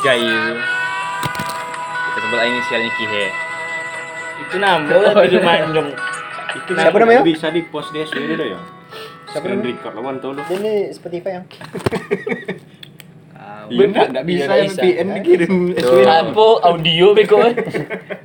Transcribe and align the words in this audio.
Gai 0.00 0.16
itu. 0.18 0.52
Kita 2.00 2.18
sebut 2.18 2.38
aja 2.38 2.48
inisialnya 2.48 2.90
Kihe. 2.96 3.24
Itu 4.40 4.56
nambah 4.56 4.96
lah 4.98 5.12
video 5.18 5.40
manjong. 5.40 5.88
Itu 6.52 6.70
Siapa 6.72 6.88
bisa- 6.90 7.00
namanya? 7.00 7.22
Bisa 7.22 7.46
di 7.48 7.62
post 7.64 7.92
di 7.92 8.00
SW 8.00 8.24
dulu 8.26 8.44
ya. 8.46 8.60
Siapa 9.30 9.46
namanya? 9.46 9.68
record 9.68 9.92
lawan 9.94 10.14
tuh 10.18 10.30
lu. 10.34 10.42
Ini 10.50 10.72
Spotify 10.90 11.30
yang 11.36 11.46
Iya 13.70 13.86
enggak 13.86 14.06
enggak 14.10 14.26
bisa 14.26 14.42
Nggak 14.42 14.58
yang 14.58 14.66
bisa. 14.66 14.82
VPN 14.82 15.08
dikirim. 15.14 15.54
Apa 16.02 16.46
audio 16.66 17.06
beko? 17.14 17.38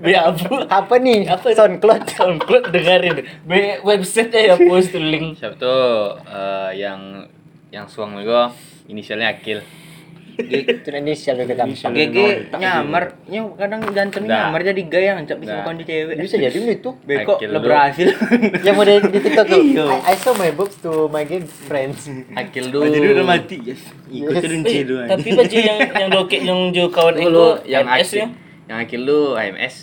Be 0.02 0.12
apa? 0.18 0.50
apa 0.66 0.94
nih? 0.98 1.30
Apa? 1.30 1.54
SoundCloud. 1.54 2.02
SoundCloud 2.10 2.66
dengerin. 2.74 3.16
Be 3.46 3.78
website 3.86 4.34
ya 4.34 4.58
post 4.58 4.98
link. 4.98 5.38
Siapa 5.38 5.54
tuh 5.54 6.18
eh, 6.26 6.82
yang 6.82 7.30
yang 7.70 7.86
suang 7.86 8.18
gue 8.18 8.44
inisialnya 8.88 9.38
Akil. 9.38 9.62
Kan. 10.36 11.02
Inisial. 11.02 11.36
GG 11.88 12.18
nyamar, 12.54 13.04
nya 13.26 13.42
kadang 13.52 13.82
ganteng 13.88 14.24
Nah. 14.26 14.48
nyamar 14.48 14.62
jadi 14.62 14.82
gaya 14.84 15.12
ngecap 15.16 15.38
bisa 15.38 15.52
Nah. 15.52 15.60
bukan 15.62 15.76
di 15.76 15.86
cewek. 15.86 16.16
Bisa 16.18 16.36
jadi 16.38 16.58
itu. 16.58 16.90
Beko 17.00 17.34
lu. 17.38 17.60
berhasil. 17.60 18.08
Yang 18.62 18.76
mau 18.76 18.84
di, 18.84 18.96
di 19.06 19.20
TikTok 19.20 19.46
tuh. 19.46 19.62
Iya. 19.62 19.86
I, 20.02 20.12
I 20.12 20.16
saw 20.16 20.34
my 20.34 20.52
boobs 20.52 20.76
to 20.80 21.08
my 21.08 21.24
gay 21.24 21.40
friends. 21.42 22.06
Akil 22.34 22.68
Oh, 22.68 22.72
dulu. 22.76 22.90
jadi 22.90 23.08
udah 23.14 23.26
mati, 23.26 23.58
yes. 23.62 23.82
Ikut 24.06 24.32
Yes. 24.32 24.42
turun 24.42 24.62
Eh, 24.66 24.84
doang. 24.84 25.08
tapi 25.08 25.28
baju 25.32 25.58
yang 25.58 25.80
yang 25.88 26.10
doket 26.10 26.42
yang 26.42 26.60
jo 26.70 26.84
kawan 26.88 27.14
Dulu 27.16 27.26
Eko 27.26 27.48
yang 27.66 27.86
MS 27.86 28.02
Akil. 28.06 28.18
ya. 28.18 28.28
Yang 28.66 28.78
Akil 28.82 29.02
lu 29.02 29.20
AMS. 29.34 29.76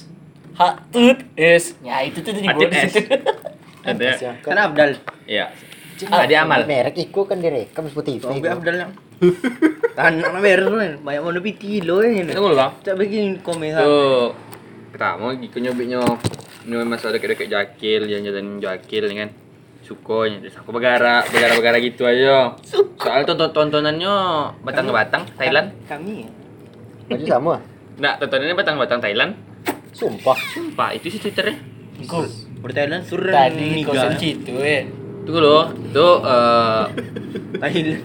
Hak 0.52 0.74
tut 0.90 1.18
yes. 1.34 1.64
Ya 1.80 1.96
itu 2.02 2.18
tuh 2.20 2.32
di 2.32 2.44
Atip 2.44 2.68
bawah 2.68 2.76
S. 2.78 2.92
situ. 2.92 3.14
Ada. 3.82 4.10
Kan 4.40 4.56
Abdal. 4.60 4.90
Iya. 5.24 5.46
Adi 6.02 6.34
Amal. 6.34 6.66
Merek 6.66 6.98
Iko 7.00 7.24
kan 7.24 7.38
direkam 7.38 7.86
Spotify. 7.86 8.34
Abdal 8.42 8.76
yang. 8.76 8.92
Tahan 9.92 10.12
nak 10.18 10.42
beres 10.42 10.66
kan. 10.66 10.92
Banyak 11.00 11.22
lebih 11.32 11.54
kilo 11.56 12.02
ya. 12.02 12.26
Tunggu 12.26 12.52
lah. 12.52 12.70
Tak 12.82 12.98
bikin 12.98 13.38
komen 13.40 13.74
Tuh 13.78 14.34
pertama 14.92 15.32
gitu 15.40 15.56
nyobiknya 15.56 16.04
nyoba 16.68 16.84
masa 16.84 17.08
ada 17.08 17.16
kayak 17.16 17.48
jakil 17.48 18.04
jalan-jalan 18.04 18.60
jakil 18.60 19.08
kan 19.08 19.32
sukonya 19.82 20.38
terus 20.38 20.54
aku 20.60 20.68
begara 20.70 21.24
begara 21.26 21.56
begara 21.56 21.80
gitu 21.80 22.04
aja 22.04 22.54
soal 23.00 23.24
tonton 23.24 23.50
tontonannya 23.50 24.14
batang 24.62 24.84
ke 24.86 24.92
batang 24.94 25.22
Thailand 25.34 25.72
Kami 25.88 26.22
ya. 26.22 26.28
Baju 27.08 27.24
sama. 27.24 27.54
nggak 27.98 28.14
tontonannya 28.20 28.54
batang 28.54 28.76
batang 28.78 29.00
Thailand 29.00 29.32
Sumpah. 29.90 30.36
sumpah 30.52 30.92
itu 30.92 31.08
sih 31.08 31.18
twitternya 31.18 31.56
Go. 32.04 32.28
Berthailand 32.60 33.02
surun 33.02 33.32
Tadi 33.32 33.82
niga. 33.82 33.96
kosan 33.96 34.14
situ 34.20 34.54
eh. 34.60 34.86
tunggu 35.24 35.40
loh 35.40 35.66
tuh 35.90 36.14
eh 36.20 36.84
Thailand. 37.58 38.04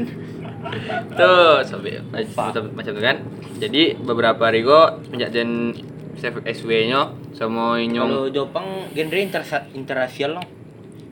Tuh 1.14 1.62
sampai 1.64 2.02
macam 2.10 2.64
macam 2.74 2.92
itu 2.94 3.02
kan 3.04 3.18
jadi 3.58 3.84
beberapa 3.98 4.42
hari 4.50 4.62
kok 4.62 5.06
semenjak 5.06 5.30
dan 5.34 5.74
SW 6.18 6.72
nya 6.90 7.14
sama 7.38 7.78
Kalau 7.78 7.86
nyong 7.86 8.34
Jepang 8.34 8.68
genre 8.90 9.22
lah. 10.34 10.46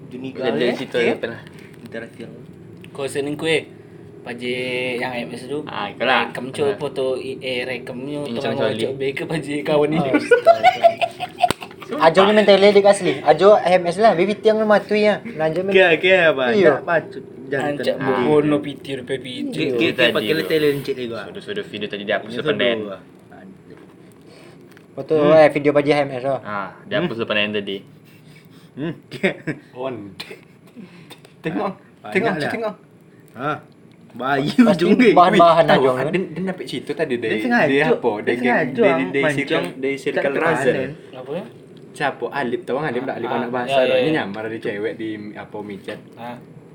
Dunia 0.10 0.50
dari 0.50 0.74
situ 0.74 0.98
ya. 0.98 1.14
ya 1.14 1.16
pernah 1.22 1.42
Interracial. 1.86 2.32
Kosan 2.90 3.38
kue. 3.38 3.70
Paje 4.26 4.58
yang 4.98 5.30
MS 5.30 5.46
itu. 5.46 5.62
Ah, 5.70 5.94
itulah. 5.94 6.34
Rekam 6.34 6.50
coba 6.50 6.74
foto 6.82 7.14
eh 7.22 7.62
rekamnya 7.62 8.26
Incang 8.26 8.58
teman 8.58 8.74
Coli. 8.74 8.82
coba 8.82 9.06
ke 9.14 9.24
paje 9.30 9.54
kawan 9.62 9.90
ini. 9.94 10.10
Ajo 12.02 12.20
ni 12.26 12.34
mental 12.42 12.58
ledik 12.58 12.90
asli. 12.90 13.22
Ajo 13.22 13.54
HMS 13.62 14.02
lah, 14.02 14.18
baby 14.18 14.34
tiang 14.34 14.58
lu 14.58 14.66
matui 14.66 15.06
ya. 15.06 15.22
Nanjo 15.22 15.62
men. 15.62 15.78
Kaya 15.78 15.94
kaya 16.02 16.18
Iya. 16.18 16.30
banyak 16.34 16.82
bacot 16.82 17.22
jantan. 17.22 17.35
Ancak 17.48 17.96
Ah. 17.96 18.24
bono 18.24 18.58
pitir 18.60 19.02
pe 19.02 19.16
pitir. 19.18 19.74
Kita 19.74 20.02
Tadi 20.04 20.14
pakai 20.14 20.34
gua. 20.34 20.44
tele 20.46 20.66
lencet 20.72 20.96
juga. 20.96 21.22
sudah 21.28 21.42
sudah 21.42 21.64
video 21.64 21.88
tadi 21.88 22.04
depan 22.04 22.56
Den 22.56 22.78
kedua. 22.80 22.98
Foto 24.92 25.14
eh 25.34 25.50
video 25.50 25.72
baju 25.72 25.90
HMS 25.90 26.24
oh. 26.26 26.40
ah 26.42 26.72
dihapus 26.84 27.18
depan 27.20 27.38
Den 27.38 27.52
tadi 27.54 27.78
Hmm. 28.76 28.92
On. 29.78 29.96
Tengok. 31.40 31.72
Tengok, 32.06 32.34
tengok. 32.44 32.76
Hah. 33.34 33.58
Bayu 34.12 34.52
Pasti 34.64 34.84
juga. 34.86 35.12
bahan-bahan 35.12 35.66
aja 35.70 35.90
ah, 35.92 36.08
dia 36.08 36.24
dia 36.26 36.44
dapet 36.46 36.66
situ 36.66 36.92
tadi 36.92 37.16
Dia 37.16 37.36
dari 37.36 37.44
dia 37.70 37.88
apa? 37.90 38.12
Dia 38.24 38.64
Dari 38.72 39.04
dari 39.12 39.32
circle 39.34 39.66
dari 39.76 39.96
circle 39.96 40.24
terpanen. 40.30 40.90
Apa 41.12 41.32
ya? 41.34 41.44
Siapa 41.92 42.26
Alip 42.30 42.62
tahu 42.64 42.80
kan 42.80 42.92
Alip 42.92 43.04
tak 43.04 43.16
Alip 43.18 43.28
Ah, 43.28 43.36
anak 43.38 43.50
bahasa 43.50 43.80
ya, 43.82 43.88
ya. 43.90 43.96
Ini 43.98 44.10
ya. 44.10 44.16
nyamar 44.18 44.44
di 44.48 44.58
cewek 44.58 44.94
di 44.96 45.10
apa 45.34 45.58
micet. 45.60 46.00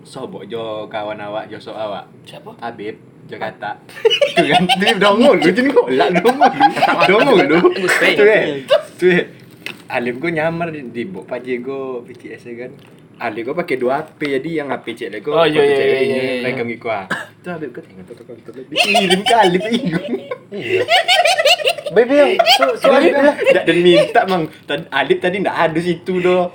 Sobok 0.03 0.49
jo 0.49 0.89
kawan 0.89 1.21
awak 1.21 1.49
jo 1.49 1.61
sok 1.61 1.77
awak. 1.77 2.05
siapa? 2.25 2.57
Habib 2.61 2.97
Jakarta. 3.31 3.79
Itu 4.35 4.43
kan 4.43 4.63
dia 4.81 4.95
dongol 4.99 5.39
lu 5.39 5.47
jadi 5.47 5.71
kolak 5.71 6.09
dongol 6.19 6.51
lu. 6.51 6.67
Dongol 7.07 7.39
lu. 7.51 7.59
Itu 7.79 8.23
kan. 8.27 8.45
Itu 8.67 9.07
kan. 9.07 9.27
Alif 9.91 10.23
gue 10.23 10.31
nyamar 10.31 10.71
di, 10.71 10.87
di 10.91 11.03
bok 11.03 11.27
paje 11.27 11.59
gue 11.59 11.83
BTS 12.07 12.43
ya 12.47 12.55
kan. 12.67 12.73
Alif 13.21 13.43
gue 13.51 13.55
pakai 13.55 13.77
dua 13.77 14.01
HP 14.01 14.41
jadi 14.41 14.51
yang 14.63 14.69
HP 14.73 14.87
cek 14.97 15.21
gue 15.21 15.29
Oh, 15.35 15.45
iya, 15.45 15.61
iya, 15.61 15.77
iya, 15.77 16.01
iya, 16.01 16.17
iya. 16.41 16.43
rekam 16.47 16.67
gitu 16.71 16.89
ah. 16.89 17.05
Itu 17.11 17.49
Alif 17.51 17.69
gue 17.75 17.83
tengok 17.85 18.05
tuh 18.07 18.15
tuh 18.17 18.35
tuh 18.41 18.65
dikirim 18.71 19.21
ke 19.23 19.35
Alif 19.35 19.63
ingung. 19.69 20.11
Iya. 20.51 20.81
Baby 21.91 22.15
Alif 22.19 22.41
lah. 22.87 23.35
Dan 23.67 23.77
minta 23.83 24.21
mang 24.31 24.47
Alif 24.91 25.19
tadi 25.19 25.37
ndak 25.43 25.57
ada 25.59 25.79
situ 25.83 26.23
doh. 26.23 26.55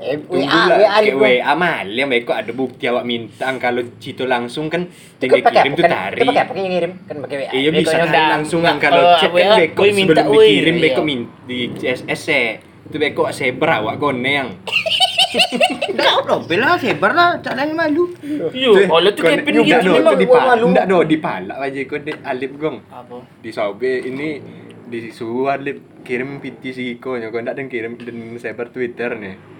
Eh, 0.00 0.16
Tunggu 0.16 0.48
WA, 0.48 0.64
lah, 0.64 0.76
WA 0.80 1.12
WA 1.12 1.52
mal 1.52 1.84
yang 1.84 2.08
baik 2.08 2.24
kok 2.24 2.32
ada 2.40 2.52
bukti 2.56 2.88
awak 2.88 3.04
minta 3.04 3.52
kalau 3.60 3.84
situ 4.00 4.24
langsung 4.24 4.72
kan 4.72 4.88
pakai 5.20 5.44
kirim 5.44 5.72
tuh 5.76 5.84
kan? 5.84 5.92
tarik. 5.92 6.24
Pakai 6.24 6.40
apa 6.40 6.52
yang 6.56 6.72
ngirim? 6.72 6.92
Kan 7.04 7.16
pakai 7.20 7.36
WA. 7.36 7.50
Iya 7.52 7.68
bisa 7.68 7.96
langsung 8.08 8.60
kan 8.64 8.80
kalau 8.80 8.96
kalau 8.96 9.20
chat 9.20 9.28
kan 9.28 9.60
beko 9.60 9.82
sebelum 9.92 10.26
woi, 10.32 10.46
dikirim 10.48 10.76
beko 10.80 11.02
iya. 11.04 11.04
min 11.04 11.20
di 11.44 11.58
SS 11.84 12.24
itu 12.88 12.96
beko 12.96 13.28
sebra 13.28 13.84
awak 13.84 14.00
gone 14.00 14.24
yang 14.24 14.48
Enggak, 15.90 16.26
dobel 16.26 16.58
lah, 16.58 16.74
sebar 16.74 17.12
lah. 17.14 17.30
Cak 17.38 17.54
lain 17.54 17.78
malu. 17.78 18.10
Yo, 18.50 18.74
oleh 18.90 19.14
tuh 19.14 19.22
kayak 19.30 19.46
pin 19.46 19.62
enggak 19.62 19.86
gitu 19.86 20.10
di 20.18 20.26
gua 20.26 20.42
pala 20.42 20.52
malu. 20.58 20.66
enggak 20.74 20.86
do 20.90 20.98
di 21.06 21.16
pala 21.22 21.54
aja 21.62 21.78
kok 21.86 22.02
di 22.02 22.12
alip 22.26 22.52
gong 22.58 22.76
Apa? 22.90 23.16
di 23.38 23.50
sobe 23.54 24.02
ini 24.02 24.42
disuruh 24.90 25.54
alip 25.54 26.02
kirim 26.02 26.42
PT 26.42 26.74
siko 26.74 27.14
nya 27.14 27.30
kok 27.30 27.46
enggak 27.46 27.62
dan 27.62 27.66
kirim 27.70 27.94
dan 27.94 28.16
sebar 28.42 28.74
Twitter 28.74 29.14
nih 29.14 29.59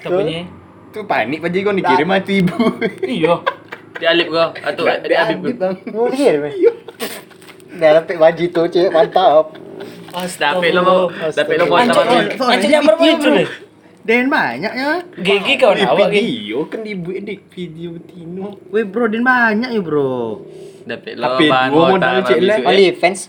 Tapanya? 0.00 0.42
tuh 0.90 1.02
panik 1.02 1.42
aja 1.42 1.58
kok 1.60 1.74
dikirim 1.74 2.06
mati 2.06 2.38
ibu 2.38 2.54
Iya. 3.02 3.34
di 3.94 4.04
Alip 4.06 4.26
gua 4.30 4.54
atau 4.54 4.84
di 4.86 5.10
Habib 5.12 5.42
gua 5.42 5.54
bang 5.58 5.74
Mau 5.90 6.06
dikirim. 6.06 6.42
Dalam 7.74 8.02
pek 8.04 8.18
baju 8.18 8.44
tuh 8.48 8.64
cek 8.68 8.90
mantap. 8.90 9.46
tapi 10.38 10.70
lo 10.70 10.80
mau 10.80 11.00
tapi 11.10 11.52
lo 11.58 11.64
mau 11.66 11.82
sama 11.82 12.06
mau 12.86 13.02
itu 13.02 13.28
nih. 13.28 13.48
Den 14.04 14.28
banyaknya. 14.28 15.02
Gigi 15.16 15.54
kawan 15.56 15.74
di 15.74 15.82
awak 15.82 16.12
gitu. 16.12 16.20
video 16.20 16.58
kan 16.68 16.80
ibu 16.84 17.08
di 17.16 17.34
video 17.48 17.90
Tino 17.98 18.60
Weh 18.68 18.84
bro, 18.84 19.08
den 19.08 19.24
banyak 19.24 19.72
ya 19.72 19.80
bro. 19.80 20.44
tapi 20.84 21.16
lo 21.16 21.26
gua 21.72 21.96
sama 21.96 22.20
Cik, 22.22 22.36
bisu, 22.36 22.46
lah. 22.46 22.58
eh. 22.60 22.68
Only 22.68 22.86
fans. 22.94 23.20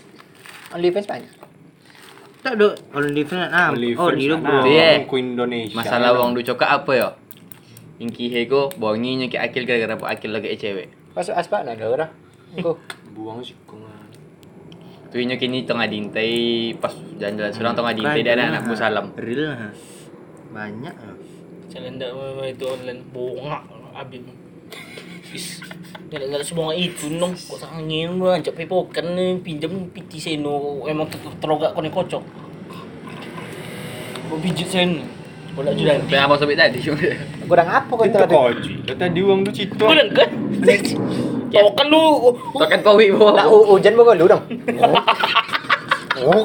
Only 0.70 0.88
fans 0.92 1.08
banyak. 1.08 1.30
Tak 2.46 2.54
do. 2.54 2.70
Kalau 2.78 3.10
di 3.10 3.22
sana 3.26 3.50
nah. 3.50 3.68
Oh, 3.74 4.14
di 4.14 4.30
lo 4.30 4.38
bro. 4.38 4.62
Ku 5.10 5.18
Indonesia 5.18 5.74
masalah 5.74 6.14
wong 6.14 6.38
du 6.38 6.46
cokak 6.46 6.70
apa 6.70 6.92
ya 6.94 7.08
Inki 7.98 8.30
hego 8.30 8.70
bonginya 8.78 9.26
ke 9.26 9.40
akil 9.40 9.66
gara-gara 9.66 9.98
apa 9.98 10.06
akil 10.14 10.30
lagi 10.30 10.54
cewek 10.54 10.94
Masuk 11.16 11.34
aspak 11.34 11.66
nak 11.66 11.80
ada 11.80 11.86
orang. 11.90 12.10
Aku. 12.54 12.78
buang 13.16 13.40
sih 13.40 13.56
kong 13.64 13.96
tu 15.16 15.24
inyo 15.24 15.40
kini 15.40 15.64
tengah 15.64 15.88
dintai 15.88 16.76
pas 16.76 16.92
jalan-jalan 17.16 17.52
surang 17.56 17.72
tengah 17.72 17.96
dintai 17.96 18.20
dia 18.20 18.36
ada 18.36 18.52
anak 18.52 18.68
bu 18.68 18.76
salam 18.76 19.16
Real. 19.16 19.72
Banyak. 20.52 20.94
Jalan 21.72 21.96
ndak 21.96 22.10
itu 22.52 22.64
online 22.68 23.00
bongak 23.16 23.64
abis. 23.96 25.64
Ndak 26.06 26.46
semua 26.46 26.70
itu 26.70 27.10
nong 27.10 27.34
kok 27.34 27.58
sangin 27.58 28.14
lu 28.14 28.30
ancak 28.30 28.54
pepokan 28.54 29.18
nih 29.18 29.42
pinjam 29.42 29.90
piti 29.90 30.16
seno 30.16 30.86
emang 30.86 31.10
ter- 31.10 31.34
terogak 31.38 31.74
kone 31.74 31.90
kocok. 31.90 32.22
Mau 34.26 34.38
pijit 34.38 34.66
sen. 34.66 35.02
Bola 35.56 35.72
jualan. 35.72 36.04
tapi 36.04 36.20
apa 36.20 36.36
sobek 36.36 36.52
tadi 36.52 36.84
Kurang 37.48 37.64
apa 37.64 37.88
kau 37.88 38.04
tadi? 38.04 38.76
lo 38.84 38.92
tadi 38.92 39.18
uang 39.24 39.40
tuh 39.40 39.54
cito 39.56 39.88
Bulan 39.88 40.12
kan? 40.12 40.28
Tokan 41.48 41.86
lu. 41.88 42.28
tokan 42.52 42.80
kowi 42.84 43.08
bo 43.08 43.32
Lah 43.32 43.48
hu- 43.48 43.64
hujan 43.64 43.96
bawa 43.96 44.12
lu 44.12 44.28
dong. 44.28 44.44
Oh. 46.20 46.44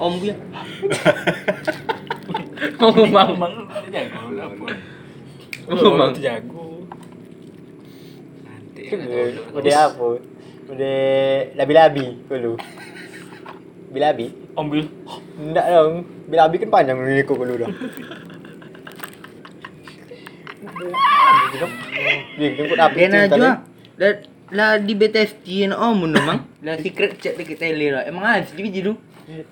Om 0.00 0.14
ya. 0.24 0.32
ngomong 2.80 3.36
Mang 3.36 3.52
jago. 3.92 4.32
ngomong 5.68 6.16
jago. 6.16 6.71
Udah 9.56 9.76
apa? 9.88 10.06
Udah 10.68 10.96
labi-labi 11.56 12.06
dulu. 12.28 12.56
Bilabi? 13.92 14.26
Ambil. 14.56 14.88
Enggak 15.36 15.66
dong. 15.68 15.94
Bilabi 16.28 16.56
kan 16.60 16.68
panjang 16.72 16.96
ini 17.00 17.22
kok 17.24 17.36
dulu 17.36 17.54
dong. 17.60 17.72
Dia. 22.36 23.52
Dan 23.92 24.12
lah 24.52 24.76
di 24.76 24.92
BTST 24.92 25.46
na 25.68 25.76
oh 25.80 25.92
mun 25.96 26.12
mang. 26.12 26.44
Lah 26.64 26.76
secret 26.80 27.20
chat 27.20 27.36
dekat 27.36 27.60
tele 27.60 27.92
lah. 27.92 28.02
Emang 28.04 28.24
asli 28.24 28.60
biji 28.60 28.80
tu. 28.84 28.96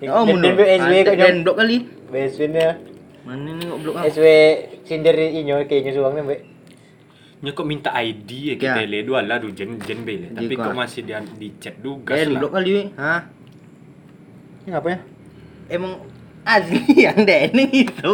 Oh 0.09 0.23
mun. 0.25 0.41
Dan- 0.41 0.57
BSW 0.57 0.93
jom. 1.05 1.17
Dan 1.17 1.35
blok 1.45 1.57
kali. 1.57 1.77
Biasanya 2.09 2.67
Mana 3.21 3.53
ni 3.53 3.65
blok 3.69 4.01
ah? 4.01 4.09
SW 4.09 4.25
sindir 4.81 5.13
inyo 5.13 5.61
kayaknya 5.69 5.93
suang 5.93 6.17
ni, 6.17 6.25
Mbak. 6.25 6.39
Nya 7.41 7.51
kok 7.51 7.65
minta 7.65 7.89
ID 7.91 8.29
ya 8.29 8.53
Ya. 8.53 8.55
kita 8.55 8.81
le 8.85 8.99
dua 9.01 9.19
lah 9.21 9.37
du 9.37 9.49
jen 9.49 9.81
jen 9.81 10.05
bele. 10.05 10.29
Tapi 10.29 10.45
Di 10.45 10.53
kok 10.53 10.61
kau. 10.63 10.77
masih 10.77 11.01
dia 11.01 11.17
di 11.21 11.49
chat 11.57 11.73
du 11.75 11.97
gas 11.99 12.15
Dan 12.15 12.37
lah. 12.37 12.39
blok 12.39 12.51
kali 12.53 12.69
weh. 12.71 12.87
Ha. 12.95 13.15
Ini 14.61 14.71
apa 14.71 14.87
ya? 14.87 14.99
Emang 15.67 15.93
asli 16.43 16.81
yang 17.05 17.17
dene 17.21 17.65
itu. 17.67 18.11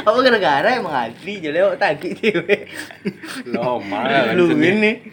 Apa 0.00 0.16
gara-gara 0.18 0.70
emang 0.72 0.96
asli 0.96 1.38
je 1.38 1.50
lewat 1.50 1.76
takik 1.76 2.16
dia 2.16 2.40
weh. 2.40 2.60
Lama 3.46 4.00
Lu 4.36 4.48
ini. 4.54 5.12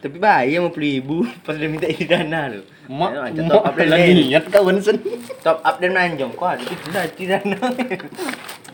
Tapi 0.00 0.16
bahaya 0.18 0.58
mau 0.58 0.72
puluh 0.72 0.98
ibu 0.98 1.16
pas 1.44 1.54
dia 1.54 1.68
minta 1.68 1.86
isi 1.86 2.08
dana 2.08 2.48
lu. 2.48 2.64
Mak, 2.90 3.10
mak 3.14 3.30
top 3.46 3.62
up 3.62 3.74
dan 3.76 3.94
niat 3.94 4.44
kawan 4.48 4.80
sen. 4.80 4.98
Top 5.38 5.62
up 5.62 5.78
dan 5.78 5.92
manjong. 5.92 6.32
Kau 6.32 6.48
ada 6.48 6.58
itu 6.58 6.74
isi 7.14 7.24
dana. 7.28 7.60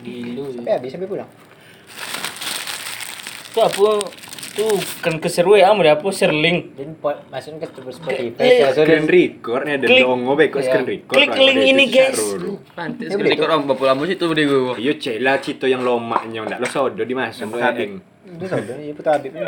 Eh, 0.01 0.71
habis 0.71 0.89
sampai 0.89 1.05
pulang. 1.05 1.29
Tu 3.49 3.59
apa? 3.59 3.89
Tu 4.59 4.67
kan 4.99 5.15
keseru 5.15 5.55
ya 5.55 5.71
amu 5.71 5.87
apa 5.87 6.03
Serling. 6.11 6.75
Dan 6.75 6.99
masukin 7.31 7.63
ke 7.63 7.67
Spotify. 7.71 8.59
Ya, 8.59 8.75
so 8.75 8.83
Screen 8.83 9.07
dan- 9.07 9.07
record 9.07 9.61
ada 9.63 9.87
Klik. 9.87 10.03
dongo 10.03 10.35
be 10.35 10.51
kok 10.51 10.59
Ya. 10.59 10.67
screen 10.67 10.85
record. 10.85 11.15
Klik 11.15 11.31
link 11.31 11.59
ini, 11.63 11.83
itu 11.87 11.95
guys. 11.95 12.19
Pantes 12.75 13.07
Ya, 13.07 13.15
kan 13.15 13.17
betul. 13.17 13.31
rekod 13.31 13.47
orang 13.47 13.61
berapa 13.63 13.83
lama 13.87 14.01
sih 14.03 14.15
tu 14.19 14.27
dia 14.35 14.43
gua. 14.43 14.75
Yo 14.75 14.91
cela 14.99 15.39
cito 15.39 15.63
yang 15.63 15.79
lomaknya 15.79 16.43
ndak 16.43 16.59
lo 16.59 16.67
sodo 16.67 16.99
di 16.99 17.15
masuk 17.15 17.47
Yang 17.49 17.63
habis. 17.63 17.89
Itu 18.27 18.45
sudah, 18.45 18.75
ya 18.77 18.91
putar 18.91 19.11
habis 19.15 19.31
ni. 19.31 19.39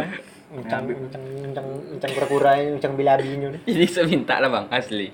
Uncang, 0.52 0.84
uncang, 0.84 1.24
uncang, 1.44 1.68
uncang 1.92 2.12
kura-kura, 2.12 2.52
uncang 2.72 2.94
bilabinya 2.96 3.48
ni. 3.52 3.60
Ini 3.68 3.86
saya 3.88 4.08
minta 4.08 4.40
lah 4.40 4.48
bang 4.48 4.66
asli. 4.72 5.12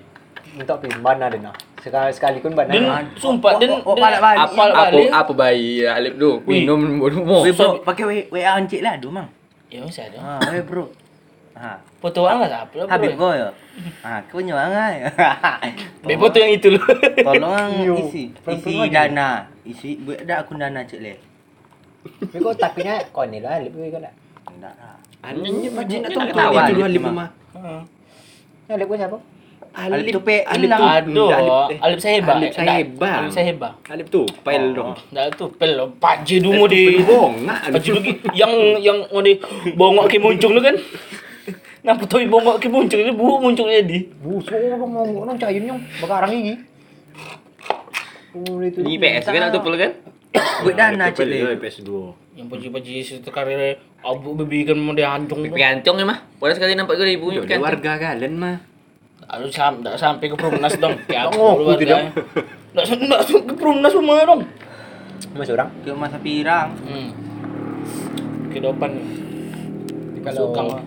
Untuk 0.54 0.78
pimban 0.78 1.18
ada 1.18 1.38
nah. 1.38 1.54
Sekali 1.78 2.10
sekali 2.10 2.38
pun 2.38 2.54
Dan 2.54 2.70
bana. 2.70 3.02
sumpah 3.18 3.54
dan 3.58 3.78
apal 3.78 4.34
Apa 4.34 4.90
balik. 4.90 5.10
apa 5.10 5.32
bayi 5.32 5.82
Alip 5.82 6.18
tu 6.18 6.42
minum 6.42 6.98
bodoh 6.98 7.42
pakai 7.82 8.30
WA 8.30 8.58
encik 8.58 8.78
lah 8.78 8.94
tu 8.98 9.10
mang. 9.10 9.37
Ya 9.68 9.84
masih 9.84 10.02
ada. 10.08 10.18
Ha, 10.20 10.32
weh 10.52 10.64
bro. 10.64 10.88
Ha, 11.58 11.76
Foto 11.98 12.22
angkat 12.24 12.54
apa 12.54 12.74
lah. 12.78 12.86
Habib 12.86 13.18
kau 13.18 13.34
ya. 13.34 13.50
Ha, 14.06 14.22
kau 14.30 14.40
nyawang 14.40 14.72
ai. 14.72 15.04
Be 16.08 16.14
foto 16.14 16.38
yang 16.38 16.54
itu 16.54 16.72
lu. 16.72 16.80
Tolong 17.20 17.98
isi 17.98 18.30
isi 18.32 18.74
dana. 18.88 19.44
Isi 19.66 19.98
buat 20.00 20.24
ada 20.24 20.46
akun 20.46 20.62
dana 20.62 20.80
cik 20.86 21.00
le. 21.02 21.14
Tapi 22.06 22.38
kau 22.38 22.54
takutnya 22.54 23.02
kau 23.10 23.26
ni 23.26 23.42
lah, 23.42 23.58
lebih 23.60 23.90
kau 23.90 24.00
nak. 24.00 24.14
Enggak 24.48 24.74
lah. 24.78 24.96
Anjingnya 25.18 25.70
macam 25.74 25.98
nak 25.98 26.10
tahu 26.32 26.52
itu 26.54 26.72
dia 26.78 26.86
alip 26.86 27.02
mah. 27.02 27.12
mah. 27.12 27.30
Alip 28.70 28.86
kau 28.86 28.96
siapa? 28.96 29.18
Alip 29.78 30.10
tu 30.10 30.20
pe 30.26 30.42
Alip 30.42 30.70
tu. 30.74 30.82
Aduh, 30.82 31.30
Alip- 31.30 31.78
Alip 31.78 31.98
Saheba. 32.02 32.32
Alip 32.34 32.50
Saheba. 32.50 33.10
Alip 33.22 33.32
Saheba. 33.32 33.68
Alip 33.86 34.06
tu 34.10 34.22
pel 34.42 34.74
dong. 34.74 34.98
Dah 35.14 35.30
tu 35.30 35.46
pel 35.54 35.78
paje 36.02 36.42
dulu 36.42 36.66
di 36.66 36.98
bongak 37.06 37.70
paje 37.70 37.88
dulu 37.94 38.10
yang 38.34 38.52
yang 38.82 38.98
di 39.22 39.38
bongok 39.78 40.10
ke 40.10 40.18
muncung 40.18 40.58
tu 40.58 40.60
kan. 40.60 40.74
Nampak 41.86 42.10
tu 42.10 42.18
bongok 42.26 42.58
ke 42.58 42.66
muncung 42.66 43.00
ni 43.06 43.14
buruk 43.14 43.38
muncung 43.38 43.70
jadi. 43.70 43.98
Busuk 44.18 44.50
orang 44.50 44.82
ngomong 44.82 45.08
orang 45.22 45.36
cayun 45.38 45.62
nyong, 45.62 45.80
bakarang 46.02 46.30
gigi. 46.34 46.54
Oh. 48.34 48.60
Ni 48.60 49.00
PS 49.00 49.30
kan 49.30 49.48
tu 49.54 49.62
pula 49.62 49.76
kan? 49.78 49.92
Buat 50.62 50.74
dana 50.76 51.08
cik 51.14 51.24
le. 51.24 51.56
PS2. 51.56 51.90
Yang 52.38 52.46
paje-paje 52.54 52.92
situ 53.02 53.30
karir 53.34 53.80
abu 54.04 54.36
bebi 54.36 54.62
kan 54.62 54.76
mau 54.78 54.92
dia 54.92 55.10
hancung 55.10 55.42
tu. 55.42 55.50
Pegantong 55.50 55.96
ni 55.98 56.04
mah. 56.04 56.18
Pada 56.38 56.52
sekali 56.54 56.76
nampak 56.76 57.00
kau 57.00 57.08
ibu 57.08 57.34
pegantong. 57.34 57.64
warga 57.64 57.92
kalian 57.98 58.34
mah. 58.36 58.67
Aduh 59.28 59.52
sam, 59.52 59.84
tak 59.84 60.00
sampai 60.00 60.26
ke 60.26 60.36
Perumnas 60.36 60.72
dong. 60.76 60.96
Kayak 61.04 61.36
Oh, 61.36 61.52
aku 61.52 61.76
keluarga. 61.76 61.96
Tak 62.72 62.84
tak 62.88 63.24
ke 63.44 63.54
Perumnas 63.54 63.92
semua 63.92 64.24
dong. 64.24 64.42
Mas 65.36 65.50
orang. 65.50 65.68
Ke 65.84 65.90
masa 65.92 66.16
pirang. 66.16 66.72
Hmm. 66.80 67.08
Ke 68.48 68.58
depan. 68.58 68.90
Kalau-. 70.24 70.80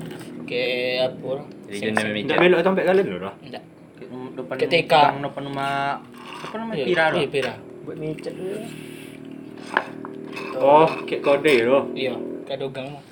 Ke 0.44 0.64
apa 1.00 1.32
Ndak 1.72 2.12
mikir. 2.12 2.36
belok 2.36 2.60
sampai 2.60 2.84
kalian. 2.84 3.06
Enggak. 3.40 3.64
Ke 3.96 4.04
depan 4.36 4.56
Ke 4.58 4.66
TK. 4.68 4.92
gang 4.92 5.16
depan 5.22 5.42
rumah 5.48 6.02
apa 6.42 6.56
nama 6.58 6.72
Iya, 6.74 6.86
pira 6.86 7.04
Iya, 7.08 7.14
tu. 7.16 7.30
Pira. 7.30 7.54
Buat 7.82 7.98
micet 7.98 8.34
dulu. 8.34 8.58
Oh, 10.58 10.90
kek 11.06 11.22
kode 11.22 11.54
lo. 11.64 11.88
Iya, 11.94 12.18
kado 12.44 12.68
gang 12.70 12.90
mah. 12.92 13.04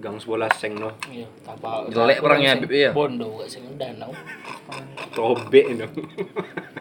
Gang 0.00 0.16
sebelah 0.16 0.48
seng 0.56 0.80
lo. 0.80 0.96
Iya, 1.12 1.28
tak 1.44 1.60
apa. 1.60 1.92
Jelek 1.92 2.24
orangnya, 2.24 2.56
Habib, 2.56 2.72
iya. 2.72 2.90
Bondo 2.96 3.44
gak 3.44 3.48
sing 3.52 3.60
danau. 3.76 4.08
Tobek 5.12 5.68
itu. 5.68 5.86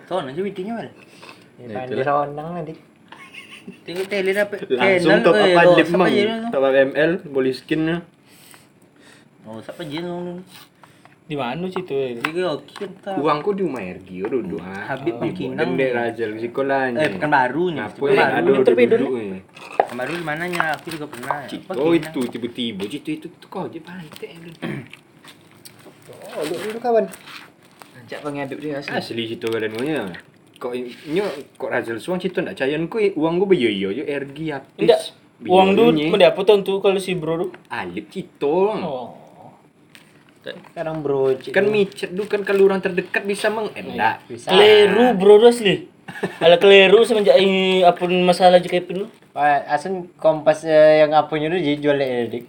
So, 0.07 0.23
nanti 0.23 0.39
bitinya 0.39 0.79
mal. 0.79 0.87
Ini 1.59 1.67
pandai 1.75 2.03
sonang 2.07 2.49
nanti. 2.55 2.73
Tengok 3.83 4.07
tele 4.09 4.31
dapat 4.33 4.57
Langsung 4.73 5.21
top 5.21 5.35
eh, 5.37 5.53
up 5.53 5.75
lip 5.75 5.87
siapa 5.91 5.99
mang. 5.99 6.15
Top 6.49 6.63
up 6.63 6.73
ML, 6.73 7.11
boleh 7.27 7.51
skinnya. 7.51 7.97
Oh, 9.43 9.59
siapa 9.59 9.83
je 9.83 9.99
tu? 9.99 10.15
Di 11.31 11.39
mana 11.39 11.63
sih 11.71 11.79
tu? 11.87 11.95
Jadi 11.95 12.27
ke 12.27 12.43
okey 12.43 12.75
kan 12.75 12.91
tak. 12.99 13.15
Uangku 13.23 13.55
di 13.55 13.63
rumah 13.63 13.79
RG 13.79 14.27
duduk. 14.27 14.59
Habib 14.59 15.15
Ibu 15.15 15.21
Bangkinang. 15.23 15.55
dan 15.63 15.79
dek 15.79 15.91
Rajal 15.95 16.29
di 16.35 16.39
sekolahnya. 16.43 16.99
Eh, 16.99 17.09
pekan 17.15 17.31
baru. 17.31 17.63
Apa 17.79 18.03
ada 18.11 18.51
terpedul 18.67 18.99
duduk? 18.99 19.11
Pekan 19.79 19.95
baru 19.95 20.11
di 20.19 20.25
mananya? 20.27 20.75
Aku 20.75 20.91
juga 20.91 21.07
pernah. 21.07 21.47
Oh 21.47 21.95
Kinang? 21.95 22.03
itu 22.03 22.19
tiba-tiba 22.35 22.83
cerita 22.83 23.09
itu 23.15 23.27
tu 23.31 23.47
kau 23.47 23.63
je 23.71 23.79
pantai 23.79 24.35
lu. 24.43 24.51
Oh, 26.35 26.43
dulu 26.43 26.79
kawan. 26.83 27.07
Ajak 28.03 28.19
Habib 28.27 28.59
dia 28.59 28.83
asli. 28.83 28.91
Asli 28.91 29.23
cerita 29.31 29.47
kalian 29.47 29.71
punya. 29.71 29.99
Kok 30.59 30.71
nyo 31.15 31.25
kok 31.55 31.69
Rajal 31.71 31.95
suang 32.03 32.19
cerita 32.19 32.43
ndak 32.43 32.59
cayan 32.59 32.91
ku 32.91 32.99
uang 32.99 33.39
gua 33.39 33.47
beyo 33.47 33.71
je 33.95 34.03
RG 34.03 34.37
habis. 34.51 35.15
Uang 35.47 35.79
dulu 35.79 35.95
Biyonya. 35.95 36.11
mana 36.11 36.27
apa 36.35 36.43
tu 36.43 36.75
kalau 36.83 36.99
si 36.99 37.15
bro? 37.15 37.55
Alip 37.71 38.11
cito. 38.11 38.75
Oh. 38.75 39.20
Sekarang 40.41 41.05
bro, 41.05 41.37
cik. 41.37 41.53
Kan 41.53 41.69
micet 41.69 42.09
dulu 42.11 42.25
kan 42.25 42.41
kalau 42.41 42.65
orang 42.65 42.81
terdekat 42.81 43.21
bisa 43.23 43.53
meng 43.53 43.69
enggak. 43.77 44.25
bisa. 44.25 44.49
Keliru 44.49 45.13
bro 45.13 45.37
asli. 45.45 45.85
Ala 46.41 46.57
keliru 46.57 47.05
semenjak 47.05 47.37
ini 47.37 47.85
apa 47.85 48.03
masalah 48.09 48.57
juga. 48.57 48.81
Wah, 49.31 49.63
asin 49.69 50.11
kompas 50.19 50.65
eh, 50.67 51.05
yang 51.05 51.13
apa 51.13 51.31
nyu 51.37 51.53
jadi 51.55 51.77
jual 51.79 51.95
le 51.95 52.27
dik. 52.27 52.45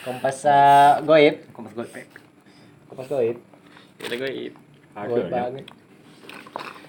Kompas 0.00 0.44
uh, 0.48 1.00
goib, 1.04 1.44
Kompas 1.52 1.72
gold 1.76 1.88
pack. 1.92 2.08
kompas 2.88 3.06
goib. 3.06 3.36
Kita 4.00 4.14
gue 4.16 4.30
Goib 4.90 5.28
Ada. 5.28 5.52
banget. 5.52 5.64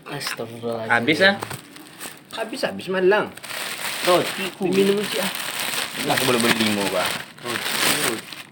Astagfirullahaladzim. 0.07 0.91
habis 0.91 1.17
lah. 1.21 1.35
Habis 2.35 2.61
habis 2.65 2.87
malang. 2.89 3.27
Roti 4.07 4.43
ku. 4.57 4.65
Minum 4.65 4.97
cik 5.05 5.21
ah. 5.21 5.31
Lah 6.09 6.15
aku 6.17 6.23
boleh 6.25 6.39
beli 6.41 6.55
lima 6.65 6.83
gua. 6.89 7.03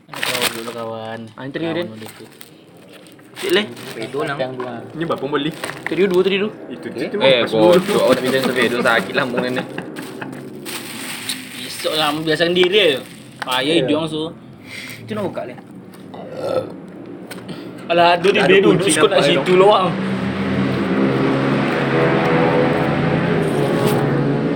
Ada 0.09 0.21
kawan 0.23 0.49
dulu 0.51 0.71
kawan. 0.71 1.19
Antri 1.35 1.61
dia. 1.61 1.73
Kawan 1.75 1.87
dulu. 1.95 2.25
Cik 3.39 3.51
le. 3.51 3.61
Pedo 3.93 4.19
lang. 4.23 4.37
Yang 4.37 4.53
dua. 4.57 4.73
Ni 4.91 5.03
bapak 5.05 5.27
beli. 5.27 5.51
Tadi 5.85 6.01
dua 6.05 6.21
tadi 6.21 6.37
tu. 6.37 6.49
Itu 6.67 6.87
itu 6.91 7.15
Eh, 7.17 7.39
pas 7.41 7.51
gua 7.51 7.75
dulu. 7.75 7.99
oh 8.01 8.11
tak 8.11 8.21
bisa 8.21 8.37
sampai 8.41 8.65
itu 8.65 8.77
sakit 8.79 9.13
lambung 9.13 9.41
ni. 9.41 9.61
Besok 11.55 11.93
lah 11.95 12.09
biasa 12.11 12.43
sendiri 12.45 12.67
je. 12.67 12.99
Payah 13.39 13.63
Iya. 13.63 13.73
hidung 13.79 14.05
su. 14.05 14.23
Itu 14.99 15.11
nak 15.13 15.23
buka 15.25 15.41
le. 15.45 15.55
Alah, 17.89 18.13
ada 18.13 18.29
di 18.29 18.37
diskon 18.77 19.09
kat 19.09 19.17
nampak 19.17 19.25
situ 19.25 19.53
loang. 19.55 19.89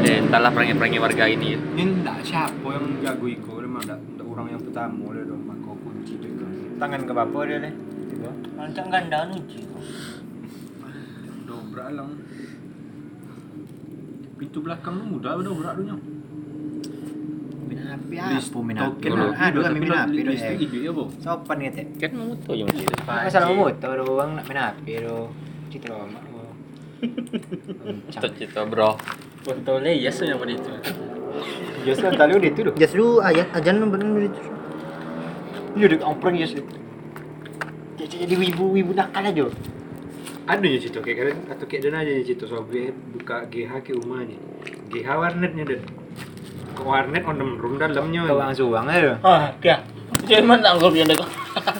Eh, 0.03 0.17
entahlah 0.19 0.51
perangai-perangai 0.51 0.99
warga 0.99 1.25
ini. 1.25 1.55
Ini 1.55 1.81
enggak 1.81 2.19
siapa 2.21 2.67
yang 2.67 2.85
jago 3.01 3.25
iko, 3.25 3.51
memang 3.57 3.81
enggak 3.81 3.99
orang 4.23 4.47
yang 4.51 4.61
pertama 4.61 5.05
dia 5.09 5.23
dong 5.23 5.41
mangkau 5.41 5.73
kunci 5.75 6.13
tu 6.15 6.27
kan. 6.29 6.51
Tangan 6.83 7.07
ke 7.07 7.15
bapa 7.15 7.39
dia 7.47 7.63
le. 7.63 7.71
Tiba. 8.11 8.31
Rancang 8.59 8.87
ganda 8.91 9.19
nu 9.31 9.39
ji. 9.47 9.63
Dobrak 11.47 11.87
lang. 11.95 12.11
Pintu 14.35 14.59
belakang 14.59 14.99
tu 14.99 15.05
mudah 15.07 15.39
dobrak 15.39 15.79
tu 15.79 15.83
nya. 15.87 15.95
Minapi 17.71 18.15
List 18.35 18.51
apa 18.51 18.59
minapi? 18.59 18.83
token 18.99 19.11
lah. 19.15 19.31
Aduh, 19.47 19.61
kami 19.63 19.79
minapi 19.79 20.17
tu. 20.27 20.31
List 20.35 20.43
ide 20.59 20.79
ya, 20.83 20.91
bo. 20.91 21.07
Sopan 21.23 21.57
kata. 21.63 21.83
Kan 22.03 22.11
mau 22.19 22.35
je 22.51 22.63
macam 22.67 22.83
tu. 22.83 22.95
Masalah 23.07 23.49
motor 23.55 23.91
do 24.03 24.03
bang 24.19 24.29
nak 24.35 24.45
minapi 24.51 24.93
do. 24.99 25.17
Citra 25.71 26.03
mak. 26.03 26.23
Cita-cita 28.11 28.67
bro. 28.67 28.99
Betul 29.47 29.87
le, 29.87 29.91
ya 30.03 30.11
yang 30.11 30.35
pada 30.35 30.51
itu. 30.51 30.71
Yes 31.87 32.03
kan 32.03 32.11
tali 32.19 32.35
udah 32.35 32.51
itu 32.51 32.59
dulu 32.67 33.23
ayat 33.23 33.55
ajan 33.55 33.87
benar 33.87 34.19
itu. 34.19 34.62
Iya 35.73 35.85
dek 35.89 36.01
ompreng 36.05 36.37
yes. 36.37 36.53
Dia 37.97 38.05
jadi 38.05 38.35
wibu-wibu 38.37 38.93
nakal 38.93 39.25
aja. 39.25 39.49
Ada 40.43 40.65
je 40.67 40.77
cerita 40.85 40.99
kayak 40.99 41.17
kalian 41.23 41.37
atau 41.49 41.65
kayak 41.65 41.81
dan 41.87 41.95
aja 42.03 42.11
je 42.19 42.23
cerita 42.27 42.45
soal 42.51 42.67
gue 42.67 42.91
buka 42.91 43.47
GH 43.47 43.71
ke 43.81 43.95
rumah 43.95 44.21
ni. 44.27 44.35
GH 44.91 45.07
warnetnya 45.07 45.63
dan. 45.65 45.81
Ke 46.73 46.81
warnet 46.81 47.23
on 47.25 47.37
room 47.57 47.77
dalamnya. 47.79 48.21
Kau 48.27 48.37
bang 48.37 48.53
suang 48.53 48.85
aja. 48.89 49.13
Ah, 49.23 49.53
dia. 49.61 49.81
Jangan 50.29 50.61
nak 50.61 50.77
kau 50.77 50.91
yang 50.99 51.09
dekat. 51.09 51.29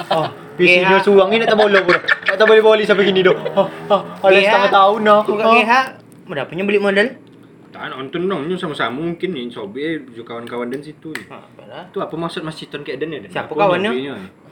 Oh, 0.09 0.29
PC-nya 0.57 1.01
suang 1.01 1.29
ini 1.33 1.45
tak 1.45 1.57
boleh 1.57 1.81
pula. 1.81 1.99
Tak 2.23 2.45
boleh 2.45 2.61
boleh 2.61 2.83
sampai 2.85 3.09
gini 3.09 3.21
doh. 3.25 3.37
Oh, 3.57 3.67
oh, 3.89 4.01
ada 4.25 4.37
GH. 4.37 4.45
setengah 4.47 4.71
tahun 4.73 4.99
dah. 5.05 5.21
Buka 5.25 5.43
GH. 5.49 5.71
Berapanya 6.23 6.63
beli 6.65 6.79
modal? 6.79 7.07
Tak 7.83 7.91
nonton 7.91 8.31
dong, 8.31 8.47
ni 8.47 8.55
sama-sama 8.55 8.95
mungkin 8.95 9.35
ni 9.35 9.51
sobi 9.51 9.83
juga 10.07 10.31
kawan-kawan 10.31 10.71
dan 10.71 10.79
situ. 10.79 11.11
ni. 11.11 11.27
Tu 11.91 11.99
apa 11.99 12.15
maksud 12.15 12.39
Mas 12.39 12.55
Citon 12.55 12.79
kayak 12.79 12.95
dan 12.95 13.11
ya? 13.11 13.19
Siapa 13.27 13.51
Apa 13.51 13.59
kawannya? 13.59 13.91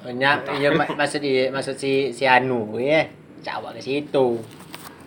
Banyak, 0.03 0.35
ya 0.59 0.69
ma- 0.75 0.91
maksud 1.00 1.23
dia, 1.23 1.47
maksud 1.47 1.79
si 1.79 2.11
si 2.11 2.27
Anu 2.27 2.75
ya. 2.75 3.07
Cawak 3.39 3.79
ke 3.79 3.88
situ. 3.88 4.35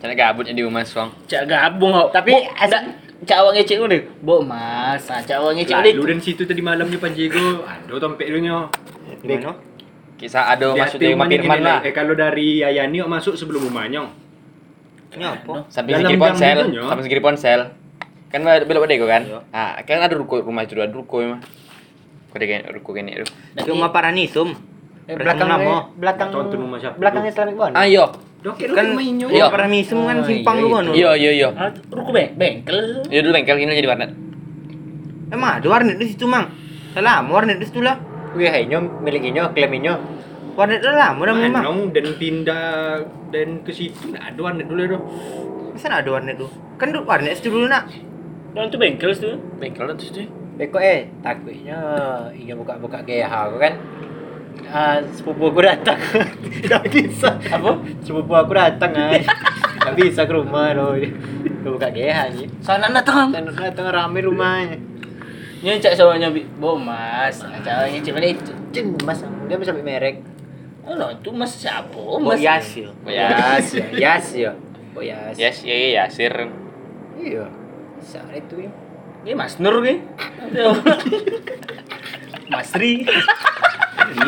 Jangan 0.01 0.17
gabut 0.17 0.49
di 0.49 0.57
rumah 0.57 0.81
suang. 0.81 1.13
Cak 1.29 1.45
gabung 1.45 1.93
kok. 1.93 2.17
Tapi 2.17 2.33
Bo- 2.33 2.49
as- 2.57 2.73
dak- 2.73 2.97
cak 3.29 3.37
awak 3.37 3.61
ngecek 3.61 3.77
udah. 3.77 4.01
Bo 4.25 4.41
mas, 4.41 5.05
ah, 5.05 5.21
cak 5.21 5.37
awak 5.37 5.61
ngecek 5.61 5.77
udah. 5.77 5.93
Lalu 5.93 6.03
dan 6.09 6.19
situ 6.19 6.41
tadi 6.49 6.61
malamnya 6.65 6.97
Pak 6.97 7.11
Diego, 7.13 7.61
ada 7.61 7.93
tompek 7.93 8.25
lu 8.33 8.41
nyo. 8.41 8.73
Kisah 10.17 10.49
ada 10.49 10.73
masuk 10.73 10.97
di 10.97 11.13
rumah 11.13 11.29
Firman 11.29 11.61
lah. 11.61 11.79
Eh 11.85 11.93
kalau 11.93 12.17
dari 12.17 12.65
Ayani 12.65 13.05
kok 13.05 13.11
masuk 13.13 13.37
sebelum 13.37 13.69
rumahnya. 13.69 14.09
Ini 15.13 15.25
apa? 15.29 15.69
Sampai 15.69 15.93
Dalam 15.93 16.09
segiri 16.09 16.17
ponsel, 16.17 16.57
itu, 16.57 16.81
sampai 16.81 17.03
segiri 17.05 17.21
ponsel. 17.21 17.59
Kan 18.29 18.41
belok 18.43 18.81
pada 18.83 18.95
kan? 18.97 19.23
Iya. 19.23 19.39
Ah, 19.49 19.71
kan 19.81 20.01
ada 20.01 20.15
ruko 20.15 20.41
rumah 20.41 20.65
itu 20.65 20.75
ada 20.75 20.91
ruko 20.91 21.21
mah. 21.21 21.39
Kau 22.29 22.37
kayak 22.37 22.67
ruko 22.69 22.89
kene 22.91 23.11
ruko. 23.15 23.33
Rumah 23.63 23.89
Paranisum. 23.89 24.49
Eh, 25.05 25.13
Belakang 25.13 25.45
belakang 25.47 25.69
nama. 25.69 25.93
belakang 25.93 26.29
Tonton 26.33 26.57
rumah 26.65 26.77
siapa 26.81 26.97
belakang? 26.97 27.23
Islamic 27.23 27.55
Bond. 27.55 27.73
Ayo. 27.77 28.05
Dok, 28.41 28.57
Kan 28.73 28.85
rumah 28.93 29.05
inyo. 29.05 29.27
Iya. 29.29 29.45
Paranisum 29.49 29.99
kan 30.03 30.17
Oh, 30.19 30.25
simpang 30.25 30.55
iya, 30.57 30.61
lu 30.61 30.67
iya. 30.67 30.75
kan. 30.75 30.85
Iya 30.89 31.11
iya 31.15 31.31
iya. 31.31 31.49
Ah, 31.53 31.69
ruko 31.93 32.09
beng 32.11 32.33
bengkel. 32.35 32.77
Iya 33.07 33.19
dulu 33.21 33.31
bengkel 33.33 33.57
ini 33.57 33.71
jadi 33.73 33.87
warnet. 33.87 34.11
Emang 35.25 35.51
ada 35.57 35.67
warnet 35.67 35.97
di 35.97 36.05
situ, 36.05 36.25
Mang. 36.29 36.45
Salah, 36.93 37.25
warnet 37.25 37.57
di 37.57 37.65
situ 37.65 37.81
lah. 37.81 37.97
Wih, 38.35 38.45
inyo 38.45 39.01
milik 39.01 39.23
inyo, 39.25 39.43
klaim 39.55 39.73
inyo. 39.73 39.93
Warnet 40.55 40.79
dah 40.79 40.93
lama 40.93 41.21
dah 41.21 41.35
memang. 41.35 41.63
Manong 41.65 41.81
dan 41.91 42.05
pindah 42.15 43.01
dan 43.29 43.47
ke 43.61 43.71
situ 43.71 44.11
nah 44.11 44.27
ada 44.27 44.39
warnet 44.39 44.65
dulu 44.65 44.81
dong. 44.87 45.03
Masa 45.73 45.91
nak 45.91 46.05
ada 46.05 46.09
warnet 46.15 46.35
tu? 46.39 46.47
Kan 46.77 46.93
duduk 46.93 47.05
warnet 47.05 47.35
situ 47.35 47.49
dulu 47.51 47.65
nak. 47.67 47.89
Dan 48.55 48.71
tu 48.71 48.79
bengkel 48.79 49.11
tu. 49.11 49.35
Bengkel 49.59 49.91
itu 49.99 50.05
sih. 50.23 50.27
Beko 50.55 50.79
eh 50.79 51.11
takutnya 51.19 51.75
inyo 52.31 52.55
buka-buka 52.63 53.03
GH 53.03 53.27
aku 53.27 53.59
kan. 53.59 53.73
Ah, 54.71 55.03
sepupu 55.11 55.51
aku 55.51 55.59
datang. 55.59 55.99
Gak 56.71 56.87
bisa. 56.87 57.35
Apa? 57.51 57.75
Sepupu 57.99 58.31
aku 58.31 58.55
datang 58.55 58.95
kan. 58.95 59.19
Gak 59.83 59.95
bisa 59.99 60.23
ke 60.23 60.31
rumah 60.31 60.71
loh. 60.71 60.95
Dia 60.95 61.11
buka 61.67 61.91
GH 61.91 62.17
nih. 62.39 62.47
Sana 62.63 62.87
datang. 62.87 63.35
Dan 63.35 63.51
datang 63.51 63.91
rame 63.91 64.23
rumahnya. 64.23 64.79
Ini 65.59 65.81
cak 65.81 65.97
sawahnya 65.97 66.31
bi. 66.31 66.45
Bo 66.45 66.77
mas, 66.79 67.41
ah, 67.41 67.57
cak 67.59 67.73
awak 67.83 67.89
ngecek 67.91 68.13
udah 68.13 68.29
itu. 68.31 68.53
Cen, 68.69 68.85
mas, 69.01 69.19
dia 69.49 69.57
bisa 69.57 69.73
merek. 69.73 70.21
Oh, 70.85 70.93
no, 70.93 71.09
itu 71.09 71.33
mas 71.33 71.49
siapa? 71.57 71.97
Oh, 71.97 72.21
Mas 72.21 72.37
Yasil. 72.37 72.93
Oh 73.01 73.09
ya. 73.09 73.57
Yas, 73.57 73.73
ya, 73.73 73.85
Yas 73.89 74.27
ya. 74.37 74.51
Oh 74.93 75.01
Yas. 75.01 75.33
Yes, 75.33 75.65
iya 75.65 75.75
iya 75.75 75.89
Yasir. 76.05 76.33
Iya. 77.17 77.64
Bisa 78.05 78.21
itu 78.37 78.69
ya. 78.69 78.71
Ini 79.25 79.33
Mas 79.33 79.57
Nur 79.57 79.81
ke? 79.81 79.97
Mas 82.53 82.69
Ri. 82.77 83.01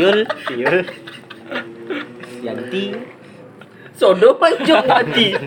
Yul. 0.01 0.25
Iya. 0.49 0.81
Yanti. 2.41 2.97
Sodo 3.93 4.33
panjang 4.41 4.81
mati. 4.81 5.37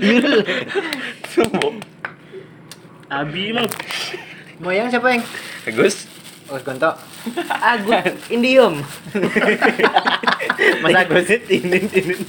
Yul. 0.00 0.40
Abi 3.12 3.52
mah. 3.52 3.68
Moyang 4.64 4.88
siapa 4.88 5.12
yang? 5.12 5.20
Bagus. 5.68 6.08
Oh, 6.48 6.56
Gonto. 6.64 6.96
Agus 7.52 8.08
Indium. 8.32 8.80
Mas 10.80 10.96
Agus. 10.96 11.28
Tinin 11.44 11.84
tinin. 11.92 12.24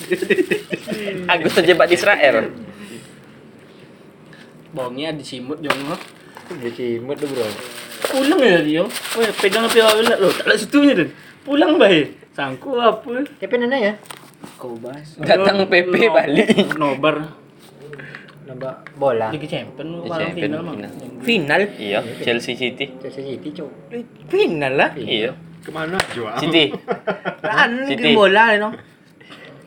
Agus 1.31 1.55
terjebak 1.55 1.87
di 1.87 1.95
Israel. 1.95 2.51
Bawangnya 4.73 5.13
disimut 5.13 5.61
jong. 5.61 5.79
no. 5.85 5.95
Dia 6.59 6.71
cimut 6.73 7.15
tuh, 7.17 7.29
Bro. 7.29 7.45
Pulang 8.03 8.41
ya 8.43 8.59
dia. 8.59 8.83
Oh, 8.83 8.89
pegang 9.39 9.63
api 9.69 9.79
awal 9.79 10.03
lo. 10.03 10.29
Tak 10.33 10.45
ada 10.49 10.55
situnya 10.59 10.93
dan. 10.97 11.09
Pulang 11.47 11.79
baik. 11.79 12.33
Sangku 12.35 12.75
apa? 12.81 13.23
Tapi 13.39 13.55
nana 13.61 13.77
ya. 13.79 13.93
Kau 14.59 14.75
bahas. 14.75 15.15
Datang 15.21 15.69
PP 15.69 15.93
balik. 16.11 16.75
Nobar. 16.75 17.31
Nambah 18.43 18.73
bola. 18.99 19.31
Liga 19.31 19.47
Champion 19.47 20.03
Champion, 20.03 20.35
final 20.35 20.61
mah. 20.67 20.75
final. 20.75 20.91
Final. 21.23 21.61
Iya, 21.79 21.99
Chelsea 22.19 22.59
City. 22.59 22.91
Chelsea 22.99 23.23
City, 23.23 23.49
Cuk. 23.55 23.71
Final 24.27 24.73
lah. 24.75 24.91
Iya. 24.99 25.31
Kemana 25.63 25.95
jual? 26.11 26.35
City. 26.43 26.75
Kan 27.39 27.87
bola 28.11 28.59
no. 28.59 28.69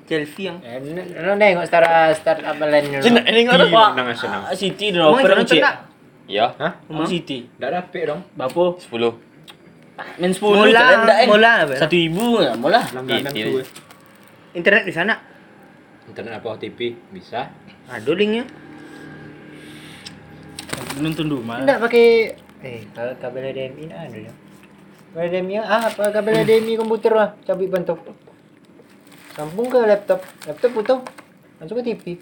Chelsea 0.07 0.47
yang. 0.47 0.63
Eh, 0.63 0.79
nana 0.95 1.35
nengok 1.35 1.67
start 1.67 1.85
start 2.17 2.41
apa 2.47 2.63
lain 2.65 3.03
Cina 3.03 3.21
ini 3.27 3.43
Iya, 3.43 3.59
enggak 3.59 3.67
ada. 3.67 3.85
nang 3.99 4.07
senang. 4.15 4.43
City 4.55 4.95
nobar 4.95 5.43
nonton 5.43 5.59
cek. 5.59 5.63
Iya, 6.27 6.47
Hah? 6.59 6.73
City. 7.07 7.51
Dapet 7.59 8.03
dong. 8.07 8.23
Bapo 8.35 8.79
10. 8.79 9.15
main 10.21 10.29
10 10.29 10.45
Mola, 10.45 11.09
eh. 11.09 11.25
mola 11.25 11.53
apa? 11.65 11.75
Satu 11.81 11.97
ibu 11.97 12.39
ya, 12.45 12.53
mola. 12.55 12.85
Internet 14.53 14.85
di 14.85 14.93
sana. 14.93 15.17
Internet 16.07 16.39
apa 16.39 16.47
OTP 16.55 16.95
bisa? 17.11 17.49
Ada 17.89 18.13
linknya. 18.13 18.45
Nonton 21.01 21.25
dulu 21.29 21.43
mah. 21.45 21.65
Enggak 21.65 21.81
pakai 21.81 22.07
eh 22.65 22.81
kalau 22.93 23.13
kabel 23.21 23.53
HDMI 23.53 23.85
ada 23.93 24.17
ya. 24.17 24.33
Kabel 25.13 25.23
HDMI 25.29 25.55
ah 25.61 25.83
apa 25.89 26.03
kabel 26.13 26.45
HDMI 26.45 26.73
komputer 26.77 27.13
lah, 27.13 27.29
cabik 27.45 27.69
bentuk. 27.73 28.01
Sambung 29.37 29.69
ke 29.69 29.77
laptop. 29.85 30.25
Laptop 30.49 30.71
putus. 30.73 31.05
Langsung 31.61 31.77
ke 31.77 31.93
TV. 31.93 32.17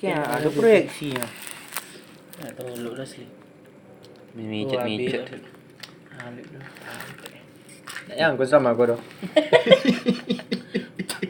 Kayak 0.00 0.24
ada 0.24 0.48
proyeksinya. 0.48 1.28
Ya 2.40 2.48
tahu 2.56 2.72
lu 2.80 2.96
dah 2.96 3.04
sih. 3.04 3.28
Micet-micet. 4.32 5.44
Ya, 8.16 8.32
aku 8.32 8.48
sama 8.48 8.72
aku 8.72 8.96
dong. 8.96 9.02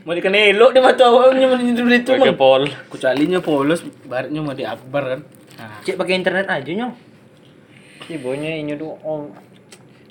Mau 0.06 0.16
dikan 0.16 0.32
elok 0.32 0.72
dia 0.72 0.80
mata 0.80 1.04
awaknya 1.04 1.52
mau 1.52 1.60
itu 1.60 1.84
itu 1.84 2.16
Pakai 2.16 2.32
pol. 2.32 2.64
Kucalinya 2.88 3.44
polos, 3.44 3.84
baratnya 4.08 4.40
mau 4.40 4.56
di 4.56 4.64
akbar 4.64 5.04
kan. 5.04 5.20
Nah, 5.60 5.84
Cek 5.84 6.00
pakai 6.00 6.16
internet 6.16 6.48
aja 6.48 6.64
nyong. 6.64 6.96
Ibunya 8.08 8.56
ini 8.56 8.72
tuh 8.80 8.96
om 9.04 9.28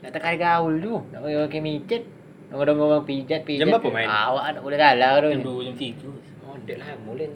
nak 0.05 0.13
tekan 0.13 0.37
gaul 0.37 0.77
tu. 0.77 1.01
Nak 1.09 1.25
pakai 1.25 1.61
micet. 1.65 2.16
Ada 2.47 2.71
ngomong 2.71 3.03
pijat 3.03 3.43
pijat. 3.43 3.67
Jam 3.67 3.75
berapa 3.75 3.89
main? 3.91 4.07
Awak 4.07 4.45
nak 4.55 4.61
boleh 4.63 4.77
kalah 4.79 5.09
tu. 5.19 5.27
jam 5.35 5.41
2 5.43 5.67
jam 5.67 5.75
3. 5.75 6.47
Oh, 6.47 6.55
dek 6.63 6.77
lah 6.79 6.87
mulai. 7.03 7.27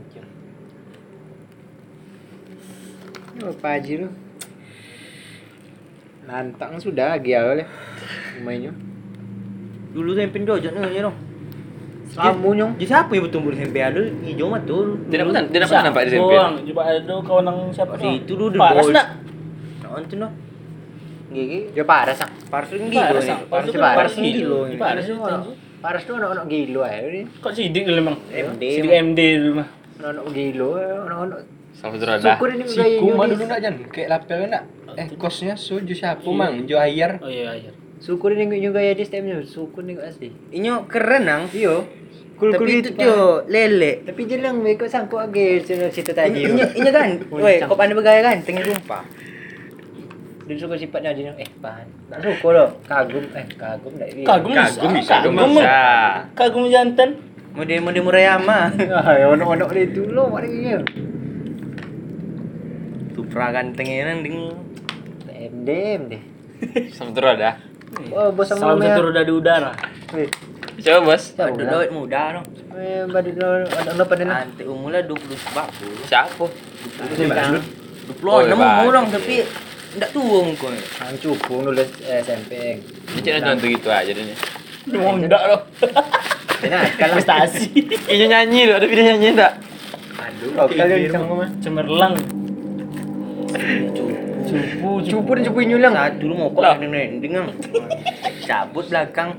Apa 3.42 3.68
aja 3.76 3.94
tu? 4.08 4.10
Nantang 6.28 6.74
sudah 6.80 7.18
lagi 7.18 7.36
awal 7.36 7.60
ya. 7.60 7.68
Mainnya. 8.40 8.72
Dulu 9.92 10.16
saya 10.16 10.32
pindah 10.32 10.56
aja 10.56 10.72
nih 10.72 11.04
dong. 11.04 11.18
Kamu 12.12 12.50
nyong. 12.56 12.72
Jadi 12.76 12.88
siapa 12.92 13.12
yang 13.16 13.24
bertumbuh 13.28 13.52
di 13.56 13.58
SMP 13.64 13.78
ada 13.80 14.02
hijau 14.04 14.48
matul. 14.52 15.00
Tidak 15.08 15.26
pernah, 15.28 15.44
tidak 15.48 15.68
pernah 15.72 15.84
nampak 15.88 16.02
di 16.04 16.10
SMP. 16.12 16.34
Bang, 16.36 16.56
coba 16.68 16.82
ada 16.92 17.16
kawan 17.24 17.48
yang 17.48 17.60
siapa 17.72 17.94
Si 18.00 18.10
itu 18.20 18.34
dulu 18.36 18.60
Paras 18.60 18.88
nak? 18.92 19.08
Nonton 19.84 20.18
no. 20.20 20.28
Gigi. 21.32 21.60
Dia 21.72 21.86
paras 21.88 22.20
ah. 22.22 22.30
Paras 22.52 22.70
ah. 22.70 22.78
ini. 22.78 22.88
Paras 22.92 23.26
Paras 23.48 23.66
tu 23.66 23.80
paras 23.80 23.98
paras 23.98 24.14
ini. 24.20 24.30
Paras 24.76 24.78
Paras 24.78 25.04
tu 25.08 25.14
tu 25.16 25.24
anak- 25.24 25.58
Paras 25.82 26.04
tu 26.06 26.14
anak-anak 26.14 26.46
gilo. 26.46 26.82
Ni. 26.86 27.22
Kok 27.42 27.52
sidik 27.58 27.84
dulu 27.90 27.96
memang. 27.98 28.16
MD. 28.30 28.64
Sidik 28.70 28.92
MD 28.92 29.20
dulu 29.40 29.52
mah. 29.64 29.68
Anak-anak 29.98 30.26
gilo. 30.30 30.70
Anak-anak. 30.78 31.40
Sama 31.72 31.98
saudara 31.98 32.20
dah. 32.22 32.36
Syukur 32.38 32.48
ini 32.54 32.64
gaya 32.68 32.98
Kuma 33.00 33.24
Yudis. 33.26 33.32
dulu 33.32 33.44
nak 33.48 33.60
jan, 33.64 33.74
kayak 33.90 34.10
lapel 34.12 34.40
nak. 34.46 34.64
Eh 35.00 35.08
kosnya 35.16 35.56
suju 35.56 35.96
siapa 35.96 36.28
mang, 36.30 36.68
jo 36.68 36.76
air. 36.78 37.18
Oh 37.24 37.32
iya 37.32 37.56
iya. 37.56 37.72
Syukur 37.98 38.36
ini 38.36 38.60
juga 38.60 38.84
ya 38.84 38.94
di 38.94 39.02
stemnya. 39.08 39.40
Syukur 39.42 39.88
ni 39.88 39.96
asli. 39.98 40.30
Inyo 40.52 40.86
keren 40.86 41.26
nang. 41.26 41.44
Iyo. 41.50 41.88
Tapi 42.42 42.82
itu 42.82 42.92
dia 42.98 43.46
lele. 43.46 44.02
Tapi 44.02 44.22
jelang 44.26 44.62
mereka 44.62 44.90
sangkut 44.90 45.22
lagi 45.30 45.62
situ 45.94 46.12
tadi. 46.12 46.46
Inyo 46.50 46.92
kan. 46.92 47.10
Woi, 47.30 47.62
kau 47.62 47.78
pandai 47.78 47.94
bergaya 47.94 48.22
kan? 48.22 48.42
Tengah 48.42 48.66
jumpa. 48.66 49.00
Dia 50.52 50.60
suka 50.60 50.76
sifatnya 50.76 51.16
dia 51.16 51.32
eh 51.34 51.48
bahan. 51.56 51.88
Tak 52.12 52.20
syukur 52.20 52.52
loh. 52.52 52.70
Kagum 52.84 53.24
eh 53.32 53.48
kagum 53.56 53.94
tak 53.96 54.10
dia. 54.12 54.26
Kagum 54.28 54.52
Kagum 54.52 54.92
bisa, 54.92 55.14
Kagum 55.18 55.36
bisa. 55.56 55.80
Kagum 56.36 56.64
jantan. 56.68 57.10
Mode-mode 57.52 58.00
Murayama. 58.02 58.60
Ah, 58.92 59.16
ya 59.16 59.26
onok-onok 59.30 59.72
dia 59.72 59.88
tu 59.90 60.04
loh 60.06 60.28
ada 60.30 60.44
dia. 60.44 60.84
Supra 63.12 63.52
gantengnya 63.52 64.08
nang 64.08 64.20
ding. 64.22 64.38
Endem 65.32 66.02
deh. 66.10 66.24
Sama 66.96 67.12
saudara 67.12 67.32
dah. 67.34 67.56
Oh, 68.12 68.32
bos 68.32 68.44
sama 68.46 68.60
Salam 68.62 68.80
ya. 68.80 68.92
satu 68.92 69.02
roda 69.04 69.22
di 69.22 69.34
udara. 69.34 69.72
Coba 70.78 71.00
bos. 71.06 71.24
Ada 71.34 71.64
duit 71.66 71.92
muda 71.92 72.22
dong. 72.36 72.48
eh 72.72 73.04
badut 73.04 73.36
lo 73.36 73.48
ada 73.64 73.92
lo 73.94 74.04
pada. 74.04 74.24
Nanti 74.24 74.64
umurnya 74.64 75.04
20 75.04 75.16
sebab. 75.42 75.68
Siapa? 76.06 76.44
20 76.44 77.64
Oh, 78.24 78.40
enam 78.40 78.58
hebat. 78.58 78.76
umur 78.78 78.92
dong 78.94 79.08
tapi 79.10 79.44
Ndak 79.92 80.10
tua 80.16 80.40
muka. 80.48 80.72
Ang 81.04 81.18
cupung 81.20 81.68
dulu 81.68 81.84
eh, 81.84 82.24
SMP. 82.24 82.80
Cek 83.20 83.44
nonton 83.44 83.68
gitu 83.76 83.90
aja 83.92 84.08
deh. 84.08 84.24
Mau 84.96 85.16
ndak 85.20 85.44
loh. 85.52 85.62
Nah, 86.62 86.86
kalau 86.94 87.18
Prestasi. 87.18 87.74
Ini 88.06 88.30
nyanyi 88.30 88.70
loh, 88.70 88.78
ada 88.78 88.86
video 88.86 89.02
nyanyi 89.02 89.34
enggak? 89.34 89.58
Aduh, 90.14 90.54
lokal 90.54 90.94
yang 90.94 91.10
sama 91.10 91.34
mah. 91.42 91.50
Cemerlang. 91.58 92.14
Cupu, 94.46 94.90
Cupu 95.10 95.32
dan 95.34 95.44
cupu 95.50 95.60
nyulang. 95.66 95.94
Satu 95.98 96.30
lu 96.30 96.38
ngokok 96.38 96.62
Lah. 96.62 96.78
yang 96.78 97.18
dengan 97.18 97.50
cabut 98.46 98.86
belakang. 98.94 99.34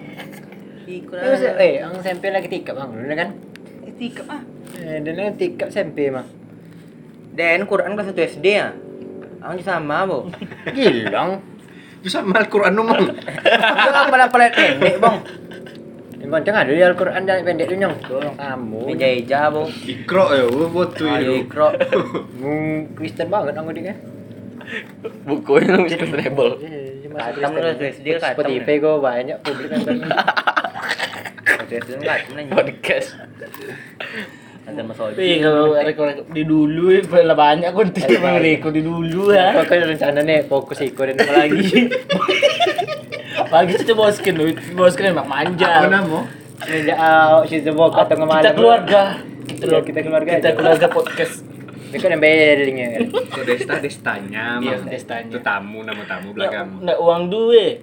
Lah. 1.14 1.62
eh, 1.62 1.78
ang 1.78 1.94
SMP 2.02 2.34
lagi 2.34 2.50
tikap 2.50 2.74
bang, 2.74 2.90
dulu 2.90 3.14
kan? 3.14 3.30
Tikap 4.02 4.26
ah. 4.26 4.42
Eh, 4.82 4.98
dan 4.98 5.38
tikap 5.38 5.70
SMP 5.70 6.10
mah. 6.10 6.26
Dan 7.38 7.70
Quran 7.70 7.94
kelas 7.94 8.10
1 8.10 8.18
SD 8.18 8.46
ya. 8.50 8.74
Aku 9.42 9.58
sama, 9.60 10.06
Bu. 10.06 10.30
Gilang. 10.76 11.42
Itu 11.98 12.08
sama 12.08 12.38
Al-Quran 12.38 12.72
nomor. 12.72 12.98
Jangan 13.42 14.06
pada 14.08 14.26
pelet 14.26 14.52
pendek, 14.52 14.96
Bang. 14.98 15.18
Yang 16.18 16.30
penting 16.30 16.54
ada 16.54 16.70
di 16.70 16.82
Al-Quran 16.82 17.22
dan 17.26 17.42
pendek 17.42 17.66
tu 17.66 17.74
nyong. 17.82 17.96
Kamu. 18.38 18.80
Meja-eja, 18.86 19.50
Bu. 19.50 19.66
Ikro 19.66 20.24
ya, 20.30 20.44
gua 20.46 20.66
foto 20.68 21.04
Ayo 21.04 21.18
itu. 21.18 21.46
ikro. 21.46 21.68
Kristen 22.94 23.26
banget 23.26 23.54
aku 23.54 23.70
dia 23.72 23.84
kan. 23.90 23.98
Bukunya 25.26 25.74
lu 25.74 25.84
bisa 25.84 25.98
cuma 25.98 26.16
Katam 27.18 27.50
1 27.52 27.76
SD 27.82 28.06
katam. 28.16 28.32
Spotify 28.40 28.74
gue 28.78 28.94
banyak 28.96 29.36
publik 29.42 29.68
kan. 29.68 29.80
Kelas 31.44 31.66
1 31.66 31.82
SD 31.82 31.92
katam 31.98 32.06
lah. 32.06 32.46
Podcast. 32.56 33.08
Ada 34.62 34.80
Mas 34.80 34.94
Odi. 34.96 35.14
Tapi 35.14 35.42
kalau 35.42 35.74
rekor 35.74 36.06
di 36.30 36.42
dulu 36.44 36.84
lah 36.94 37.34
banyak 37.34 37.70
Eh, 37.72 38.14
yang 38.14 38.38
rekor 38.38 38.70
di 38.70 38.80
dulu 38.80 39.34
ya. 39.34 39.58
Pokoknya 39.58 39.84
rencana 39.90 40.20
nih 40.22 40.38
fokus 40.46 40.78
ikut 40.80 41.02
dan 41.02 41.18
apa 41.18 41.32
lagi. 41.36 41.66
Pagi 43.52 43.74
itu 43.74 43.92
boskin 43.92 44.34
lu, 44.34 44.44
boskin 44.72 45.12
emang 45.12 45.26
Apa 45.26 45.44
manja. 45.44 45.68
nama? 45.84 46.20
Sejak 46.62 46.96
out 46.96 47.44
season 47.50 47.74
walk 47.74 47.98
atau 47.98 48.16
ngemalam. 48.16 48.40
Kita 48.40 48.52
keluarga. 48.54 49.02
Kita, 49.42 49.64
Iya, 49.66 49.78
kita 49.82 50.00
keluarga 50.00 50.30
Kita 50.38 50.50
keluarga 50.54 50.86
podcast. 50.88 51.34
Ini 51.92 51.98
kan 51.98 52.08
yang 52.08 52.22
beringnya 52.22 52.86
kan. 52.88 53.00
Itu 53.04 53.40
Desta 53.44 53.74
Destanya, 53.76 54.44
Iya, 54.56 54.78
Mang. 54.78 54.88
Destanya. 54.88 55.28
Itu 55.28 55.38
tamu 55.42 55.82
nama 55.82 56.02
tamu 56.06 56.32
belakang. 56.32 56.80
nggak 56.80 56.98
uang 56.98 57.22
duit. 57.28 57.76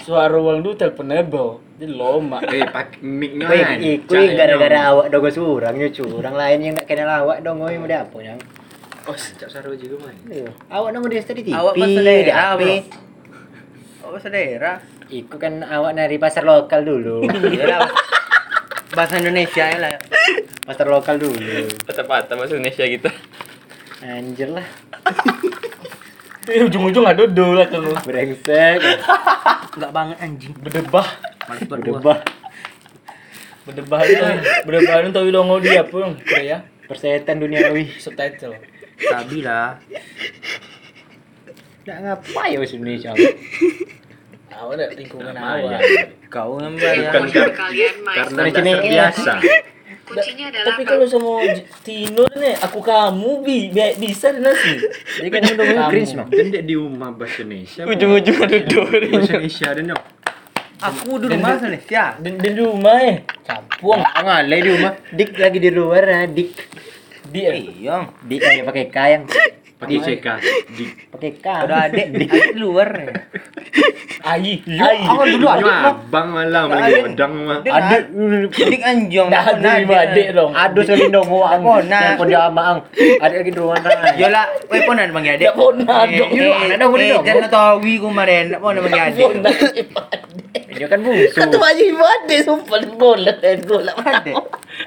Suara 0.00 0.36
uang 0.40 0.64
duit 0.64 0.80
teleponable. 0.80 1.60
Jadi 1.76 1.92
loma. 1.92 2.40
Eh, 2.48 2.64
pak 2.64 3.04
mic-nya. 3.04 3.46
Wih, 3.52 3.60
kan? 3.60 3.78
ikut 3.80 4.08
Cak, 4.08 4.32
gara-gara 4.38 4.78
awak 4.88 5.06
dogo 5.12 5.28
surang 5.28 5.76
nyo 5.76 5.88
curang 5.92 6.34
lain 6.38 6.58
yang 6.64 6.74
tak 6.80 6.86
kenal 6.88 7.10
awak 7.12 7.44
dong 7.44 7.60
ngoi 7.60 7.76
mau 7.76 7.90
apa 7.90 8.18
yang. 8.24 8.38
Oh, 9.02 9.18
cak 9.18 9.50
saru 9.50 9.74
juga, 9.74 10.06
Mang. 10.06 10.14
Awak 10.70 10.88
nang 10.94 11.02
dia 11.10 11.26
tadi 11.26 11.42
TV. 11.42 11.50
Awak 11.50 11.74
di 11.74 11.82
pas 11.82 11.90
daerah, 11.90 12.34
HP. 12.54 12.62
Bro. 12.62 13.02
Oh, 14.06 14.18
saudara. 14.20 14.72
Ikut 15.10 15.38
kan 15.42 15.54
awak 15.66 15.92
dari 15.98 16.16
pasar 16.22 16.46
lokal 16.46 16.86
dulu. 16.86 17.26
Iyalah. 17.54 17.90
Bahasa 18.94 19.18
Indonesia 19.18 19.64
ya 19.66 19.78
lah. 19.80 19.96
pasar 20.62 20.86
lokal 20.86 21.18
dulu. 21.18 21.66
Patah-patah 21.82 22.38
bahasa 22.38 22.54
Indonesia 22.54 22.84
gitu. 22.86 23.08
Anjir 24.04 24.48
lah. 24.54 24.66
Eh, 26.50 26.58
ujung-ujung 26.66 27.06
ada 27.06 27.22
dulu 27.22 27.54
lah 27.54 27.70
kalau 27.70 27.94
Brengsek. 28.02 28.82
Enggak 29.72 29.92
banget 29.92 30.16
anjing. 30.20 30.52
Males 30.56 31.64
berdua. 31.64 31.98
Berdebah. 31.98 32.18
Berdebah 33.62 34.00
itu, 34.02 34.24
berdebah 34.66 34.94
itu 35.06 35.10
tahu 35.14 35.26
dongo 35.30 35.56
dia 35.62 35.86
pun, 35.86 36.18
Korea. 36.26 36.66
Persetan 36.90 37.38
duniawi. 37.38 37.94
Subtitle. 37.96 38.58
Sabi 38.98 39.46
lah. 39.46 39.78
Nak 41.86 41.96
ngapain 42.02 42.58
ya 42.58 42.62
Indonesia? 42.62 43.10
Awak 44.52 44.74
ada 44.78 44.86
lingkungan 44.94 45.34
awak. 45.34 45.80
Kau 46.30 46.58
ngambil 46.58 46.90
ya. 46.94 47.10
Kalian 47.50 47.96
main 48.06 48.16
karena 48.22 48.38
Dari 48.38 48.50
tak 48.52 48.62
sini. 48.62 48.72
terbiasa. 48.78 49.34
Kuncinya 50.02 50.44
adalah 50.50 50.66
Tapi 50.74 50.82
kalau 50.84 51.06
sama 51.06 51.30
Tino 51.82 52.24
nih, 52.34 52.54
aku 52.58 52.78
kamu 52.82 53.30
bi, 53.42 53.58
bi- 53.70 53.96
bisa 53.98 54.34
nasi. 54.34 54.76
Jadi 55.18 55.28
kan 55.30 55.40
udah 55.46 55.66
mau 55.72 55.88
cringe 55.88 56.12
mah. 56.18 56.26
Dan 56.28 56.46
dia 56.50 56.62
di 56.62 56.74
rumah 56.74 57.10
bahasa 57.14 57.42
Indonesia. 57.46 57.82
Ujung-ujung 57.86 58.38
ada 58.42 58.58
dua. 58.62 58.86
Bahasa 58.90 59.32
Indonesia 59.38 59.68
dan 59.72 59.84
nyok. 59.92 60.02
Aku 60.82 61.10
dulu 61.14 61.34
bahasa 61.38 61.64
Indonesia. 61.70 62.04
di, 62.18 62.28
di 62.34 62.50
rumah 62.58 62.96
eh, 62.98 63.16
campur. 63.46 63.94
Wah, 63.94 64.02
ngalai 64.18 64.58
di 64.60 64.70
rumah. 64.74 64.92
Dik 65.14 65.30
lagi 65.38 65.58
di 65.62 65.70
luar 65.70 66.02
ah, 66.10 66.26
Dik. 66.26 66.50
Dia 67.30 67.54
Iya. 67.54 67.96
Dik 68.26 68.40
lagi 68.42 68.60
pakai 68.66 68.84
K 68.90 68.96
yang 69.08 69.22
Pakai 69.82 69.98
CK. 69.98 70.26
Di 70.78 70.84
pakai 71.10 71.30
K. 71.42 71.46
Udah 71.66 71.78
adek, 71.90 72.06
adik 72.14 72.30
di 72.30 72.58
luar. 72.62 72.90
Ai, 74.22 74.62
ai. 74.62 74.98
Aku 75.10 75.26
dulu 75.26 75.46
mah. 75.50 75.90
abang 75.90 76.28
malah 76.30 76.62
Nggak 76.70 76.78
lagi 76.78 76.94
ada. 76.94 77.08
odang 77.10 77.32
mah. 77.42 77.58
Adik, 77.66 78.02
adik 78.54 78.82
anjong. 78.86 79.28
Dah 79.34 79.44
lima 79.58 79.96
adik 80.06 80.26
dong. 80.30 80.52
Aduh 80.54 80.82
sekali 80.86 81.10
dong 81.10 81.26
ang. 81.26 81.62
Oh, 81.66 81.82
nah. 81.82 82.14
Telepon 82.14 82.26
dia 82.30 82.40
ama 82.46 82.62
ang. 82.62 82.78
Adik 82.94 83.36
lagi 83.42 83.50
di 83.50 83.58
rumah. 83.58 83.76
Yola, 84.22 84.42
weh 84.70 84.80
pun 84.86 84.94
ada 84.94 85.10
bang 85.10 85.26
adik. 85.34 85.46
Tak 85.50 85.54
pernah 85.58 86.00
dong. 86.06 86.30
Yola, 86.30 86.54
ada 86.62 86.76
dong, 86.78 86.92
eh, 86.94 87.10
dong. 87.10 87.24
jangan 87.26 87.48
tahu 87.50 87.74
kemarin, 87.82 88.44
nak 88.54 88.58
pun 88.62 88.70
ada 88.70 88.80
bang 88.86 88.94
ibadah. 88.94 89.54
Dia 90.72 90.86
kan 90.88 90.98
bungsu. 91.02 91.36
Kata 91.36 91.56
baju 91.58 91.82
ibadah 91.82 92.38
sumpah 92.46 92.80
bola 92.94 93.32
dan 93.42 93.58
bola 93.66 93.92
Adik. 93.98 94.34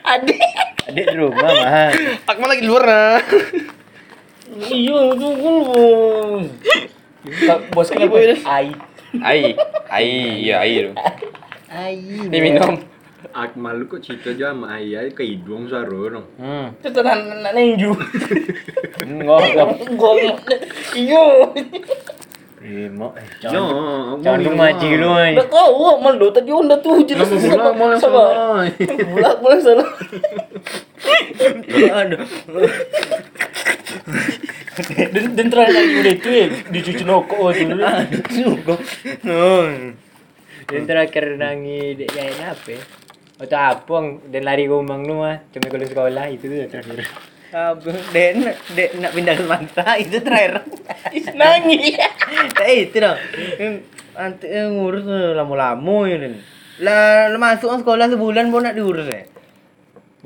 Adik. 0.08 0.40
Adik 0.88 1.06
di 1.12 1.18
rumah 1.20 1.50
mah. 1.52 1.92
Aku 2.32 2.40
lagi 2.48 2.64
di 2.64 2.70
luar 2.72 2.84
nah. 2.88 3.20
Iya, 4.56 4.98
itu 5.12 5.28
bos. 5.36 6.48
Bos 7.72 7.88
kenapa 7.90 8.16
ini? 8.18 8.36
Ai. 8.42 8.68
Ai, 9.18 9.42
ai, 9.90 10.08
iya 10.42 10.56
ai. 10.60 10.92
Ai. 11.68 11.96
Ini 12.28 12.38
minum. 12.38 12.80
Akmal 13.32 13.84
kok 13.86 14.00
cerita 14.00 14.32
aja 14.32 14.56
sama 14.56 14.80
ayah 14.80 15.12
ke 15.12 15.20
hidung 15.22 15.68
saru 15.68 16.08
dong. 16.10 16.28
Hmm. 16.38 16.72
Itu 16.80 16.88
tenan 16.90 17.44
nak 17.44 17.52
nenju. 17.52 17.92
Ngok. 19.04 19.44
Gol. 20.00 20.20
Iyo. 20.96 21.52
Rimo. 22.58 23.12
eh, 23.14 23.28
Yo, 23.44 23.52
Jangan 23.52 24.24
jangan 24.24 24.40
lu 24.40 24.52
maji 24.56 24.90
lu 24.96 25.10
ai. 25.12 25.36
Dah 25.36 25.46
kau 25.46 26.00
malu 26.00 26.32
tadi 26.32 26.50
onda 26.50 26.80
tu 26.80 27.04
jelas 27.04 27.28
Nama 27.28 27.44
bola 27.60 27.72
mau 27.76 27.88
yang 27.92 28.00
sama. 28.00 28.24
salah. 28.24 28.64
Bola 29.06 29.30
bola 29.38 29.58
salah. 29.60 29.90
Aduh. 31.94 32.24
Dan 35.16 35.40
dan 35.40 35.48
terakhir 35.48 35.72
lagi 35.72 35.94
udah 36.04 36.14
itu 36.20 36.30
ya 36.30 36.46
dicuci 36.68 37.04
nokok 37.08 37.40
waktu 37.40 37.64
dulu. 37.72 37.84
Sungguh. 38.28 38.80
No. 39.24 39.48
Dan 40.68 40.82
terakhir 40.84 41.26
nangi 41.40 41.96
dek 41.96 42.10
yain 42.12 42.40
apa? 42.44 42.70
ya? 42.76 42.82
Atau 43.40 43.60
apong 43.60 44.06
dan 44.32 44.44
lari 44.44 44.68
gomang 44.68 45.08
lu 45.08 45.24
mah. 45.24 45.48
Cuma 45.56 45.68
kalau 45.72 45.88
sekolah 45.88 46.26
itu 46.28 46.46
tuh 46.52 46.68
terakhir. 46.68 47.08
Dek 48.12 48.30
nak 48.36 48.56
dek 48.76 48.90
nak 49.00 49.12
pindah 49.16 49.36
ke 49.40 49.44
Manta 49.48 49.88
itu 49.96 50.18
terakhir. 50.20 50.68
Nangis. 51.40 51.96
Eh 52.68 52.90
itu 52.90 52.98
dong. 53.00 53.20
Nanti 54.16 54.48
ngurus 54.52 55.06
eh, 55.08 55.32
lama-lama 55.36 55.98
ya. 56.08 56.18
Lah, 56.84 57.32
masuk 57.40 57.80
sekolah 57.80 58.12
sebulan 58.12 58.52
pun 58.52 58.68
nak 58.68 58.76
diurus 58.76 59.08
ya. 59.08 59.24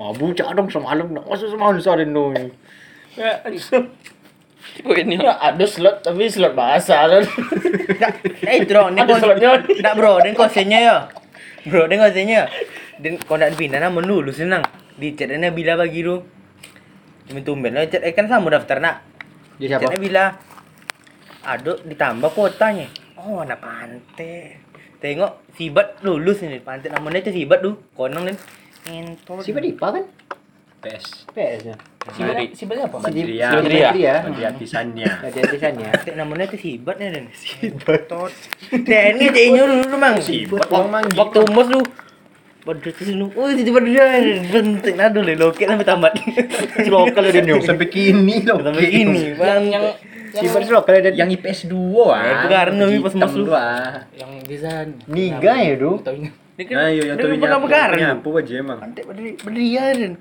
Mau 0.02 0.16
bucak 0.16 0.50
dong 0.58 0.72
semalam 0.74 1.06
nak 1.14 1.30
masuk 1.30 1.54
semalam 1.54 1.78
sore 1.78 2.08
nu. 2.08 2.34
Ini. 4.80 5.16
Ya 5.20 5.36
ada 5.38 5.66
slot 5.68 6.02
tapi 6.08 6.32
slot 6.32 6.56
bahasa 6.56 7.04
kan. 7.04 7.24
Nggak, 7.28 8.14
eh 8.48 8.60
dong, 8.64 8.96
ini 8.96 9.02
kon- 9.04 9.20
slotnya. 9.20 9.52
Bro, 9.96 10.24
dan 10.24 10.34
kosennya 10.36 10.80
ya. 10.80 10.98
Bro, 11.68 11.92
dan 11.92 11.98
kosennya. 12.00 12.42
Dan 13.00 13.20
kau 13.24 13.36
nak 13.36 13.56
pindah 13.56 13.80
namun 13.84 14.08
dulu 14.08 14.32
senang. 14.32 14.64
Di 14.96 15.16
chatnya 15.16 15.52
bila 15.52 15.80
bagi 15.80 16.04
lu. 16.04 16.24
Cuma 17.28 17.40
tumben 17.44 17.76
lah 17.76 17.88
chat 17.88 18.04
eh, 18.04 18.16
kan 18.16 18.32
sama 18.32 18.52
daftar 18.52 18.80
nak. 18.80 18.96
Dia 19.60 19.76
siapa? 19.76 19.88
Chatnya 19.88 20.00
bila. 20.00 20.24
Aduh, 21.44 21.80
ditambah 21.84 22.30
kuotanya. 22.36 22.88
Oh, 23.20 23.44
anak 23.44 23.60
pantai. 23.60 24.60
Tengok 25.00 25.56
Sibat 25.56 26.04
lulus 26.04 26.44
ini. 26.44 26.60
Pantai 26.60 26.92
namanya 26.92 27.24
itu 27.24 27.32
Sibat 27.32 27.64
tuh. 27.64 27.80
Konong 27.96 28.28
dan 28.32 28.36
ngentot. 28.88 29.44
Si 29.44 29.52
Dipa 29.56 29.96
kan? 29.96 30.04
PS. 30.84 31.28
PS 31.32 31.62
ya. 31.72 31.76
Mandiri. 32.00 32.46
Si 32.56 32.64
banyak 32.64 32.86
apa? 32.86 32.98
Mandria. 32.98 33.48
Mandria. 33.52 33.90
ya. 33.92 34.16
Mandria 34.24 34.50
pisannya. 34.56 35.12
Ada 35.20 35.40
tulisannya. 35.44 35.90
Cek 36.00 36.16
namanya 36.16 36.44
itu 36.48 36.58
Sibat 36.58 36.96
ya 36.96 37.10
dan. 37.12 37.26
Sibat. 37.36 38.08
Dan 38.82 39.12
ini 39.16 39.28
ceknya 39.28 39.64
dulu 39.66 39.96
mang. 39.96 40.16
Sibat, 40.18 40.64
Wak- 40.66 40.88
Mang. 40.88 41.06
Waktu 41.12 41.38
umur 41.44 41.66
lu. 41.68 41.82
Pada 42.60 42.92
ke 42.92 43.02
sini. 43.02 43.24
Oh, 43.36 43.48
tiba-tiba 43.48 43.80
dia 43.82 44.06
bentuk 44.46 44.94
nado 44.94 45.20
le 45.20 45.36
loket 45.36 45.68
sampai 45.68 45.84
tamat. 45.84 46.14
Lokal 46.86 47.24
ada 47.26 47.40
nyong. 47.42 47.64
Sampai 47.64 47.88
kini 47.88 48.44
loh. 48.44 48.60
Sampai 48.60 48.88
ini, 48.90 49.36
Bang. 49.36 49.64
Yang 49.68 49.86
Si 50.30 50.46
Bar 50.46 50.62
lokal 50.62 50.94
ada 51.02 51.10
Yang 51.10 51.42
IPS 51.42 51.60
2 51.68 52.06
ah. 52.06 52.22
Eh, 52.22 52.36
bukan, 52.46 52.66
Nomi 52.78 52.98
pas 53.02 53.10
Hitam 53.10 53.22
masuk. 53.26 53.44
tu, 53.44 53.52
ah. 53.52 54.06
yang 54.14 54.32
desain. 54.46 54.88
Niga 55.10 55.54
ya, 55.58 55.74
Du. 55.74 55.98
Dia 56.00 56.64
kan- 56.70 56.78
Ayo 56.86 57.02
yang 57.02 57.18
dia 57.18 57.24
tu 57.24 57.28
kan 57.28 57.40
pernah 57.42 57.60
begaran. 57.60 57.98
Nyapu 57.98 58.30
aja 58.38 58.54
emang. 58.56 58.78
Berdiri 59.42 59.74
dan. 59.98 60.14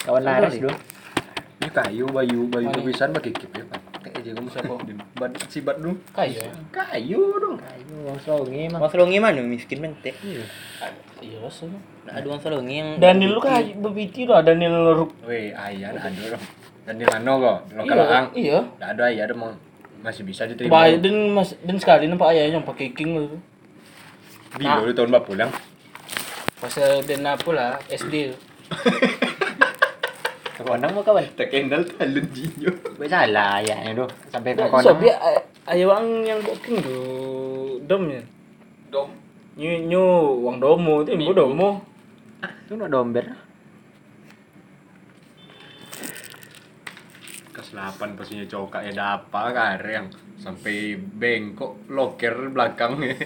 Kawan 0.00 0.22
laras, 0.22 0.54
Du. 0.54 0.70
Ini 1.60 1.68
kayu 1.76 2.08
bayu 2.08 2.48
bayu 2.48 2.72
Mana? 2.72 2.76
tulisan 2.80 3.12
pakai 3.12 3.36
kip 3.36 3.52
ya. 3.52 3.68
Pakai 3.68 4.16
aja 4.16 4.30
kamu 4.32 4.48
siapa? 4.48 4.72
Bad 5.20 5.32
sibat 5.52 5.76
dong. 5.76 6.00
Kayu 6.16 6.40
ya. 6.40 6.52
Kayu 6.72 7.20
dong. 7.36 7.60
Ayo, 7.60 7.94
wong 8.08 8.18
songe 8.24 8.64
mah. 8.72 8.80
Mas 8.80 8.96
Longi 8.96 9.20
mana 9.20 9.44
miskin 9.44 9.84
mente. 9.84 10.16
Iya 11.20 11.36
mas. 11.44 11.60
Nah, 12.08 12.16
ada 12.16 12.26
Mas 12.32 12.44
Longi 12.48 12.80
yang 12.80 12.90
Daniel 12.96 13.36
lu 13.36 13.40
kayu 13.44 13.76
bebiti 13.76 14.24
lo 14.24 14.40
Daniel 14.40 14.96
Ruk. 14.96 15.12
Weh, 15.28 15.52
ayah 15.52 15.92
ada 15.92 16.08
dong. 16.08 16.44
Dan 16.88 16.94
di 16.96 17.04
mana 17.04 17.30
kok? 17.36 17.58
Lokal 17.76 17.96
Iya. 18.00 18.08
ang. 18.08 18.26
Iya. 18.32 18.58
Enggak 18.80 18.90
ada 18.96 19.02
ayah 19.12 19.22
ada 19.28 19.34
mau 19.36 19.52
masih 20.00 20.24
bisa 20.24 20.48
diterima. 20.48 20.88
Dan 20.96 21.36
mas 21.36 21.52
dan 21.60 21.76
sekali 21.76 22.08
nampak 22.08 22.32
ayahnya 22.32 22.64
pakai 22.64 22.88
king 22.96 23.20
lo. 23.20 23.36
Bilo 24.56 24.88
di 24.88 24.96
tahun 24.96 25.12
bapak 25.12 25.28
pulang. 25.28 25.52
Pas 26.56 26.72
eh, 26.80 27.04
dan 27.04 27.20
apa 27.28 27.50
lah 27.52 27.76
SD. 27.92 28.32
Kawan 30.80 30.96
mau 30.96 31.04
kawan. 31.04 31.24
Tak 31.36 31.52
kendal 31.52 31.84
talun 31.84 32.24
jinyo. 32.32 32.72
Gue 32.96 33.04
salah 33.04 33.60
ayahnya 33.60 34.00
tuh. 34.00 34.08
Sampai 34.32 34.56
kono. 34.56 34.80
so 34.80 34.96
dia 34.96 35.12
ay- 35.20 35.44
ayah 35.76 35.92
wang 35.92 36.24
yang 36.24 36.40
booking 36.40 36.80
tu 36.80 36.96
domnya. 37.84 38.24
Dom. 38.88 39.12
Nyu 39.60 39.92
nyu 39.92 40.04
wang 40.40 40.56
domo 40.56 41.04
tu 41.04 41.12
ibu 41.12 41.36
domo. 41.36 41.84
Itu 42.64 42.80
no 42.80 42.88
domber. 42.88 43.28
Kelas 47.52 47.70
8 47.76 48.16
pastinya 48.16 48.48
cokak 48.48 48.88
ya 48.88 48.92
dapa 48.96 49.52
kareng 49.52 50.08
sampai 50.40 50.96
bengkok 50.96 51.92
loker 51.92 52.56
belakangnya. 52.56 53.20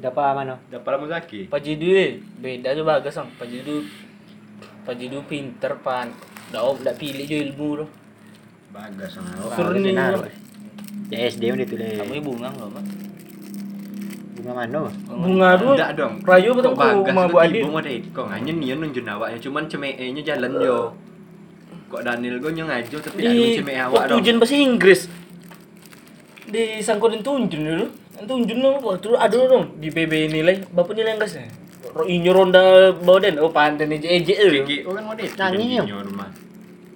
Dapat 0.00 0.32
mana? 0.32 0.56
Dapat 0.72 0.90
lama 0.96 1.06
sakit. 1.12 1.52
Pajidu 1.52 1.92
beda 2.40 2.72
tu 2.72 2.88
bagus 2.88 3.12
sang. 3.12 3.28
Pajidu 3.36 3.84
Pajidu 4.86 5.18
pinter 5.28 5.76
pan. 5.82 6.35
Dah 6.56 6.72
om 6.72 6.80
dah 6.80 6.96
pilih 6.96 7.28
je 7.28 7.36
ilmu 7.52 7.84
tu. 7.84 7.86
Bagas 8.72 9.12
sama. 9.12 9.28
Suruh 9.52 9.76
ni. 9.76 9.92
Ya 11.12 11.28
SD 11.28 11.52
udah 11.52 11.66
tulis. 11.68 12.00
kamu 12.00 12.14
ibu 12.24 12.32
ngang 12.40 12.56
loh, 12.56 12.72
Mak. 12.72 12.84
Bunga 14.40 14.52
mana? 14.56 14.80
Bunga 15.04 15.48
tu. 15.60 15.66
Enggak 15.76 15.90
dong. 16.00 16.14
Rayu 16.24 16.56
betul 16.56 16.72
Kok 16.72 16.80
ku 16.80 16.80
bagas 16.80 17.12
sama 17.12 17.22
itu 17.28 17.36
Bu 17.36 17.40
tiba 17.44 17.68
mau 17.68 17.80
deh. 17.84 17.96
Kok 18.08 18.26
hanya 18.32 18.52
nia 18.56 18.72
nunjuk 18.72 19.04
awaknya 19.04 19.38
cuman 19.44 19.68
cemeknya 19.68 20.22
jalan 20.24 20.50
yo. 20.56 20.80
Kok 21.92 22.00
Daniel 22.08 22.36
gue 22.40 22.52
nyong 22.56 22.70
aja 22.72 22.96
tapi 23.04 23.20
ada 23.20 23.36
Di 23.36 23.60
cemek 23.60 23.76
awak 23.92 24.02
dong. 24.08 24.18
ujian 24.24 24.36
bahasa 24.40 24.56
Inggris. 24.56 25.00
Di 26.48 26.80
sangkutin 26.80 27.20
tunjun 27.20 27.62
dulu. 27.68 27.86
Tunjun 28.24 28.58
dulu 28.64 28.80
waktu 28.80 29.08
ada 29.12 29.38
dong 29.44 29.76
di 29.76 29.92
PB 29.92 30.32
nilai. 30.32 30.64
Bapak 30.72 30.96
nilai 30.96 31.12
yang 31.12 31.20
kasih. 31.20 31.44
Inyo 32.00 32.32
ronda 32.32 32.96
badan. 32.96 33.44
Oh 33.44 33.52
pantai 33.52 33.84
ni 33.84 34.00
eje 34.00 34.40
oh 34.88 34.96
kan 34.96 35.04
mau 35.04 35.12
deh. 35.12 35.28
Nangis, 35.36 35.84
rumah. 35.84 36.45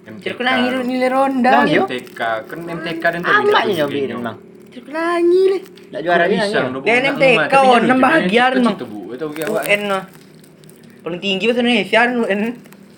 Cek 0.01 0.37
nangis 0.41 0.69
lu 0.73 0.81
nilai 0.85 1.09
ronda. 1.13 1.51
Yo. 1.69 1.85
MTK 1.85 2.19
kan 2.49 2.59
MTK 2.65 3.03
dan 3.03 3.21
Amat 3.21 3.63
nih 3.69 3.75
nyobain 3.81 4.09
emang. 4.17 4.37
Cek 4.73 4.85
nangis 4.89 5.45
le. 5.45 5.59
Nggak 5.93 6.01
juara 6.01 6.25
nanya. 6.25 6.61
Dia 6.81 6.95
MTK, 7.13 7.53
oh, 7.61 7.77
enam 7.77 7.97
bahagian, 8.01 8.51
Mang. 8.65 8.77
UN 9.45 9.81
mah. 9.91 10.03
Paling 11.01 11.21
tinggi 11.21 11.43
bahasa 11.49 11.61
Indonesia 11.61 11.99
UN. 12.05 12.41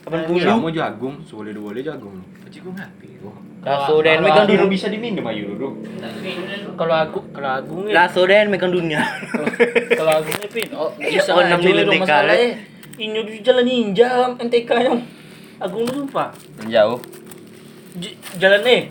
80. 0.03 0.43
Kamu 0.43 0.67
jagung, 0.75 1.15
boleh 1.23 1.51
dua 1.55 1.67
boleh 1.71 1.83
jagung. 1.83 2.19
Pasti 2.43 2.59
gue 2.59 2.73
ngapi. 2.75 3.07
Lasso 3.63 3.95
dan 4.03 4.19
megang 4.19 4.43
dunia. 4.43 4.67
bisa 4.67 4.91
diminum 4.91 5.23
ayo 5.31 5.55
dulu. 5.55 5.67
Kalau 6.75 6.95
aku 6.99 7.19
kalau 7.31 7.63
aku 7.63 7.73
ni 7.87 7.95
Lasso 7.95 8.27
dan 8.27 8.51
megang 8.51 8.75
dunia. 8.75 8.99
kalau 9.99 10.19
aku 10.19 10.29
ni 10.35 10.47
pin 10.51 10.67
oh 10.75 10.91
bisa 10.99 11.31
enam 11.31 11.63
nilai 11.63 11.87
TK 11.87 12.11
di 12.93 13.39
jalan 13.39 13.65
ninja 13.65 14.35
NTK 14.35 14.69
yang 14.83 14.99
aku 15.63 15.77
lupa. 15.87 16.35
Jauh. 16.67 16.99
J- 17.95 18.17
jalan 18.37 18.61
eh 18.65 18.81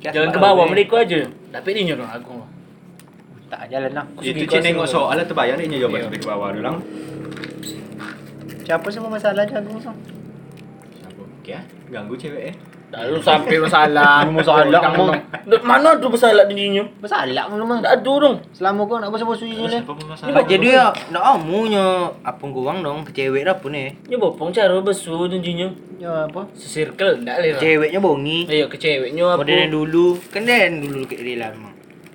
jalan 0.00 0.28
ke 0.30 0.38
bawah 0.38 0.64
mereka 0.64 1.04
aja. 1.04 1.28
Tapi 1.52 1.68
ini 1.74 1.92
dong 1.92 2.08
aku. 2.08 2.40
Tak 3.52 3.68
jalan 3.68 3.92
lah. 3.92 4.06
Itu 4.18 4.48
cina 4.48 4.64
nengok 4.64 4.88
soal 4.88 5.16
atau 5.20 5.36
bayar 5.36 5.60
ini 5.60 5.78
jawaban 5.78 6.08
sampai 6.08 6.18
ke 6.18 6.26
bawah 6.26 6.48
dulu. 6.50 6.72
Siapa 8.64 8.88
semua 8.88 9.12
masalah 9.12 9.44
jagung 9.44 9.76
so? 9.76 9.92
Siapa? 10.96 11.20
Oke, 11.20 11.52
ganggu 11.92 12.14
cewek 12.16 12.42
eh. 12.50 12.56
Lalu 12.94 13.16
sampai 13.18 13.56
masalah, 13.58 14.22
Masalah, 14.24 14.70
Yang- 14.70 14.94
Mang. 14.94 15.10
Dah- 15.44 15.62
Mana 15.62 15.88
ada 15.92 16.06
masalah 16.06 16.44
di 16.46 16.54
sini? 16.54 16.78
Masalah 17.02 17.44
mu 17.50 17.58
mah. 17.60 17.82
Tak 17.82 17.92
ada 18.00 18.12
dong. 18.16 18.36
Selama 18.54 18.80
kau 18.86 18.96
nak 18.96 19.10
bosan-bosan 19.10 19.50
je 19.50 19.58
lah. 19.58 19.70
Siapa 19.74 19.90
pun 19.90 19.98
Ini 19.98 20.06
masalah. 20.06 20.32
pak 20.32 20.44
jadi 20.46 20.66
ya, 20.70 20.86
nak 21.10 21.24
amunya 21.34 21.86
apa 22.22 22.44
gua 22.46 22.72
dong 22.76 23.02
ke 23.02 23.10
cewek 23.12 23.42
dah 23.42 23.56
pun 23.58 23.74
eh. 23.74 23.90
Ni 24.06 24.14
bopong 24.14 24.54
cara 24.54 24.78
besu 24.78 25.26
di 25.26 25.42
sini. 25.42 25.66
Ya 25.98 26.24
apa? 26.24 26.46
Sesirkel 26.54 27.20
ndak 27.20 27.36
le. 27.40 27.48
Ceweknya 27.58 27.98
bongi. 27.98 28.46
Ayo 28.46 28.70
ke 28.70 28.78
ceweknya 28.78 29.24
apa? 29.26 29.42
Modern 29.42 29.68
dulu, 29.68 30.06
kan 30.30 30.46
dan 30.46 30.78
dulu 30.78 31.02
ke 31.04 31.18
dia 31.18 31.42
lama. 31.42 31.70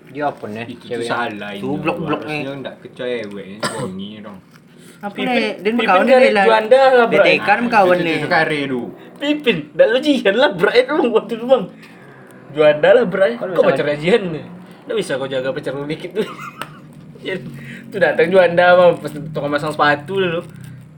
Dia 0.09 0.25
apa 0.25 0.45
nih? 0.47 0.65
Itu 0.65 0.89
tuh 0.89 1.05
salah 1.05 1.53
ini. 1.53 1.61
Tuh, 1.61 1.75
blok-blok 1.77 2.21
eh. 2.25 2.41
Harusnya 2.41 2.53
nggak 2.65 2.75
ke 2.81 2.87
cewek, 2.95 3.61
bongi 3.61 4.09
dong. 4.23 4.39
Apa 4.99 5.15
Pipin- 5.15 5.31
nih? 5.31 5.51
Dan 5.63 5.73
kan 5.79 6.03
dia 6.03 6.19
lah. 6.35 6.45
Juanda 6.45 6.81
lah, 6.91 7.05
bro. 7.07 7.23
DTK 7.23 7.47
kan 7.47 7.59
berkawan 7.71 7.95
Itu- 7.95 8.05
nih. 8.05 8.15
Itu 8.19 8.27
kare 8.27 8.59
du. 8.67 8.81
Pipin, 9.19 9.57
ndak 9.75 9.87
lu 9.91 9.99
jihan 9.99 10.35
lah 10.35 10.51
berat 10.55 10.85
dong 10.87 11.11
waktu 11.11 11.33
itu 11.35 11.45
bang. 11.47 11.63
Juanda 12.55 12.89
lah 12.95 13.03
berat. 13.07 13.31
Kau 13.39 13.47
Kau 13.51 13.63
bisa 13.67 13.83
pacar 13.83 13.99
jihan 13.99 14.23
nih. 14.31 14.45
Ndak 14.87 14.95
bisa 14.99 15.11
kau 15.15 15.27
jaga 15.27 15.49
pacar 15.55 15.71
lu 15.75 15.87
dikit 15.87 16.11
tuh. 16.19 16.27
tu 17.91 17.95
datang 17.99 18.27
Juanda 18.31 18.65
mah 18.75 18.95
pas 18.95 19.11
tukang 19.11 19.51
masang 19.51 19.71
sepatu 19.71 20.19
dulu. 20.19 20.41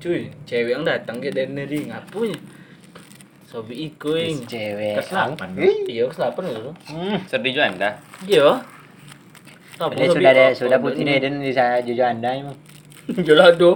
Cuy, 0.01 0.33
cewek 0.49 0.73
yang 0.73 0.81
datang 0.81 1.21
ke 1.21 1.29
dan 1.29 1.53
dari 1.53 1.85
ngapunya. 1.85 2.37
Sobi 3.45 3.85
ikuing. 3.91 4.49
Cewek. 4.49 4.97
Kelas 4.97 5.37
8. 5.37 5.59
Iya, 5.85 6.09
keselapan 6.09 6.43
dulu. 6.55 6.71
Hmm. 6.89 7.21
Sedih 7.29 7.53
juga 7.53 7.69
anda. 7.69 7.89
Iya. 8.25 8.65
Jadi 9.77 10.07
sudah 10.13 10.31
ada 10.33 10.45
sudah 10.53 10.77
putih 10.77 11.03
Eden 11.05 11.41
di 11.41 11.53
saya 11.53 11.81
jujur 11.81 12.05
anda 12.05 12.33
emang. 12.33 12.57
Jalado. 13.27 13.71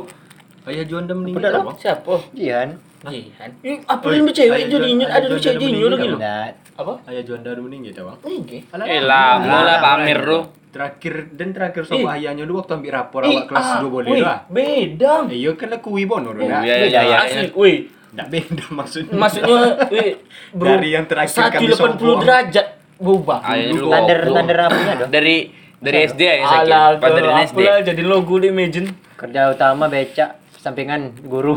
Ayah 0.65 0.81
Juanda 0.83 1.13
meninggal 1.13 1.41
Udah 1.41 1.51
lah. 1.51 1.61
apa? 1.61 1.71
Siapa? 1.77 2.13
Jihan. 2.33 2.69
Jihan. 3.05 3.49
Ih, 3.61 3.77
apa 3.85 4.05
yang 4.09 4.25
bercewek 4.25 4.65
jadinya? 4.65 5.05
Ada 5.05 5.15
Ayah 5.15 5.29
bercewek 5.29 5.55
Juanda 5.55 5.69
jadinya 5.69 5.87
lagi. 5.93 6.09
Enggak. 6.09 6.49
Apa? 6.75 6.93
Ayah 7.05 7.23
Juanda 7.23 7.47
udah 7.53 7.63
meninggal 7.63 7.91
tahu. 7.93 8.07
Ini. 8.25 8.57
Eh 8.83 9.01
lama 9.01 9.57
lah 9.61 9.75
Pak 9.77 9.91
Amir 9.95 10.19
tuh. 10.21 10.43
Terakhir 10.75 11.13
dan 11.31 11.55
terakhir 11.55 11.87
sama 11.87 12.11
Ih. 12.11 12.15
ayahnya 12.19 12.43
dulu 12.43 12.59
waktu 12.59 12.75
ambil 12.75 12.91
rapor 12.91 13.23
Eh, 13.23 13.31
awak 13.31 13.47
kelas 13.47 13.63
ah, 13.63 13.79
2 13.79 13.87
boleh 13.87 14.09
dah. 14.19 14.39
Beda. 14.51 15.13
Iya 15.31 15.51
kan 15.55 15.67
lah 15.71 15.79
kui 15.79 16.03
bono 16.03 16.29
Oh, 16.29 16.43
iya, 16.43 16.59
Beda 16.83 16.99
ya. 16.99 17.17
Asli, 17.23 17.47
wih. 17.55 17.77
Nggak 18.11 18.27
beda 18.27 18.65
maksudnya. 18.75 19.15
Maksudnya, 19.15 19.55
wih, 19.87 20.11
bro. 20.57 20.67
Dari 20.75 20.89
yang 20.91 21.05
terakhir 21.07 21.31
kami 21.47 21.67
180 21.67 21.79
sombong. 21.79 22.19
derajat 22.19 22.67
berubah. 22.99 23.39
Dulu 23.71 23.87
Tander 23.87 24.19
goblok. 24.19 24.35
tander 24.35 24.57
apanya 24.57 24.93
dong? 24.99 25.09
Dari 25.11 25.35
dari 25.79 25.97
SD 26.03 26.19
ya 26.19 26.33
yang 26.33 26.47
sakit. 26.49 26.67
Alah, 26.67 26.87
dari 26.99 27.29
SD. 27.45 27.59
jadi 27.85 28.01
logo 28.03 28.35
di 28.35 28.47
Imagine. 28.51 28.87
Kerja 29.15 29.51
utama 29.51 29.87
becak 29.87 30.39
sampingan 30.59 31.15
guru. 31.23 31.55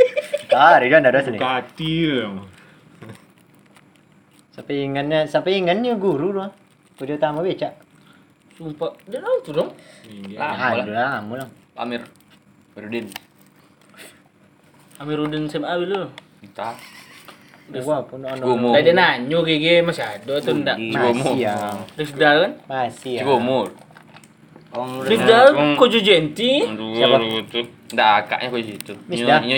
Kari 0.52 0.90
dia 0.90 0.98
ada 0.98 1.20
sini. 1.22 1.38
Katil. 1.38 2.42
Sampingannya 4.54 5.28
sampingannya 5.30 5.94
guru 5.98 6.34
doang. 6.34 6.52
Kerja 6.98 7.14
utama 7.14 7.46
becak. 7.46 7.78
Sumpah, 8.56 8.88
dia 9.04 9.20
tahu 9.20 9.36
tuh 9.44 9.52
dong. 9.52 9.70
Iya. 10.08 10.40
Lah. 10.40 10.80
Lah, 10.82 11.20
lah. 11.20 11.48
Amir. 11.76 12.00
Berudin. 12.72 13.04
Amiruddin 14.96 15.44
SMA 15.44 15.72
dulu. 15.76 16.08
Kita. 16.40 16.72
Gua 17.68 18.00
pun 18.00 18.24
ono. 18.24 18.72
Tadi 18.72 18.90
nanyo 18.96 19.44
gigi 19.44 19.84
masih 19.84 20.08
ada 20.08 20.34
tuh 20.40 20.56
ndak. 20.56 20.76
Masih 20.80 21.36
ya. 21.36 21.56
Rifdal 22.00 22.36
kan? 22.48 22.52
Masih 22.64 23.20
ya. 23.20 23.22
Cigomur. 23.26 23.68
Hmm. 24.74 25.74
Kojo 25.78 25.98
Jenti. 26.02 26.64
Siapa? 26.66 27.16
Nggak 27.92 28.10
akaknya 28.24 28.48
di 28.50 28.62
situ. 28.74 28.92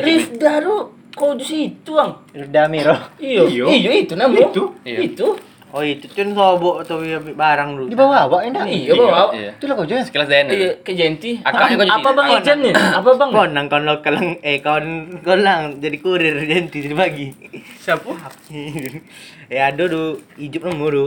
Rifdal 0.05 0.57
tuh 0.62 0.83
Kojo 1.18 1.42
situ 1.42 1.90
bang. 1.97 2.11
Udah 2.37 2.64
Miro. 2.71 2.97
Iyo, 3.18 3.51
Iyo. 3.51 3.66
iyo 3.66 3.90
itu 3.90 4.14
nama. 4.14 4.31
Itu? 4.38 4.79
Iya. 4.87 4.99
Itu. 5.03 5.35
Oh 5.68 5.85
itu 5.85 6.09
kan 6.09 6.33
sobok 6.33 6.81
atau 6.81 7.05
barang 7.37 7.71
dulu. 7.77 7.87
Di 7.92 7.97
bawah 7.99 8.25
awak 8.25 8.49
enggak? 8.49 8.64
Iya 8.73 8.92
bawa. 8.97 9.37
Iya. 9.37 9.51
Itu 9.53 9.64
lah 9.68 9.75
kau 9.77 9.85
je. 9.85 10.01
Sekelas 10.01 10.29
Dan. 10.31 10.49
Iya, 10.49 10.81
ke 10.81 10.97
Jenti. 10.97 11.44
Apa 11.44 12.09
bang 12.16 12.27
Ejan 12.40 12.59
nih? 12.64 12.73
Apa 12.73 13.11
bang? 13.21 13.29
Kau 13.35 13.44
nang 13.44 13.66
kau 13.68 13.81
lokal 13.83 14.14
eh 14.40 14.64
kau 14.64 14.81
kau 15.21 15.37
lang 15.37 15.77
jadi 15.83 15.97
kurir 16.01 16.40
jadi 16.40 16.73
dibagi. 16.73 17.37
Siapa? 17.85 18.09
eh 19.53 19.61
ada 19.61 19.85
do 19.85 20.16
hidup 20.40 20.73
nemu 20.73 20.87
do. 20.88 21.05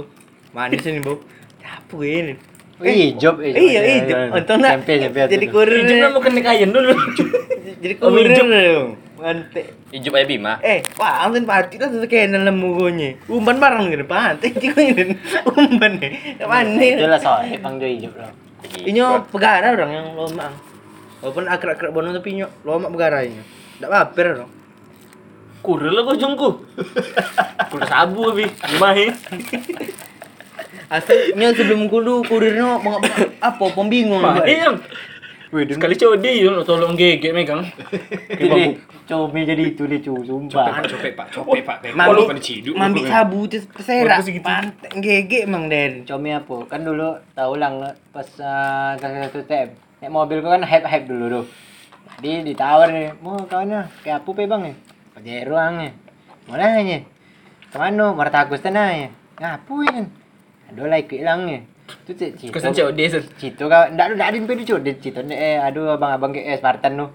Manis 0.53 0.85
nih 0.85 1.01
bu. 1.01 1.17
Apa 1.65 1.97
ini? 2.05 2.35
Wih, 2.81 3.13
job 3.15 3.37
eh. 3.39 3.53
Iya 3.53 3.79
hidup. 4.01 4.17
Untung 4.33 4.57
nak 4.59 4.81
Sampai 4.81 4.95
sampai. 4.99 5.29
jadi 5.29 5.45
kurir. 5.47 5.85
Ijuk 5.85 5.97
nama 5.97 6.17
kena 6.17 6.41
kayen 6.41 6.69
dulu. 6.69 6.93
Jadi 7.81 7.93
Oh, 7.97 8.09
kurir 8.09 8.29
dong. 8.33 8.49
Mante. 9.17 9.61
Ijup 9.93 10.13
aja 10.13 10.25
Bima. 10.25 10.57
Eh, 10.61 10.81
wah, 10.97 11.25
anten 11.25 11.45
pati 11.45 11.77
lah 11.77 11.89
tuh 11.89 12.05
kayak 12.05 12.33
dalam 12.33 12.57
mugonya. 12.57 13.13
Umpan 13.25 13.57
barang 13.57 13.85
gitu, 13.87 14.05
juga 14.57 14.81
ini. 14.89 15.13
Umpan 15.45 15.91
nih. 16.01 16.41
Mana? 16.41 16.81
Itu 16.81 17.05
lah 17.05 17.21
soal 17.21 17.53
pang 17.57 17.77
dia 17.77 17.89
hidup 17.89 18.17
lah. 18.17 18.33
Inyo 18.81 19.29
pegara 19.29 19.73
orang 19.73 19.91
yang 19.93 20.07
loma. 20.13 20.49
Walaupun 21.21 21.45
akrak-akrak 21.45 21.93
bono 21.93 22.09
tapi 22.11 22.33
inyo 22.33 22.49
loma 22.65 22.89
pegara 22.89 23.21
inyo. 23.21 23.43
Ndak 23.77 23.89
baper 23.89 24.27
dong. 24.41 24.51
Kurel 25.61 25.93
lah 25.93 26.01
kau 26.01 26.17
jongku. 26.17 26.49
Kurel 27.69 27.85
sabu 27.85 28.21
abi. 28.29 28.45
Main. 28.77 29.13
Asalnya 30.91 31.56
sebelum 31.56 31.88
kudu 31.88 32.27
kurirnya 32.27 32.75
bengak-bengak 32.84 33.39
apa 33.39 33.65
pembingung. 33.71 34.19
Mak, 34.19 34.43
yang 34.43 34.75
sekali 35.71 35.95
codi 35.95 36.43
you 36.43 36.51
tolong 36.67 36.99
gege 36.99 37.32
megang. 37.32 37.63
Jadi, 38.27 38.75
coba 39.08 39.39
jadi 39.39 39.63
itu 39.71 39.88
dia 39.88 40.04
cu, 40.04 40.19
sumpah. 40.19 40.84
Copet 40.84 41.15
pak, 41.15 41.32
copet 41.32 41.63
pak. 41.63 41.95
Mambi, 41.95 42.27
pada 42.27 42.43
ciduk. 42.43 42.75
mambi 42.75 43.08
sabu 43.08 43.47
itu 43.47 43.63
gitu. 43.63 44.43
Pantek 44.43 44.91
gege 44.99 45.47
emang 45.47 45.71
Den. 45.71 46.04
Comi 46.04 46.36
apa? 46.36 46.67
Kan 46.67 46.84
dulu 46.84 47.15
tahu 47.39 47.56
lang 47.56 47.80
pas 48.12 48.27
kelas 48.99 49.32
satu 49.32 49.47
TM. 49.47 49.71
Naik 50.04 50.12
mobil 50.12 50.43
gua 50.43 50.60
kan 50.60 50.67
hype-hype 50.67 51.08
dulu 51.08 51.25
tuh. 51.39 51.45
Jadi 52.19 52.51
ditawar 52.51 52.91
nih, 52.91 53.15
mau 53.23 53.39
kawannya 53.47 53.88
kayak 54.04 54.27
apa 54.27 54.30
pe 54.36 54.43
bang 54.43 54.62
ya? 54.67 54.73
Pakai 55.15 55.47
ruangnya. 55.47 55.89
Mana 56.51 56.84
nya? 56.84 56.99
Ke 57.71 57.80
mana? 57.80 58.12
Martakus 58.12 58.60
tanah 58.60 58.88
ya. 58.91 59.10
Ngapain? 59.39 60.19
Aduh 60.71 60.88
lah 60.88 61.03
ikut 61.03 61.19
hilangnya. 61.19 61.67
Itu 61.91 62.12
cik 62.15 62.31
cik. 62.39 62.49
Kesan 62.55 62.71
codi 62.71 63.03
sen. 63.12 63.23
Cito 63.36 63.67
kau 63.67 63.84
ndak 63.91 64.15
ndak 64.15 64.27
adin 64.31 64.47
pe 64.47 64.55
dicu 64.55 64.79
di 64.79 64.95
Cito 64.95 65.19
ni 65.19 65.36
eh 65.36 65.60
aduh 65.60 65.99
abang-abang 65.99 66.31
ke 66.31 66.39
eh, 66.39 66.55
Spartan 66.55 66.95
tu. 66.95 67.07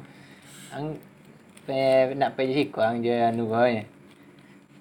Ang 0.77 1.01
pe 1.65 2.13
nak 2.13 2.37
pe 2.37 2.45
siko 2.53 2.85
ang 2.85 3.01
je 3.01 3.17
anu 3.17 3.49
kau 3.49 3.65
ya. 3.65 3.89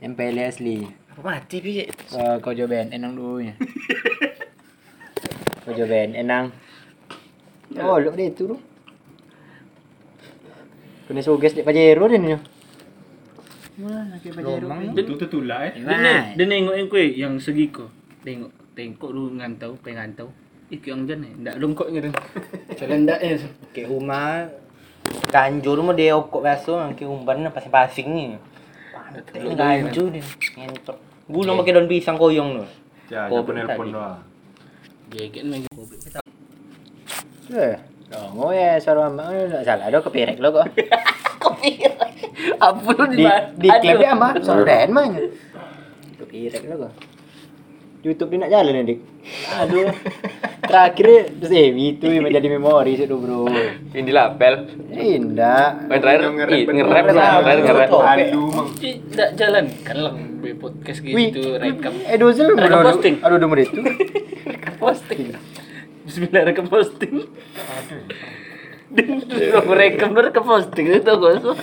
Yang 0.03 0.13
pele 0.19 0.41
asli. 0.43 0.83
Apa 1.15 1.39
mati 1.39 1.63
pi? 1.63 1.87
Kau 2.11 2.43
kau 2.43 2.51
jo 2.51 2.67
ben 2.67 2.91
enang 2.91 3.15
dulunya. 3.15 3.55
Kau 5.63 5.71
jo 5.71 5.87
ben 5.87 6.11
enang. 6.11 6.51
Oh, 7.79 7.95
lu 7.95 8.11
dia 8.11 8.27
tu 8.35 8.51
tu. 8.51 8.57
Kena 11.07 11.23
suges 11.23 11.55
di 11.55 11.63
Pajero 11.63 12.11
dia 12.11 12.19
ni. 12.19 12.35
Mana 13.79 14.19
ke 14.19 14.35
Pajero? 14.35 14.67
Itu 14.91 15.15
tertulak 15.15 15.71
eh. 15.71 15.79
Dia 15.79 16.35
dia 16.35 16.43
nengok 16.43 16.75
yang 16.75 16.87
kue 16.91 17.05
yang 17.15 17.33
segi 17.39 17.71
ko. 17.71 17.87
Tengok 18.25 18.64
tengok 18.75 19.09
lu 19.09 19.31
ngantau, 19.39 19.73
pengantau. 19.79 20.27
Iku 20.67 20.91
yang 20.91 21.07
jan 21.07 21.23
eh. 21.23 21.33
Ndak 21.39 21.55
dongkok 21.61 21.87
ngeren. 21.93 22.13
Jalan 22.75 23.07
ndak 23.07 23.19
ya. 23.23 23.35
Ke 23.71 23.87
rumah 23.87 24.49
ganjur 25.29 25.77
mah 25.85 25.93
dia 25.93 26.17
okok 26.17 26.41
biasa 26.41 26.91
ke 26.97 27.07
umban 27.07 27.47
pasing-pasing 27.53 28.07
ni. 28.11 28.25
Pantek 28.91 29.41
ganjur 29.55 30.11
dia. 30.11 30.25
Ngentot. 30.59 30.97
Gulung 31.25 31.57
pakai 31.61 31.73
daun 31.73 31.87
pisang 31.89 32.17
koyong 32.19 32.61
tu. 32.61 32.65
Ya, 33.13 33.29
Kau 33.29 33.41
dia 33.41 33.47
penelpon 33.47 33.85
tadi. 33.85 33.93
doang. 33.93 34.19
Gege 35.13 35.41
megang. 35.45 35.73
Eh, 37.53 37.77
dong 38.09 38.49
ya 38.49 38.81
suara 38.81 39.05
mama 39.05 39.29
nak 39.29 39.61
salah 39.61 39.93
dah 39.93 40.01
kepirek 40.01 40.41
lo 40.41 40.49
kok. 40.49 40.65
Apa 42.57 42.89
lu 42.89 43.05
Di 43.13 43.25
di 43.61 43.69
klip 43.69 44.01
dia 44.01 44.17
mah 44.17 44.33
soren 44.41 44.89
mah. 44.89 45.05
Kepirek 46.17 46.65
lo 46.65 46.89
kok. 46.89 46.93
YouTube 48.05 48.29
dia 48.37 48.39
nak 48.45 48.51
jalan 48.53 48.73
ni 48.77 48.81
dik. 48.85 48.99
Aduh. 49.57 49.89
Terakhir 50.65 51.05
eh 51.05 51.69
itu 51.69 52.05
yang 52.09 52.25
menjadi 52.25 52.47
memori 52.49 52.97
itu 52.97 53.15
bro. 53.17 53.45
Ini 53.93 54.09
lapel. 54.09 54.65
Indah. 54.93 55.85
Main 55.85 56.01
terakhir 56.01 56.21
ngerep 56.25 57.05
lah, 57.13 57.41
terakhir 57.45 57.63
ngerep. 57.69 57.89
Aduh, 57.93 58.49
mang. 58.49 58.67
Ndak 59.13 59.29
jalan 59.37 59.65
kan 59.85 59.97
lang 60.01 60.17
be 60.41 60.57
podcast 60.57 61.05
Wih, 61.05 61.29
gitu 61.29 61.57
rekam. 61.61 61.93
eh 62.05 62.17
dozel 62.17 62.53
Rekam 62.53 62.81
posting. 62.81 63.15
Aduh 63.21 63.37
nomor 63.37 63.57
itu. 63.61 63.77
posting. 64.81 65.37
Bismillah 66.05 66.43
rekam 66.49 66.65
posting. 66.65 67.13
Aduh. 68.93 69.73
rekam 69.73 70.09
rekam 70.17 70.43
posting 70.45 70.85
itu 70.97 71.11
kok. 71.13 71.57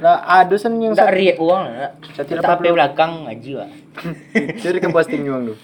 Lah 0.00 0.24
aduh 0.40 0.56
sen 0.56 0.80
yang 0.80 0.96
Tak 0.96 1.12
riak 1.12 1.36
uang 1.36 1.62
lah. 1.68 1.92
Puluh. 2.56 2.72
belakang 2.72 3.28
pak. 3.28 3.79
Jadi 4.64 4.76
kan 4.78 4.90
posting 4.94 5.26
nyuang 5.26 5.52
tu. 5.52 5.54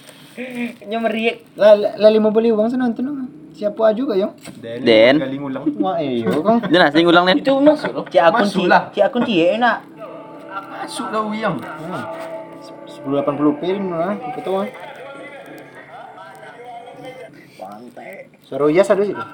Nya 0.85 0.97
meriak. 1.01 1.57
Lah 1.57 1.73
lah 1.97 2.09
lima 2.13 2.29
puluh 2.29 2.53
uang 2.53 2.69
sen 2.69 2.77
nonton. 2.77 3.27
Siapa 3.57 3.89
juga 3.97 4.13
yang? 4.13 4.37
Den. 4.61 5.17
Kali 5.17 5.37
ngulang. 5.41 5.63
Wah 5.81 5.97
iyo 5.97 6.45
kong. 6.45 6.69
Dia 6.69 6.77
nasi 6.77 7.01
ngulang 7.01 7.25
nih. 7.25 7.41
Itu 7.41 7.57
masuk 7.57 7.91
loh. 7.93 8.05
Cik 8.05 8.21
akun 8.21 8.45
Masuk 8.45 8.61
ti, 8.61 8.69
lah. 8.69 8.81
cik 8.93 9.03
akun 9.09 9.21
ti 9.25 9.35
enak. 9.41 9.77
Masuk 10.69 11.07
lah 11.09 11.21
uyang. 11.25 11.55
Sepuluh 12.85 13.17
delapan 13.17 13.33
puluh 13.33 13.53
pin 13.57 13.81
lah. 13.89 14.13
Betul 14.37 14.61
ah. 14.61 14.67
Pantai. 17.57 18.29
Suara 18.45 18.63
Uyas 18.69 18.87
ada 18.93 19.01
situ. 19.01 19.25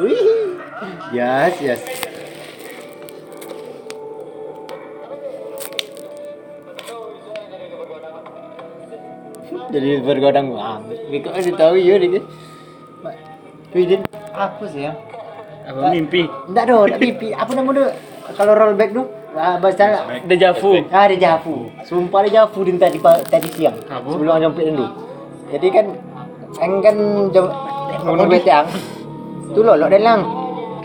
Wih. 0.00 0.24
Yes, 1.12 1.54
yes. 1.60 1.80
Jadi 9.70 10.02
bergodang 10.02 10.54
wah. 10.54 10.78
Biko 11.10 11.30
ada 11.30 11.50
tahu 11.54 11.74
ya 11.78 11.98
dia. 11.98 12.22
Widin, 13.76 14.00
apa 14.32 14.64
sih 14.72 14.88
ya? 14.88 14.96
Apa 15.68 15.92
mimpi? 15.92 16.24
Enggak 16.48 16.64
doh, 16.70 16.88
enggak 16.88 17.00
pipi. 17.02 17.28
Apa 17.36 17.50
nama 17.52 17.70
tu? 17.76 17.84
Kalau 18.34 18.52
rollback 18.56 18.90
tu, 18.96 19.02
ah, 19.36 19.60
bahasa 19.60 20.02
Dejavu. 20.24 20.80
Ah, 20.88 21.06
dia 21.06 21.18
jafu. 21.20 21.68
Sumpah 21.84 22.24
dia 22.26 22.42
jafu 22.42 22.64
din 22.64 22.80
tadi 22.80 22.98
tadi 23.02 23.48
siang. 23.52 23.76
Apa? 23.86 24.06
Sebelum 24.06 24.32
orang 24.32 24.42
jemput 24.48 24.64
dulu. 24.64 24.86
Jadi 25.52 25.66
kan 25.70 25.86
eng 26.58 26.74
kan 26.80 26.96
jam 27.30 27.46
ngono 28.02 28.24
betiang. 28.26 28.66
Tu 29.52 29.60
lo 29.60 29.76
lo 29.76 29.86
dalang. 29.86 30.22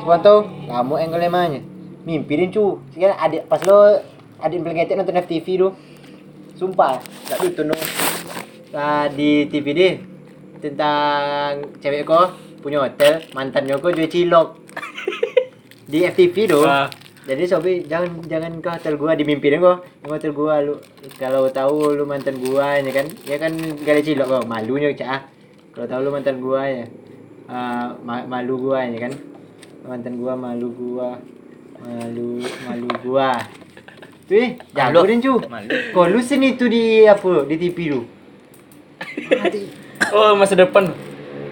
Sebab 0.04 0.20
tu 0.20 0.36
kamu 0.68 0.94
eng 1.02 1.12
oleh 1.16 1.30
mana? 1.32 1.60
Mimpi 2.04 2.34
din 2.38 2.50
cu. 2.52 2.82
Sekarang 2.92 3.18
adik 3.18 3.48
pas 3.48 3.62
lo 3.64 4.04
adik 4.42 4.62
pelengketek 4.62 4.98
nonton 5.00 5.22
FTV 5.22 5.48
tu. 5.58 5.70
Sumpah, 6.60 7.02
tak 7.26 7.42
gitu 7.42 7.66
no. 7.66 7.74
Lah 8.72 9.12
di 9.12 9.52
TV 9.52 9.68
dia 9.76 9.90
tentang 10.64 11.76
cewek 11.84 12.08
ko 12.08 12.32
punya 12.62 12.80
hotel 12.86 13.20
mantannya 13.36 13.76
ko 13.82 13.90
jual 13.92 14.08
cilok 14.08 14.48
di 15.92 16.08
FTV 16.08 16.36
tu. 16.48 16.60
Ah. 16.64 16.88
Jadi 17.22 17.44
Sobi 17.46 17.86
jangan 17.86 18.18
jangan 18.26 18.52
ke 18.64 18.70
hotel 18.72 18.94
gua 18.98 19.12
dimimpiin 19.14 19.60
gua. 19.60 19.84
Ke 20.02 20.08
hotel 20.08 20.32
gua 20.32 20.64
lu 20.64 20.80
kalau 21.20 21.52
tahu 21.52 22.00
lu 22.00 22.08
mantan 22.08 22.40
gua 22.40 22.80
ya 22.80 22.92
kan. 22.96 23.08
Ya 23.28 23.36
kan 23.38 23.52
gali 23.84 24.02
cilok 24.02 24.28
gua 24.30 24.42
malunya 24.48 24.90
cak. 24.96 25.10
ah. 25.10 25.22
Kalau 25.76 25.86
tahu 25.92 26.00
lu 26.08 26.10
mantan 26.16 26.38
gua 26.40 26.62
ya. 26.64 26.86
ma- 28.08 28.26
malu 28.26 28.56
gua 28.72 28.88
ya 28.88 29.10
kan. 29.10 29.14
Mantan 29.84 30.16
gua 30.16 30.34
malu 30.40 30.72
gua. 30.72 31.20
Malu 31.82 32.40
malu 32.66 32.88
gua. 33.04 33.36
Tu 34.32 34.38
eh, 34.40 34.50
jago 34.72 35.04
din 35.04 35.20
cu. 35.20 35.44
Kau 35.92 36.08
lu 36.08 36.24
sini 36.24 36.56
tu 36.56 36.72
di 36.72 37.04
apa? 37.04 37.44
Di 37.50 37.60
TV 37.60 37.78
tu. 37.92 38.02
Mati. 39.32 39.62
Oh 40.14 40.34
masa 40.36 40.54
depan. 40.58 40.92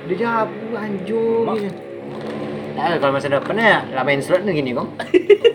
Dia 0.10 0.16
jago 0.16 0.76
anjur 0.76 1.54
gini. 1.58 1.70
Nah, 2.80 2.96
kalau 2.96 3.12
masa 3.12 3.28
depan 3.28 3.60
ya, 3.60 3.84
lah 3.92 4.04
main 4.08 4.24
slot 4.24 4.48
ni 4.48 4.56
gini 4.56 4.72
kong. 4.72 4.90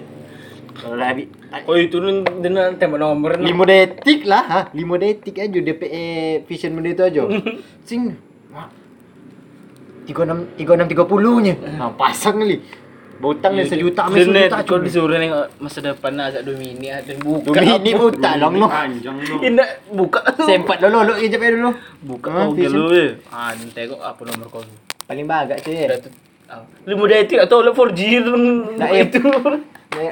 kalau 0.84 1.00
lah 1.00 1.16
habis 1.16 1.32
Oh 1.64 1.78
itu 1.78 2.02
nun 2.02 2.26
dia 2.42 2.50
nak 2.50 2.82
tembak 2.82 2.98
nomor 2.98 3.38
nu. 3.38 3.46
lima 3.46 3.62
detik 3.62 4.26
lah 4.26 4.42
ha 4.42 4.60
lima 4.74 4.98
detik 4.98 5.38
aja 5.38 5.54
DPE 5.54 6.42
vision 6.50 6.74
benda 6.74 6.98
tu 6.98 7.04
aja 7.06 7.22
sing 7.88 8.18
tiga 10.04 10.22
enam 10.26 10.50
tiga 10.58 10.72
enam 10.74 10.88
tiga 10.90 11.06
puluh 11.06 11.38
nya 11.38 11.54
ha, 11.78 11.94
pasang 11.94 12.42
kali 12.42 12.58
Butang 13.24 13.52
dia 13.56 13.64
sejuta 13.64 14.00
ambil 14.04 14.20
Dia 14.20 14.52
sejuta 14.52 14.56
kau 14.60 14.76
cuma 14.76 14.84
disuruh 14.84 15.16
nengok 15.16 15.44
masa 15.56 15.78
depan 15.80 16.12
nak 16.12 16.26
agak 16.28 16.42
2 16.44 16.60
minit 16.60 16.90
ah, 16.92 17.00
dan 17.00 17.16
buka. 17.24 17.48
Pun 17.96 18.12
tak 18.20 18.34
long 18.36 18.54
no 18.54 18.66
Panjang 18.68 19.16
tu. 19.18 19.34
Indah 19.40 19.68
buka 19.88 20.20
tu. 20.36 20.44
Sempat 20.44 20.76
dulu 20.78 20.98
lu 21.00 21.12
je 21.16 21.26
cepet 21.26 21.48
dulu 21.56 21.70
Buka 22.04 22.28
Ah, 22.28 22.44
oh 22.44 22.52
vision. 22.52 22.76
gelo 22.76 22.84
ya. 22.92 23.08
Ah 23.32 23.56
nanti 23.56 23.80
kok 23.80 23.96
apa 23.96 24.20
nomor 24.20 24.46
kau? 24.52 24.60
Paling 25.08 25.24
cuy 25.64 25.74
Dah 25.88 25.98
tu. 25.98 26.10
ah. 26.52 26.60
Lima 26.84 27.04
detik 27.08 27.38
atau 27.40 27.64
lah 27.64 27.72
4G 27.72 28.00
tu. 28.20 28.32
Tak, 28.76 28.90
eh. 28.92 29.02
itu. 29.02 29.20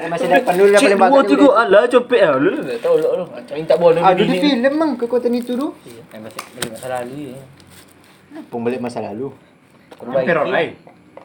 Masa 0.09 0.25
depan 0.31 0.53
dulu 0.55 0.69
lah 0.71 0.79
Cik 0.79 0.87
paling 0.89 0.97
dua 0.97 1.11
bagat 1.11 1.25
tiga 1.29 1.49
alah 1.53 1.83
cepet 1.85 2.21
ah. 2.25 2.35
Lu 2.41 2.51
tak 2.57 2.79
tahu 2.81 2.95
lu 2.97 3.09
lu. 3.13 3.25
Macam 3.29 3.55
minta 3.61 3.75
bola 3.77 3.99
Ada 4.01 4.23
di 4.23 4.37
filem 4.41 4.73
mang 4.73 4.93
kekuatan 4.97 5.33
itu 5.35 5.53
tu 5.53 5.69
Yang 6.15 6.23
masih 6.25 6.41
balik 6.49 6.71
masa 6.73 6.87
lalu 6.89 7.17
ya. 7.29 7.41
Pun 8.49 8.59
balik 8.65 8.81
masa 8.81 8.99
lalu 9.03 9.29
Perot 10.01 10.49
ai. 10.49 10.67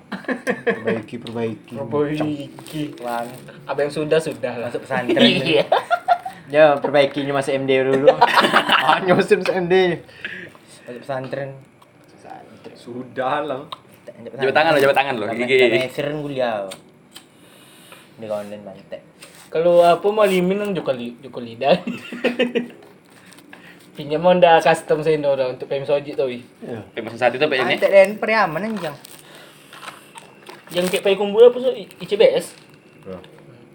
Perbaiki 0.07 1.15
perbaiki 1.19 1.75
Perbaiki. 1.75 2.83
Wang. 3.03 3.27
Apa 3.67 3.79
yang 3.83 3.91
sudah 3.91 4.19
sudah 4.19 4.53
lah. 4.55 4.67
Masuk 4.71 4.87
pesantren. 4.87 5.23
Iya. 5.43 5.65
Ya 6.47 6.79
perbaikinya 6.79 7.43
masa 7.43 7.51
MD 7.51 7.83
dulu 7.83 8.07
Ah 8.87 9.03
nyusun 9.03 9.43
masa 9.43 9.59
MD 9.59 9.99
Masuk 10.87 11.01
pesantren. 11.03 11.59
Sudah 12.75 13.43
lah. 13.43 13.61
Jabat 14.17 14.55
tangan 14.55 14.71
lo, 14.73 14.79
jabat 14.79 14.95
tangan 14.95 15.13
lo. 15.19 15.25
Gigi. 15.35 15.59
Meseran 15.75 16.23
kuliah. 16.23 16.71
Di 18.17 18.25
kawan 18.25 18.49
bantek. 18.49 19.01
Kalau 19.47 19.79
apa 19.83 20.07
mau 20.11 20.27
limin 20.27 20.59
nang 20.59 20.71
Joko 20.75 20.91
li, 20.91 21.15
Joko 21.23 21.39
lidah. 21.39 21.79
Pinjam 23.97 24.21
mau 24.21 24.35
dah 24.37 24.61
custom 24.61 25.01
saya 25.01 25.17
dah 25.17 25.49
untuk 25.49 25.65
PM 25.65 25.87
Soji 25.87 26.13
tu. 26.13 26.29
wi. 26.29 26.45
Eh, 26.93 27.01
masa 27.01 27.17
saat 27.17 27.33
itu 27.33 27.41
apa 27.41 27.57
ini? 27.57 27.81
Dan 27.81 28.21
periaman 28.21 28.69
anjang. 28.69 28.93
Yang 30.69 30.85
kayak 30.89 31.03
pay 31.03 31.15
kumpul 31.15 31.41
apa 31.43 31.57
so 31.57 31.69
I- 31.69 31.87
ICBS? 31.97 32.45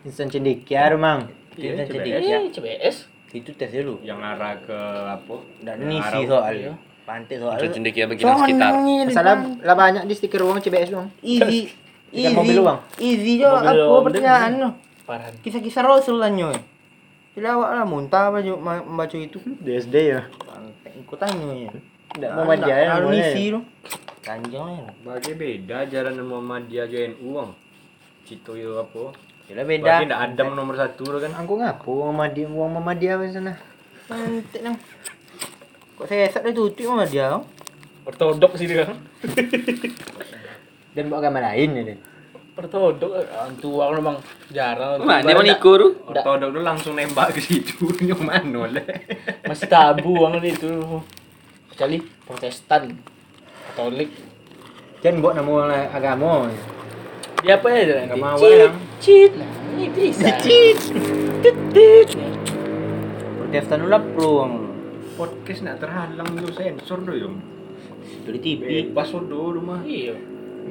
Instan 0.02 0.28
cendekia 0.28 0.92
mang 0.94 1.30
Kita 1.52 1.84
ICBS. 1.84 1.88
jadi 1.88 2.28
Eh, 2.28 2.40
ICBS. 2.48 2.96
Itu 3.32 3.50
tes 3.52 3.70
dulu. 3.70 3.96
yang 4.02 4.20
arah 4.20 4.56
ke 4.58 4.76
apa? 5.08 5.36
Dan 5.60 5.76
ngisi 5.82 6.04
arah- 6.20 6.28
soalnya. 6.28 6.72
Pantai 7.02 7.36
soalnya. 7.36 7.58
Itu 7.58 7.66
cendekia 7.72 8.04
bagi 8.04 8.22
orang 8.22 8.40
sekitar. 8.42 8.70
Masalah 9.04 9.34
lah 9.58 9.74
banyak 9.74 10.04
di 10.04 10.14
stiker 10.14 10.40
uang 10.42 10.60
CBS 10.60 10.90
doang. 10.90 11.08
Easy. 11.20 11.72
Easy. 12.12 12.28
mobil 12.30 12.60
doang. 12.60 12.80
Easy 12.98 13.40
jo 13.40 13.48
aku 13.48 14.04
pertanyaan 14.04 14.52
lo. 14.58 14.70
Kisah-kisah 15.40 15.80
Rasul 15.80 16.20
lah 16.20 16.28
nyoy. 16.28 16.56
Tidak 17.32 17.48
awak 17.48 17.72
lah 17.72 17.84
muntah 17.84 18.28
ma- 18.28 18.84
membaca 18.84 19.16
itu. 19.16 19.40
Di 19.64 19.80
SD 19.80 19.96
ya. 20.10 20.28
Pantai 20.28 20.92
ikut 20.94 21.16
tanya 21.16 21.48
ya. 21.58 21.70
Enggak 22.12 22.30
Muhammadiyah 22.36 22.76
nah, 22.84 22.98
boleh. 23.00 23.16
Misi 23.16 23.44
lu. 23.48 23.60
Kanjeng 24.22 24.66
lah. 24.68 24.94
Bagi 25.02 25.32
beda 25.32 25.78
jalan 25.88 26.14
Muhammadiyah 26.20 26.86
JNU 26.86 27.26
uang 27.32 27.50
Cito 28.28 28.52
itu 28.54 28.76
apa? 28.76 29.16
Kira 29.48 29.62
beda. 29.64 29.92
Bagi 29.98 30.06
ndak 30.12 30.20
adem 30.20 30.48
nomor 30.52 30.74
satu 30.76 31.04
lo 31.08 31.18
kan. 31.18 31.32
Angku 31.32 31.56
ngapo 31.56 31.90
Muhammadiyah 32.12 32.48
uang 32.52 32.70
Muhammadiyah 32.76 33.16
di 33.24 33.32
sana. 33.32 33.54
Mantik 34.12 34.60
nang. 34.60 34.76
Kok 35.96 36.06
saya 36.06 36.28
esok 36.28 36.42
dia 36.44 36.52
tutup 36.52 36.84
Muhammadiyah. 36.92 37.40
Ortodok 38.02 38.58
sih 38.58 38.66
dia. 38.66 38.86
Dan 40.92 41.08
buat 41.08 41.22
agama 41.24 41.40
lain 41.40 41.80
ya 41.80 41.82
dia. 41.88 41.96
Ortodok 42.52 43.24
tua 43.56 43.88
kan 43.88 43.96
memang 43.96 44.16
jarang. 44.52 45.00
Mana 45.00 45.24
bang 45.24 45.46
Niko 45.48 45.70
tu? 45.80 45.88
Ortodok 46.04 46.48
lu 46.52 46.60
langsung 46.60 46.92
nembak 46.92 47.32
ke 47.32 47.40
situ 47.40 47.88
nyoman 48.06 48.52
oleh. 48.52 48.84
Masih 49.48 49.70
tabu 49.70 50.28
bang 50.28 50.44
itu 50.44 51.00
kecuali 51.82 51.98
Protestan 51.98 52.94
Katolik 53.66 54.14
jangan 55.02 55.18
buat 55.18 55.34
nama 55.34 55.50
oleh 55.66 55.82
agama 55.90 56.46
dia 57.42 57.58
apa 57.58 57.66
ya 57.74 58.06
agama 58.06 58.38
yang 58.38 58.78
cit 59.02 59.34
ini 59.74 59.90
bisa 59.90 60.30
cit 60.38 60.78
cit 61.42 62.08
Protestan 63.34 63.82
ulah 63.82 63.98
peluang 63.98 64.70
podcast 65.18 65.66
nak 65.66 65.82
terhalang 65.82 66.30
lu 66.38 66.54
sensor 66.54 67.02
do 67.02 67.12
yo. 67.18 67.34
Dari 68.24 68.38
TV. 68.40 68.94
pas 68.96 69.10
do 69.12 69.52
rumah. 69.52 69.84
Iya. 69.84 70.16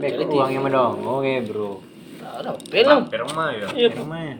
Mek 0.01 0.17
uangnya 0.17 0.65
yang 0.65 0.73
dong. 0.73 0.95
Oke, 1.05 1.45
Bro. 1.45 1.77
Ada 2.25 2.57
film. 2.57 3.05
Baper 3.05 3.21
mah 3.37 3.49
ya. 3.53 3.67
Iya, 3.69 4.01
mah. 4.01 4.33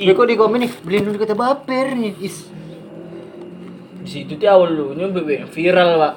Iya, 0.00 0.10
kok 0.16 0.24
di 0.24 0.36
komen 0.40 0.64
nih, 0.64 0.72
beliin 0.80 1.04
dulu 1.12 1.16
kata 1.20 1.36
baper 1.36 1.92
nih, 1.92 2.16
is. 2.24 2.48
Di 4.04 4.08
situ 4.12 4.36
tuh 4.36 4.48
awal 4.52 4.76
lu 4.76 4.92
ini 4.92 5.08
bebek 5.08 5.48
viral 5.48 5.90
pak. 5.96 6.14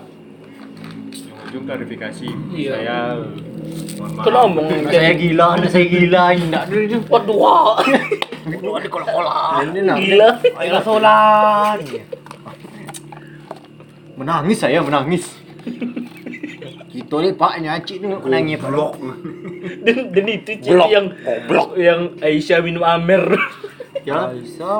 Ujung 1.47 1.63
klarifikasi. 1.63 2.28
Iya. 2.52 2.71
Saya. 2.76 2.97
Kau 3.97 4.28
ngomong 4.28 4.67
Saya 4.91 5.15
gila, 5.15 5.56
anak 5.56 5.71
saya 5.71 5.88
gila. 5.88 6.36
Enggak 6.36 6.67
dulu 6.67 6.84
itu. 6.84 6.97
Waduh, 7.08 7.38
wah. 7.39 7.80
Waduh, 8.60 9.71
di 9.71 9.82
nak. 9.88 9.97
Gila. 10.04 10.30
Ayo 10.60 10.84
solan. 10.84 11.80
Menangis 14.19 14.58
saya 14.60 14.84
menangis. 14.84 15.23
Kita 16.91 17.15
ni 17.23 17.32
pak 17.39 17.54
nyacik 17.63 18.04
tu 18.04 18.12
menangis 18.12 18.60
pak. 18.60 18.67
Blok. 18.67 19.00
Dan, 19.88 20.12
dan 20.12 20.26
itu 20.28 20.52
cerita 20.60 20.91
yang 20.91 21.08
yang 21.80 22.02
Aisyah 22.19 22.60
minum 22.60 22.84
Amer. 22.84 23.23
Ya. 24.04 24.36
Bisa. 24.36 24.76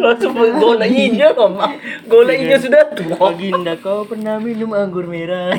Langsung 0.00 0.32
golak 0.32 0.88
hijau 0.88 1.36
mama. 1.36 1.76
Golak 2.08 2.40
hijau 2.40 2.58
sudah 2.64 2.82
tua. 2.96 3.16
Baginda 3.20 3.76
kau 3.76 4.08
pernah 4.08 4.40
minum 4.40 4.72
anggur 4.72 5.04
merah. 5.04 5.52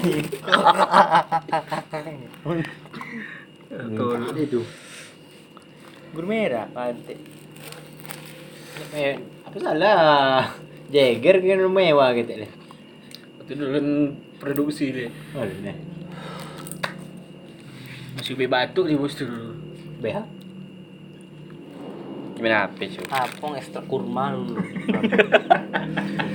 Betul. 3.70 4.20
Itu. 4.42 4.62
anggur 6.12 6.26
merah 6.28 6.66
pantai. 6.74 7.18
Eh, 8.92 9.16
apa 9.46 9.58
salah? 9.62 10.52
Jagger 10.92 11.40
kan 11.40 11.60
mewah 11.72 12.10
gitu 12.18 12.32
deh. 12.42 12.52
Itu 13.46 13.54
dulu 13.56 13.80
produksi 14.42 14.92
deh. 14.92 15.12
Oh. 15.38 15.46
Masih 18.18 18.36
be 18.36 18.50
batuk 18.50 18.92
di 18.92 18.98
bos 19.00 19.16
dulu. 19.16 19.56
BH. 20.04 20.41
Gimana 22.42 22.66
apa 22.66 22.82
cuy? 22.90 23.06
Apong 23.06 23.54
ekstra 23.54 23.86
kurma 23.86 24.34
lu. 24.34 24.58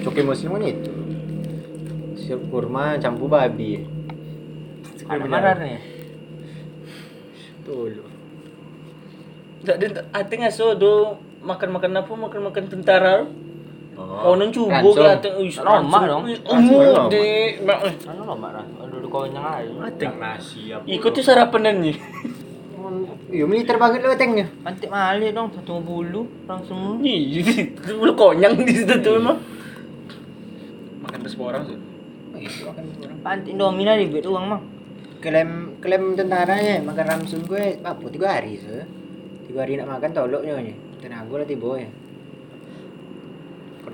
coki 0.06 0.22
musim 0.22 0.54
mana 0.54 0.70
itu? 0.70 0.94
Siap 2.14 2.46
kurma 2.46 2.94
campur 3.02 3.26
babi. 3.26 3.82
Mana 5.10 5.58
nih? 5.58 5.82
Tuh 7.66 7.90
lu. 7.90 8.06
Tak 9.66 9.82
ada 9.82 10.06
artinya 10.14 10.46
so 10.46 10.78
do 10.78 11.18
makan-makan 11.42 11.98
apa 11.98 12.12
makan-makan 12.14 12.64
tentara. 12.70 13.26
Oh. 13.96 14.30
kau 14.30 14.34
nang 14.38 14.54
cubo 14.54 14.94
ka 14.94 15.18
ateng 15.18 15.42
uy. 15.42 15.50
Lama 15.58 16.00
dong. 16.06 16.22
Umu 16.30 17.10
di. 17.10 17.58
Ano 18.06 18.22
lama 18.30 18.54
ra? 18.54 18.62
Aduh 18.62 19.10
kau 19.10 19.26
nyang 19.26 19.58
ayo. 19.58 19.82
Nasi 20.22 20.70
apa. 20.70 20.86
Ikut 20.86 21.10
tuh 21.10 21.26
sarapanan 21.26 21.82
nih. 21.82 21.98
Iya, 23.32 23.44
militer 23.44 23.76
banget 23.76 24.06
lo 24.06 24.14
tengnya. 24.14 24.46
Pantai 24.62 24.88
malik 24.88 25.34
dong 25.34 25.50
satu 25.52 25.82
bulu 25.82 26.26
langsung. 26.46 27.02
Ih, 27.02 27.42
lu 27.86 28.12
konyang 28.14 28.62
di 28.62 28.72
situ 28.72 28.94
tuh 29.02 29.18
mah. 29.18 29.36
Makan 31.02 31.18
pas 31.22 31.34
orang 31.38 31.62
sih. 31.66 31.78
Pantai 33.20 33.50
Indomie 33.52 33.86
lah 33.86 33.98
ribet 33.98 34.26
uang 34.26 34.44
mah. 34.46 34.60
Klaim 35.18 35.80
klaim 35.82 36.14
tentaranya 36.14 36.84
makan 36.84 37.06
ramsun 37.08 37.42
gue 37.48 37.82
apa 37.82 38.04
tiga 38.12 38.38
hari 38.38 38.60
se. 38.60 38.86
Tiga 39.50 39.66
hari 39.66 39.80
nak 39.80 39.98
makan 39.98 40.10
toloknya 40.14 40.60
nih. 40.62 40.76
Tenaga 41.02 41.34
lah 41.42 41.46
tiba 41.48 41.70
ya. 41.80 41.90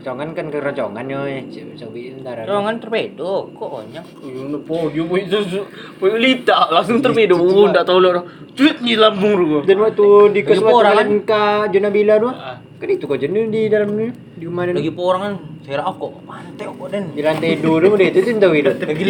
Congan 0.03 0.35
kan 0.35 0.51
keroncongan 0.51 1.07
nyoy, 1.07 1.47
cobi 1.79 2.19
ntar. 2.19 2.43
Congan 2.43 2.83
terpedo 2.83 3.55
kok 3.55 3.69
banyak? 3.71 4.03
Iya, 4.19 4.59
po, 4.67 4.91
dia 4.91 5.07
po 5.07 5.15
itu, 5.15 5.63
po 6.03 6.11
lita 6.11 6.67
langsung 6.75 6.99
iya, 6.99 7.05
terpedo 7.07 7.39
bu, 7.39 7.47
oh, 7.47 7.67
ndak 7.71 7.87
tahu 7.87 8.03
lor. 8.03 8.27
Cuit 8.59 8.83
di 8.83 8.99
lambung 8.99 9.39
rugo. 9.39 9.63
Dan 9.63 9.79
waktu 9.79 10.07
di 10.35 10.41
kesempatan 10.43 11.23
ka 11.23 11.71
jenabila 11.71 12.19
Bila 12.19 12.35
ah. 12.35 12.59
kan 12.59 12.89
itu 12.91 13.07
kok 13.07 13.15
jenuh 13.15 13.47
di 13.47 13.71
dalam 13.71 13.95
ini 13.95 14.11
di 14.35 14.45
rumah 14.51 14.67
Lagi 14.67 14.91
po 14.91 15.15
orang 15.15 15.23
kan, 15.23 15.35
saya 15.63 15.87
aku 15.87 16.19
kok 16.19 16.25
pantai 16.27 16.67
kok 16.67 16.89
dan. 16.91 17.05
Di 17.15 17.23
lantai 17.23 17.51
dua 17.63 17.77
dulu 17.79 17.95
deh 17.95 18.09
itu 18.11 18.21
cinta 18.27 18.51
wih 18.51 18.67
Lagi 18.67 19.05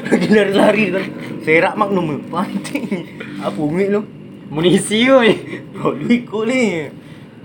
lagi 0.00 0.28
lari-lari 0.32 0.84
saya 0.96 1.04
serak 1.44 1.74
magnum 1.76 2.24
pantai. 2.32 3.04
Apa 3.44 3.60
umi 3.60 3.92
lo? 3.92 4.00
Munisi 4.48 5.04
yo, 5.04 5.20
boleh 5.76 6.24
kok 6.24 6.42
nih. 6.48 6.88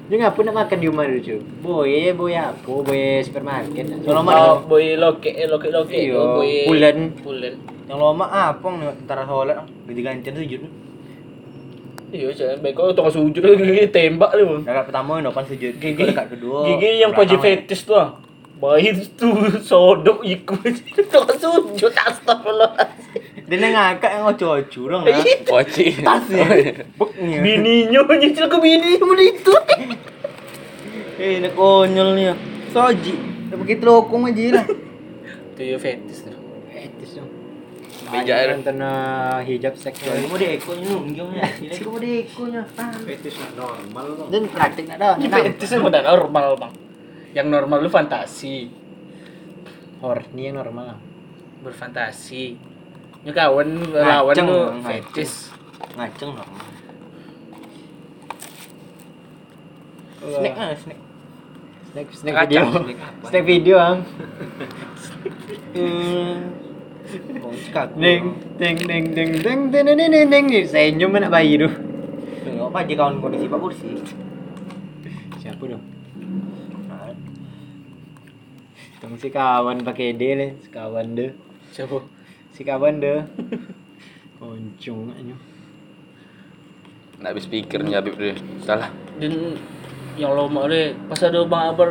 Dia 0.05 0.21
ngapa 0.21 0.37
nak 0.45 0.55
makan 0.55 0.77
di 0.77 0.85
rumah 0.85 1.05
tu? 1.17 1.41
Boy, 1.59 2.13
boy 2.13 2.33
apa? 2.37 2.61
Boy 2.61 3.25
supermarket. 3.25 3.85
Kalau 4.05 4.21
Oh, 4.21 4.23
mana? 4.23 4.61
boy 4.61 4.93
loke, 4.93 5.33
loke, 5.49 5.67
loke. 5.67 5.89
Iya, 5.91 6.13
boy 6.13 6.69
bulan. 6.69 6.97
Bulan. 7.25 7.53
Yang 7.85 7.99
lama 7.99 8.25
apong 8.49 8.75
nih 8.77 8.93
tentara 9.01 9.25
sholat 9.25 9.57
ganti-gantian 9.89 10.33
sujud. 10.37 10.61
Iya, 12.13 12.27
jangan 12.31 12.57
baik 12.61 12.73
kau 12.77 12.93
tengah 12.93 13.09
sujud 13.09 13.41
lagi 13.41 13.89
tembak 13.89 14.31
lu. 14.37 14.61
Dekat 14.61 14.85
pertama 14.85 15.17
depan 15.19 15.43
sujud. 15.43 15.73
Gigi, 15.75 16.03
dekat 16.05 16.27
kedua. 16.31 16.57
gigi 16.63 17.01
yang 17.01 17.11
pajak 17.11 17.41
fetis 17.41 17.81
tuh. 17.81 18.21
Bayi 18.55 18.93
tu 19.17 19.33
sodok 19.69 20.21
ikut 20.21 20.69
tengah 21.09 21.35
sujud 21.35 21.91
astagfirullahaladzim. 21.91 23.24
Yang 23.45 23.71
ngakak 23.77 24.11
yang 24.17 24.25
ocu-ocu 24.25 24.81
dong 24.89 25.01
lah. 25.05 25.21
Poci. 25.45 25.85
Tasnya. 26.01 26.45
Beknya. 26.97 27.37
Bininya 27.45 28.01
nyicil 28.01 28.45
ke 28.49 28.57
bini 28.57 28.97
mana 28.97 29.23
itu. 29.23 29.53
Eh, 31.21 31.39
ini 31.39 31.49
konyol 31.53 32.09
nih. 32.17 32.33
Soji. 32.73 33.13
Udah 33.47 33.57
pakai 33.61 33.77
telokong 33.77 34.23
aja 34.33 34.43
lah. 34.59 34.65
Itu 35.53 35.61
ya 35.61 35.77
fetis 35.77 36.25
tuh. 36.25 36.33
Etis 36.73 37.21
dong. 37.21 37.29
Beja 38.05 38.37
Banyak 38.37 38.61
nonton 38.61 38.77
uh, 38.85 39.39
hijab 39.45 39.73
seksual. 39.77 40.13
Kamu 40.13 40.37
deh 40.37 40.49
ekonya 40.57 40.85
nunggungnya. 40.93 41.45
Ini 41.57 41.77
kamu 41.81 41.97
deh 42.01 42.13
ekonya. 42.25 42.61
Fetis 43.05 43.33
normal 43.53 44.05
bang. 44.13 44.27
Dan 44.33 44.43
praktik. 44.49 44.85
Ini 44.89 45.27
fetis 45.29 45.69
udah 45.77 46.01
normal 46.01 46.47
bang. 46.57 46.73
Yang 47.35 47.47
normal 47.51 47.77
lu 47.83 47.91
fantasi, 47.91 48.71
Horny 49.99 50.47
yang 50.47 50.55
normal 50.55 50.95
berfantasi. 51.59 52.74
Ini 53.25 53.33
kawan 53.33 53.69
lawan 53.89 54.37
Ngaceng, 54.37 54.45
lu 54.45 54.57
ngaceng. 54.85 54.85
fetis. 54.85 55.49
Ngaceng 55.97 56.29
dong. 56.37 56.51
Snack 60.21 60.53
ah, 60.53 60.71
snack. 60.77 60.99
Snack 61.89 62.07
snack 62.13 62.35
video. 62.45 62.61
Snack 63.25 63.43
video 63.49 63.75
ang. 63.81 63.99
Cakap. 67.65 67.97
Ding 67.97 68.37
ding 68.61 68.77
ding 68.85 69.05
ding 69.17 69.31
ding 69.41 69.61
ding 69.73 69.85
ding 69.89 69.97
ding 69.97 70.29
ding 70.29 70.29
ding. 70.29 70.45
Senyum 70.69 71.17
anak 71.17 71.33
bayi 71.33 71.57
tu. 71.57 71.69
Tengok 72.45 72.69
apa 72.69 72.85
aja 72.85 72.93
kawan 72.93 73.25
kondisi 73.25 73.49
Pak 73.49 73.57
Kursi. 73.57 73.89
Siapa 75.41 75.65
tu? 75.65 75.81
Tunggu 79.01 79.17
si 79.17 79.33
kawan 79.33 79.81
pakai 79.81 80.13
D 80.13 80.21
le, 80.37 80.47
si 80.61 80.69
kawan 80.69 81.17
de, 81.17 81.33
Siapa? 81.73 82.05
si 82.55 82.63
kawan 82.63 83.03
deh 83.03 83.19
koncong 84.39 85.11
aja 85.11 85.35
nggak 87.19 87.31
habis 87.31 87.47
pikirnya 87.47 88.03
habis 88.03 88.15
deh 88.19 88.35
salah. 88.63 88.91
Dan 89.19 89.55
yang 90.19 90.35
lo 90.35 90.47
mau 90.47 90.67
deh 90.67 90.95
pas 91.07 91.19
ada 91.23 91.43
bang 91.43 91.63
abar 91.71 91.89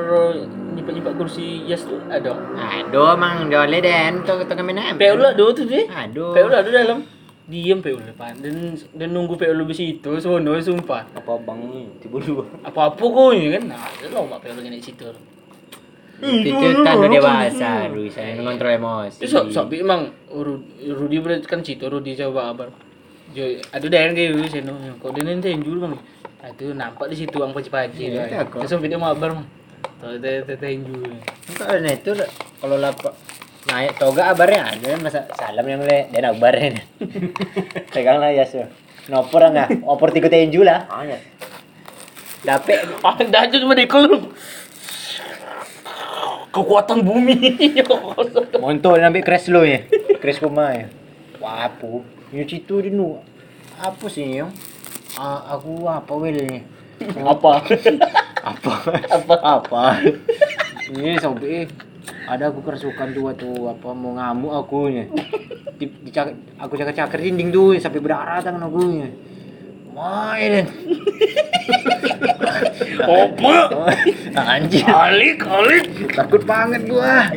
nyipak-nyipak 0.76 1.14
kursi 1.16 1.64
yes 1.64 1.84
tuh 1.88 2.00
ada. 2.08 2.36
Ada 2.56 3.16
mang. 3.16 3.48
Dole 3.48 3.78
dan 3.80 4.24
tuh 4.24 4.40
kita 4.44 4.52
kami 4.56 4.76
nang 4.76 4.96
peul 5.00 5.20
ada 5.20 5.44
tuh 5.52 5.64
deh 5.64 5.88
aduh. 5.88 6.32
Peul 6.36 6.52
do 6.52 6.70
dalam. 6.72 7.00
Diem 7.44 7.84
peul 7.84 8.00
depan 8.00 8.40
dan 8.40 8.72
dan 8.96 9.08
nunggu 9.12 9.36
peul 9.36 9.56
lebih 9.56 9.76
situ 9.76 10.16
sono 10.20 10.56
sumpah. 10.60 11.08
Apa 11.16 11.40
bang 11.40 11.60
tiba 12.00 12.20
dua 12.20 12.44
apa 12.64 12.92
apa 12.92 13.04
kau 13.04 13.32
kan? 13.32 13.62
Nah 13.68 13.80
lo 14.12 14.28
mak 14.28 14.44
peul 14.44 14.60
di 14.60 14.80
situ 14.80 15.08
itu 16.20 16.54
tanda 16.82 17.06
dewasa, 17.06 17.90
Rui. 17.90 18.06
Saya 18.08 18.38
mengontrol 18.38 18.70
emosi. 18.74 19.18
Itu 19.18 19.28
sok 19.28 19.44
sok 19.50 19.66
emang 19.74 20.14
Ru- 20.30 20.62
Rudi 20.84 21.18
berarti 21.18 21.46
kan 21.46 21.60
situ 21.60 21.84
Rudi 21.84 22.14
coba 22.14 22.50
Abar. 22.50 22.68
Jo, 23.34 23.42
ada 23.68 23.86
daerah 23.88 24.14
kayak 24.14 24.30
gitu 24.36 24.60
seno. 24.60 24.78
Kok 24.98 25.10
dia 25.10 25.22
nanti 25.24 25.50
jujur 25.58 25.82
bang. 25.82 25.94
Nah, 26.38 26.48
itu 26.48 26.64
nampak 26.70 27.06
di 27.08 27.16
situ 27.16 27.36
ang 27.40 27.50
paci-paci. 27.50 28.14
Terus 28.14 28.72
video 28.78 28.96
mau 28.96 29.10
Abar 29.10 29.34
mah. 29.34 29.46
Tuh, 29.98 30.16
teh 30.18 30.44
teh 30.44 30.56
tenju. 30.56 30.94
Kalau 31.56 31.78
nah 31.80 31.92
itu 31.92 32.10
kalau 32.60 32.76
lapa 32.76 33.10
naik 33.64 33.96
toga 33.96 34.28
abarnya 34.28 34.76
ada 34.76 35.00
masa 35.00 35.24
salam 35.32 35.64
yang 35.64 35.80
le 35.80 36.12
dan 36.12 36.28
abarnya. 36.28 36.84
Pegang 37.92 38.20
lah 38.20 38.28
ya 38.28 38.44
so. 38.44 38.60
Nopor 39.08 39.48
enggak? 39.48 39.72
Opor 39.84 40.12
tiga 40.12 40.28
tenju 40.28 40.60
lah. 40.60 40.84
Hanya. 40.92 41.16
Dapet 42.44 42.84
Ah, 43.00 43.16
dah 43.16 43.48
cuma 43.48 43.72
dikelum. 43.72 44.28
Kekuatan 46.55 47.02
bumi. 47.02 47.34
Montol 48.62 49.02
ambil 49.02 49.26
crash 49.26 49.50
lo 49.50 49.66
ya. 49.66 49.82
Crash 50.22 50.38
pemain. 50.38 50.86
Wah, 51.42 51.66
apa? 51.66 52.07
Ini 52.30 52.46
situ 52.46 52.78
dia 52.78 52.94
nu. 52.94 53.18
Apa 53.82 54.07
sih 54.07 54.38
yang? 54.38 54.55
Ah, 55.18 55.59
aku 55.59 55.90
apa 55.90 56.14
wel 56.14 56.38
ni? 56.38 56.62
Apa? 57.18 57.66
Apa? 58.46 58.72
Apa? 59.11 59.34
apa? 59.42 59.82
Ini 60.94 61.18
sobe 61.18 61.66
ada 62.24 62.48
aku 62.48 62.64
kerasukan 62.64 63.12
tu 63.12 63.28
waktu 63.28 63.50
apa 63.68 63.88
mau 63.92 64.16
ngamuk 64.16 64.52
aku 64.55 64.78
nya. 64.88 65.05
Di, 65.76 65.90
aku 66.57 66.72
cakar-cakar 66.78 67.18
dinding 67.20 67.50
tu 67.50 67.74
sampai 67.76 68.00
berdarah 68.00 68.40
tangan 68.40 68.70
aku 68.70 68.80
nya. 68.94 69.09
Main. 69.95 70.66
Apa? 73.05 73.55
Anjir. 74.34 74.82
Alik, 74.90 75.38
alik. 75.47 75.86
Takut 76.11 76.42
banget 76.42 76.82
gua. 76.90 77.30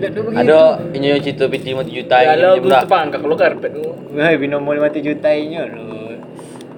Ada 0.00 0.80
ini 0.96 1.12
cerita 1.20 1.44
PT 1.44 1.76
5 1.76 1.84
juta 1.84 2.16
Kalau 2.24 2.56
ini 2.56 2.64
gue 2.64 2.72
tepangkak 2.72 3.20
lo 3.20 3.36
karpet 3.36 3.72
lu. 3.76 3.92
Wah, 4.16 4.32
binomo 4.38 4.72
5 4.72 4.96
juta 5.02 5.28
ini 5.34 5.58
lo. 5.60 6.16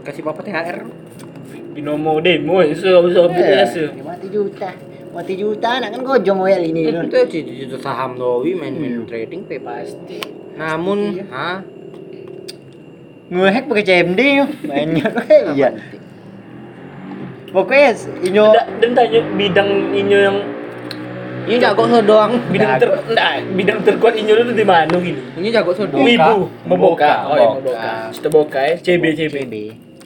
Kasih 0.03 0.25
papa 0.27 0.43
THR. 0.43 0.89
Binomo 1.77 2.19
demo 2.19 2.65
itu 2.65 2.83
bisa 2.83 3.23
biasa. 3.29 3.83
5 3.95 4.27
juta. 4.33 4.71
5 5.13 5.39
juta 5.39 5.71
nak 5.85 5.91
kan 5.93 6.01
gojong 6.01 6.41
wel 6.43 6.63
ini. 6.65 6.89
Itu 6.89 7.17
itu 7.29 7.77
saham 7.79 8.17
doi 8.17 8.57
main-main 8.57 9.05
trading 9.05 9.45
pe 9.45 9.61
pasti. 9.61 10.19
Namun, 10.57 11.29
ha? 11.31 11.61
Ngehack 13.33 13.65
pakai 13.65 13.85
CMD 13.85 14.21
yo. 14.21 14.45
Banyak 14.63 15.13
iya. 15.57 15.69
Pokoknya 17.49 17.91
inyo 18.21 18.45
Da- 18.53 18.69
Dan 18.77 18.91
tanya 18.93 19.21
bidang 19.33 19.71
inyo 19.93 20.19
yang 20.21 20.39
Ini 21.43 21.59
jago 21.59 21.91
so 21.91 21.99
doang. 21.99 22.39
bidang 22.55 22.79
ter 22.79 22.87
bidang 23.51 23.83
terkuat 23.83 24.15
inyo 24.15 24.31
itu 24.39 24.53
di 24.55 24.63
mana 24.63 24.95
gini? 24.95 25.19
Ini 25.35 25.49
jago 25.51 25.75
so 25.75 25.91
doang. 25.91 26.07
Wibu, 26.07 26.47
memboka. 26.71 27.27
Oh, 27.27 27.35
iya, 27.35 27.49
Memboka. 27.59 28.31
boka 28.31 28.61
ya, 28.63 28.75
CB 28.79 29.03
CB. 29.19 29.55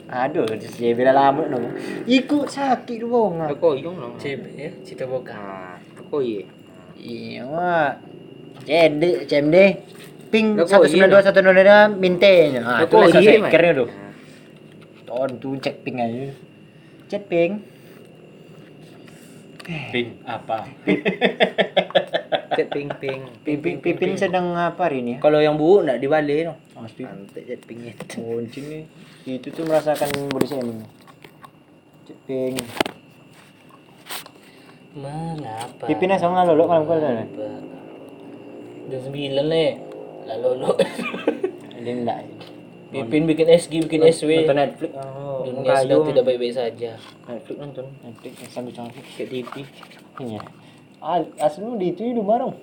Aduh, 0.07 0.47
CB 0.49 0.97
dah 0.97 1.13
lama 1.13 1.45
dong. 1.45 1.77
Ikut 2.09 2.47
sakit 2.49 3.05
dong. 3.05 3.37
Kok 3.53 3.73
yung 3.77 4.01
lang. 4.01 4.17
CB 4.17 4.43
ya, 4.55 4.71
Cita 4.81 5.05
boka. 5.05 5.77
Kok 6.09 6.23
iya. 6.25 6.47
Iya, 6.97 7.45
wah. 7.45 7.93
CMD, 8.65 9.29
CMD. 9.29 9.57
Ping 10.37 10.53
kok 10.53 10.69
satu 10.69 10.85
sembilan 10.85 11.09
dua 11.09 11.21
satu 11.25 11.41
nol 11.41 11.57
dua 11.57 11.89
mintenya. 11.89 12.61
Ah, 12.61 12.69
Lah, 12.77 12.79
itu 12.85 12.93
lah 12.93 13.07
iya, 13.09 13.13
selesai 13.17 13.37
Mas? 13.41 13.49
kernya 13.49 13.71
tuh. 13.73 13.89
Ton 15.09 15.29
tuh 15.41 15.53
cek 15.57 15.75
ping 15.81 15.97
aja. 15.97 16.29
Cek 17.09 17.23
ping. 17.25 17.51
Ping 19.65 20.07
apa? 20.29 20.69
Cek 22.53 22.67
ping 22.69 22.87
ping. 23.01 23.21
Pipin, 23.41 23.81
Pipin 23.81 24.13
sedang 24.13 24.53
apa 24.53 24.85
hari 24.85 25.01
ini? 25.01 25.17
Kalau 25.17 25.41
yang 25.41 25.57
bu 25.57 25.81
enggak 25.81 25.97
dibalik 25.97 26.53
no. 26.53 26.53
Oh, 26.77 26.85
cek 26.85 27.65
pingnya. 27.65 27.97
Kunci 28.05 28.61
nih. 28.61 28.83
Itu 29.25 29.49
tuh 29.49 29.65
merasakan 29.65 30.29
body 30.29 30.45
shaming. 30.45 30.85
Cek 32.05 32.17
ping. 32.29 32.55
Mengapa? 34.93 35.83
Pipin 35.89 36.13
yang 36.13 36.21
sama 36.21 36.45
lolo 36.45 36.69
malam 36.69 36.85
kali. 36.85 37.25
Jam 38.87 39.01
sembilan 39.01 39.45
le. 39.49 39.86
Lalu 40.27 40.49
lo. 40.59 40.69
Ini 41.79 41.91
enggak. 42.03 42.19
Pipin 42.87 43.27
bikin 43.27 43.47
SG, 43.51 43.73
bikin 43.83 44.01
SW. 44.11 44.31
Nonton 44.43 44.57
Netflix. 44.59 44.91
Oh, 44.95 45.43
Dunia 45.43 45.75
sedang 45.75 46.07
tidak 46.07 46.23
baik-baik 46.23 46.55
saja. 46.55 46.91
Netflix 47.27 47.57
nonton. 47.59 47.85
Netflix 47.99 48.33
yang 48.39 48.51
sambil 48.51 48.73
cantik. 48.75 49.03
Kayak 49.15 49.29
TV. 49.31 49.53
Iya. 50.23 50.41
Ah, 51.03 51.19
asli 51.43 51.67
di 51.77 51.87
itu 51.91 52.01
di 52.03 52.23
marong. 52.23 52.55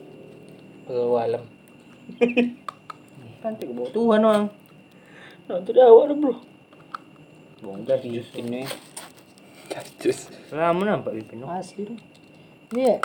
Kalau 0.89 1.17
alam. 1.21 1.45
Cantik 3.45 3.69
bawa 3.73 3.89
Tuhan 3.93 4.21
orang. 4.25 4.47
Itu 5.45 5.71
dah 5.77 5.87
awak 5.93 6.05
dah 6.09 6.17
bro. 6.17 6.35
Bongkar 7.61 8.01
Pipin 8.01 8.45
nih. 8.49 8.69
Lama 10.53 10.83
nampak 10.89 11.13
Pipin. 11.21 11.45
Asli 11.45 11.85
tuh. 11.85 12.14
Iya, 12.75 12.99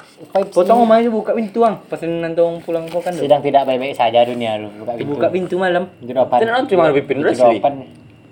Potong 0.50 0.82
rumah 0.82 0.98
itu 0.98 1.14
buka 1.14 1.38
pintu 1.38 1.62
ang. 1.62 1.78
Pas 1.86 2.02
nanti 2.02 2.42
orang 2.42 2.58
pulang 2.60 2.90
kau 2.90 3.00
kan. 3.00 3.14
sedang 3.14 3.38
tidak 3.40 3.70
baik-baik 3.70 3.94
saja 3.94 4.26
dunia 4.26 4.58
lu. 4.58 4.74
Buka 4.74 4.98
pintu. 4.98 5.10
Buka 5.14 5.28
pintu 5.30 5.56
malam. 5.62 5.84
Jeropan. 6.02 6.38
Tenang 6.42 6.66
cuma 6.66 6.90
Pipin 6.90 7.22
Pintu 7.22 7.30
asli. 7.30 7.62
jeropan. 7.62 7.74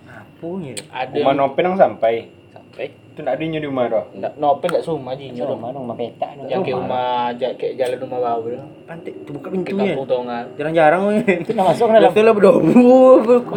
Apa 0.07 0.47
ya? 0.61 0.73
Ada 0.89 1.13
Rumah 1.13 1.33
Nopen 1.33 1.63
yang 1.63 1.77
sampai. 1.77 2.13
sampai. 2.49 2.85
Itu 3.13 3.25
nak 3.25 3.33
adanya 3.33 3.57
di 3.57 3.65
rumah 3.65 3.85
doh. 3.89 4.05
Nggak, 4.13 4.33
nopen 4.37 4.67
nggak 4.69 4.83
semua 4.85 5.17
ji 5.17 5.33
rumah 5.33 5.73
dong, 5.73 5.89
rumah 5.89 5.97
peta. 5.97 6.27
Yang 6.45 6.61
kayak 6.61 6.77
rumah, 6.77 7.33
kayak 7.33 7.73
jalan 7.73 7.97
rumah 7.97 8.19
bawah 8.21 8.49
tu. 8.53 8.65
Pantai 8.85 9.11
tu 9.25 9.29
buka 9.33 9.47
Ke 9.49 9.53
pintunya. 9.57 9.93
kampung 9.97 10.05
Tonga. 10.05 10.39
Jarang-jarang 10.53 11.01
oh. 11.01 11.13
Itu 11.25 11.51
nak 11.57 11.65
masuk 11.73 11.87
dalam. 11.89 12.09
Betul 12.13 12.23
lah 12.29 12.33
berdobu, 12.37 12.93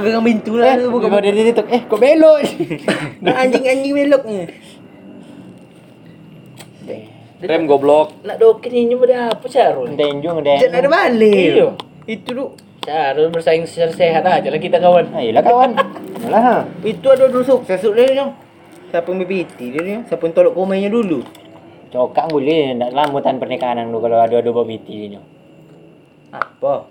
pegang 0.00 0.24
pintu 0.24 0.52
lah. 0.56 0.72
Eh, 0.72 0.88
buka 0.88 1.20
dia 1.20 1.32
tutup. 1.52 1.66
Eh, 1.68 1.80
kok 1.84 2.00
belok? 2.00 2.38
Anjing-anjing 3.44 3.92
beloknya. 3.92 4.42
Rem 7.40 7.64
goblok. 7.64 8.20
Nak 8.20 8.36
dokin 8.36 8.72
ini 8.72 8.94
pada 9.00 9.32
apa 9.32 9.46
Syarul? 9.48 9.96
Tenjung 9.96 10.44
deh. 10.44 10.60
Jangan 10.60 10.76
ada 10.84 10.88
balik. 10.92 11.48
Iya. 11.56 11.68
Itu 12.04 12.30
tu. 12.36 12.46
Syarul 12.84 13.32
bersaing 13.32 13.64
secara 13.64 13.92
sehat 13.96 14.24
aja 14.24 14.48
lah 14.48 14.60
kita 14.60 14.76
kawan. 14.76 15.12
Ayolah 15.16 15.44
kawan. 15.44 15.70
Alah. 16.28 16.68
Itu 16.84 17.12
ada 17.12 17.32
dulu 17.32 17.44
sukses 17.44 17.80
tu 17.80 17.96
dia. 17.96 18.28
Siapa 18.92 19.08
BPT 19.08 19.58
dia 19.72 19.80
ni? 19.80 19.94
Siapa 20.04 20.20
yang 20.26 20.34
tolak 20.36 20.52
komennya 20.52 20.92
dulu? 20.92 21.24
Cokak 21.90 22.28
boleh 22.28 22.76
nak 22.76 22.90
lambutan 22.92 23.40
pernikahan 23.40 23.88
lu 23.88 23.98
kalau 24.04 24.20
ada-ada 24.20 24.50
babiti 24.52 25.10
ni. 25.10 25.18
Apa? 26.30 26.86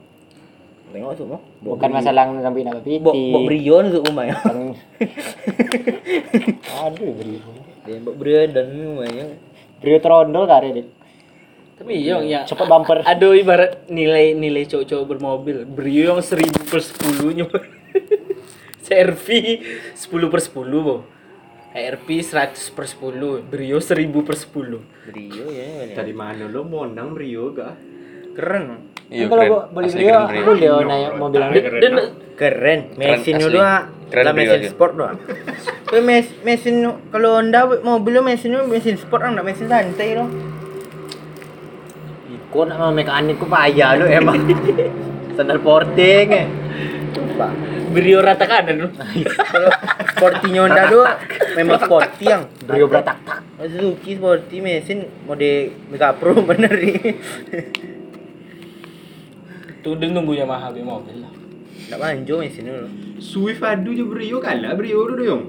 Tengok 0.90 1.14
tu 1.14 1.30
mau. 1.30 1.38
Bukan 1.62 1.90
masalah 1.94 2.26
sampai 2.42 2.66
nak 2.66 2.82
babiti. 2.82 2.98
Bok 2.98 3.14
bok 3.14 3.42
Brion 3.46 3.84
untuk 3.94 4.10
rumah 4.10 4.26
ya. 4.26 4.36
Aduh, 6.90 7.12
beri. 7.14 7.38
Dia 7.86 8.02
bok 8.02 8.16
Brion 8.18 8.50
dan 8.50 8.66
rumahnya. 8.74 9.26
Beri 9.80 10.00
trondol 10.04 10.46
kare 10.48 10.70
dik. 10.76 10.88
Tapi 11.80 11.96
yang 12.04 12.28
yang 12.28 12.44
Cepat 12.44 12.68
bumper. 12.68 12.98
ada 13.08 13.28
ibarat 13.32 13.88
nilai-nilai 13.88 14.68
cowok-cowok 14.68 15.06
bermobil. 15.08 15.58
Brio 15.80 16.16
yang 16.16 16.22
1000 16.22 16.68
per 16.68 16.80
10 16.84 17.38
nya. 17.40 17.48
CRV 18.84 19.28
10 19.96 20.34
per 20.34 20.42
10 20.44 20.84
bo. 20.84 20.98
HRP 21.70 22.26
100 22.26 22.76
per 22.76 22.86
10. 22.90 23.46
Brio 23.46 23.78
1000 23.80 24.26
per 24.26 24.36
10. 24.36 24.82
Brio 25.08 25.46
ya. 25.54 25.94
Dari 25.96 26.12
mana 26.12 26.50
lo 26.50 26.66
mondang 26.66 27.14
Rio 27.14 27.54
gak? 27.54 27.78
Keren. 28.40 28.64
Iya 29.10 29.26
kalau 29.26 29.68
boleh 29.74 29.90
beli 29.90 30.06
Brio. 30.06 30.46
boleh 30.48 30.70
oh, 30.72 30.82
naik 30.88 31.12
mobil 31.20 31.42
Keren, 31.42 31.52
yang 31.52 31.66
keren. 31.68 31.82
Dan 31.82 31.94
Keren. 32.40 32.80
Mesinnya 32.96 33.48
doang. 33.52 33.84
Keren 34.10 34.26
Lah 34.26 34.34
mesin 34.34 34.62
sport 34.72 34.94
doang. 34.96 35.18
Tapi 35.86 36.02
mes 36.02 36.28
mesin 36.42 36.76
kalau 37.12 37.30
Honda 37.36 37.68
mobilnya 37.84 38.22
mesinnya 38.24 38.64
mesin 38.64 38.96
sport 38.96 39.28
enggak 39.28 39.44
mesin 39.44 39.68
santai 39.68 40.16
dong. 40.16 40.32
Kau 42.50 42.66
nak 42.66 42.82
mau 42.82 42.90
mekanik 42.90 43.38
kau 43.38 43.46
payah 43.46 44.00
lu 44.00 44.10
emang. 44.10 44.40
Sandal 45.38 45.60
porting 45.62 46.28
eh. 46.34 46.48
Brio 47.90 48.22
rata 48.22 48.46
kanan 48.46 48.86
lu. 48.86 48.88
Kalau 49.36 49.70
sportinya 50.16 50.60
Honda 50.66 50.84
doang 50.88 51.18
memang 51.60 51.78
sporty 51.82 52.26
yang. 52.26 52.44
Brio 52.66 52.86
beratak 52.88 53.18
tak. 53.28 53.40
Suzuki 53.60 54.16
sporty 54.16 54.64
mesin 54.64 55.06
mode 55.28 55.76
Mega 55.92 56.16
Pro 56.16 56.40
bener 56.50 56.72
nih. 56.72 56.98
Tuh 59.90 59.98
dia 59.98 60.14
nunggu 60.14 60.38
Yamaha 60.38 60.70
beli 60.70 60.86
mobil 60.86 61.18
lah. 61.26 61.34
Enggak 61.90 61.98
manjo 61.98 62.34
mesin 62.46 62.70
dulu. 62.70 62.88
Swift 63.18 63.66
adu 63.66 63.90
je 63.98 64.06
Brio 64.06 64.38
kalah 64.38 64.78
Brio 64.78 65.10
tu 65.10 65.18
dong. 65.18 65.44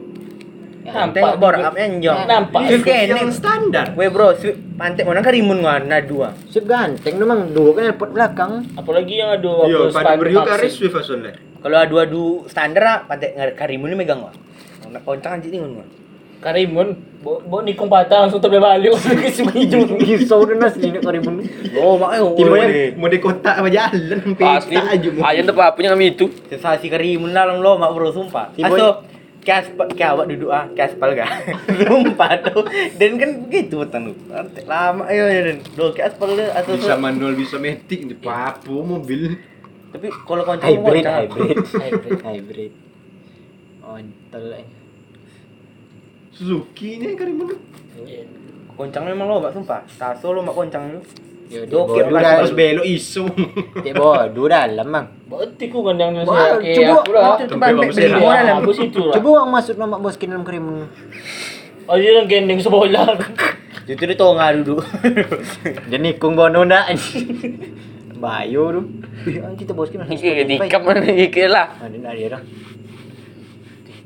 Nampak 0.80 1.12
Tengok 1.12 1.36
bor 1.36 1.53
up 1.61 1.76
enjong. 1.76 2.24
Nampak. 2.24 2.61
Swift 2.72 2.88
Yang 2.88 3.36
standar. 3.36 3.93
Weh 4.01 4.09
bro, 4.09 4.32
Swift 4.32 4.57
pantek 4.80 5.05
mana 5.05 5.20
karimun 5.20 5.61
ngana 5.61 6.01
dua. 6.09 6.32
Sip 6.49 6.64
ganteng 6.64 7.20
memang 7.20 7.53
dua 7.53 7.76
kan 7.76 7.93
airport 7.93 8.16
belakang. 8.16 8.64
Apalagi 8.80 9.20
yang 9.20 9.36
ada 9.36 9.68
Yo, 9.68 9.93
pada 9.93 10.16
vaksin. 10.16 10.49
karis 10.49 10.72
Swift 10.72 10.97
asalnya. 10.97 11.36
Kalau 11.61 11.76
adu-adu 11.76 12.49
standar 12.49 12.84
ah, 12.88 12.99
pantek 13.05 13.36
karimun 13.61 13.93
ni 13.93 13.97
megang 14.01 14.24
wah. 14.24 14.32
Nak 14.88 15.05
koncang 15.05 15.36
anjing 15.36 15.53
ni 15.53 15.61
ngono. 15.61 15.84
Karimun, 16.41 16.97
bo, 17.20 17.36
bo 17.45 17.61
nikung 17.61 17.93
patah 17.93 18.24
langsung 18.24 18.41
terbalik 18.41 18.97
balik 18.97 18.97
ke 18.97 19.28
sungai 19.28 19.68
hijau. 19.68 19.84
Risau 19.93 20.41
dan 20.49 20.57
nasi 20.64 20.88
ni 20.88 20.97
karimun. 20.97 21.45
Oh, 21.76 22.01
mak 22.01 22.16
yo. 22.16 22.32
Timnya 22.32 22.97
mau 22.97 23.12
di 23.12 23.20
kota 23.20 23.61
apa 23.61 23.68
jalan 23.68 24.24
Asli. 24.41 24.72
peta 24.72 24.88
aja 24.88 25.09
mau. 25.12 25.28
Ayam 25.28 25.45
tak 25.45 25.57
apa-apa 25.61 25.78
kami 25.93 26.16
itu. 26.16 26.32
Sensasi 26.49 26.88
karimun 26.88 27.36
dalam 27.36 27.61
lo 27.61 27.76
mak 27.76 27.93
bro 27.93 28.09
sumpah. 28.09 28.57
Tiba- 28.57 28.72
Aso 28.72 29.05
kas 29.45 29.68
awak 29.76 30.32
duduk 30.32 30.49
ah, 30.49 30.64
kas 30.72 30.97
palga. 30.97 31.28
sumpah 31.84 32.32
tuh. 32.41 32.64
Dan 32.97 33.20
kan 33.20 33.30
begitu. 33.45 33.84
Pantek 33.84 34.64
lama 34.64 35.12
ayo 35.12 35.28
ya 35.28 35.41
dan. 35.45 35.61
Do 35.76 35.93
kas 35.93 36.16
palga 36.16 36.57
atau 36.57 36.72
Bisa 36.72 36.97
manual 36.97 37.36
bisa 37.36 37.61
metik 37.61 38.09
di 38.09 38.16
papu 38.16 38.80
mobil. 38.80 39.36
Tapi 39.93 40.09
kalau 40.24 40.49
koncang 40.49 40.72
Hybrid, 40.72 41.05
hybrid, 41.05 41.57
Hybrid. 41.68 42.20
hybrid. 42.24 42.72
Ontol 43.84 44.57
eh. 44.57 44.80
Suzuki 46.41 46.97
ini 46.97 47.12
karimun. 47.12 47.53
Iya. 48.01 48.24
Koncang 48.72 49.05
memang 49.05 49.28
lo 49.28 49.45
mak 49.45 49.53
sumpah. 49.53 49.84
Taso 50.01 50.32
lo 50.32 50.41
mak 50.41 50.57
koncang 50.57 50.88
lu. 50.97 51.05
Yo, 51.53 51.84
kira 51.84 52.09
dah. 52.09 52.47
Pas 52.47 52.55
belok 52.57 52.86
isu. 52.88 53.28
Cik 53.84 53.93
bodoh 53.93 54.49
dalam 54.49 54.88
bang. 54.88 55.07
Berarti 55.28 55.64
ku 55.68 55.84
kan 55.84 56.01
yang 56.01 56.24
saya 56.24 56.57
coba, 56.57 56.95
aku 57.05 57.12
lah. 57.12 57.36
itu 57.45 57.55
bang 57.61 57.76
Mesir. 57.76 58.09
Iya, 58.16 58.53
aku 58.57 58.70
situ 58.72 59.01
lah. 59.05 59.14
Coba 59.20 59.28
orang 59.36 59.51
masuk 59.53 59.74
nama 59.76 60.01
bos 60.01 60.16
dalam 60.16 60.47
karimun. 60.47 60.88
Oh, 61.91 61.97
dia 62.01 62.09
orang 62.16 62.30
gendeng 62.30 62.62
sebelah. 62.62 63.20
Itu 63.84 64.01
dia 64.01 64.16
tonga 64.16 64.55
duduk. 64.57 64.80
Dia 65.93 65.99
nikung 65.99 66.38
bono 66.38 66.64
ndak. 66.64 66.95
Bayo 68.16 68.80
tu. 68.80 68.82
Ah, 69.45 69.53
kita 69.59 69.76
bos 69.76 69.93
kini. 69.93 70.07
Ini 70.07 70.57
tikap 70.57 70.88
mana 70.88 71.05
ikut 71.05 71.51
lah. 71.53 71.74
Ada 71.82 71.97
nak 72.01 72.12
dia 72.16 72.28
dah. 72.32 72.43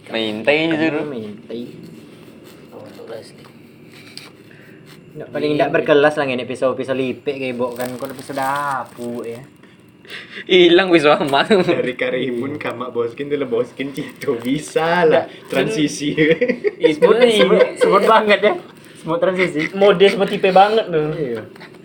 Mintai 0.09 0.59
je 0.73 0.87
tu. 0.89 1.01
Mintai. 1.05 1.63
Oh, 2.73 2.81
untuk 2.81 3.13
asli. 3.13 3.45
Nak 5.15 5.31
paling 5.31 5.55
tak 5.55 5.71
berkelas 5.71 6.19
lah 6.19 6.27
ni 6.27 6.35
episode-episode 6.43 6.99
lipik 6.99 7.39
ke 7.39 7.55
ibok 7.55 7.79
kan 7.79 7.87
kau 7.95 8.11
episode 8.11 8.43
apa 8.43 9.11
ya. 9.23 9.47
Hilang 10.51 10.91
bisa 10.91 11.15
amat. 11.23 11.55
Dari 11.71 11.95
karimun 11.95 12.59
ke 12.59 12.75
mak 12.75 12.91
boskin 12.91 13.31
dulu 13.31 13.63
boskin 13.63 13.95
Cito 13.95 14.35
bisa 14.43 15.07
lah 15.07 15.31
transisi. 15.47 16.19
Itu 16.83 17.15
nih 17.15 17.47
Sebut 17.79 18.03
banget 18.11 18.41
ya. 18.43 18.53
Semua 18.99 19.23
transisi. 19.23 19.71
mode 19.79 20.03
seperti 20.03 20.43
P 20.43 20.51
banget 20.51 20.91
tuh. 20.91 21.15
Iya. 21.15 21.43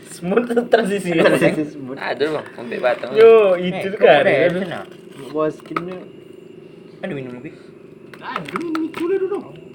Smooth 0.09 0.49
transisi. 0.67 1.13
Transisi 1.13 1.63
semut. 1.69 1.95
Ada 1.95 2.25
bang, 2.33 2.47
sampai 2.57 2.77
batang. 2.81 3.11
Yo, 3.13 3.55
itu 3.55 3.93
kan. 3.95 4.25
Bos 5.29 5.55
kini. 5.61 5.95
Aduh 7.05 7.13
minum 7.13 7.37
lebih. 7.37 7.53
Aduh 8.19 8.57
ini 8.57 8.89
itu 8.89 9.03
dulu. 9.05 9.68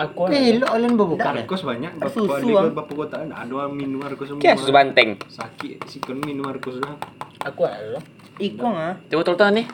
Aku 0.00 0.32
Pelok 0.32 0.70
kalian 0.72 0.92
bukan. 0.96 1.32
Argos 1.44 1.60
banyak. 1.60 1.92
Bapak 2.00 2.16
Susu, 2.16 2.56
ah. 2.56 2.72
bapak 2.72 2.94
kota 2.96 3.20
ada 3.20 3.52
orang 3.52 3.76
minum 3.76 4.00
argos 4.00 4.32
semua. 4.32 4.56
Susu 4.56 4.72
banteng. 4.72 5.20
Sakit 5.28 5.84
si 5.84 6.00
kon 6.00 6.24
minum 6.24 6.48
argos 6.48 6.80
dah. 6.80 6.96
aku 7.44 7.68
ada. 7.68 8.00
Iko 8.40 8.64
ah. 8.72 8.96
Coba 9.12 9.20
tolong 9.28 9.40
tangan 9.44 9.54
ni. 9.60 9.64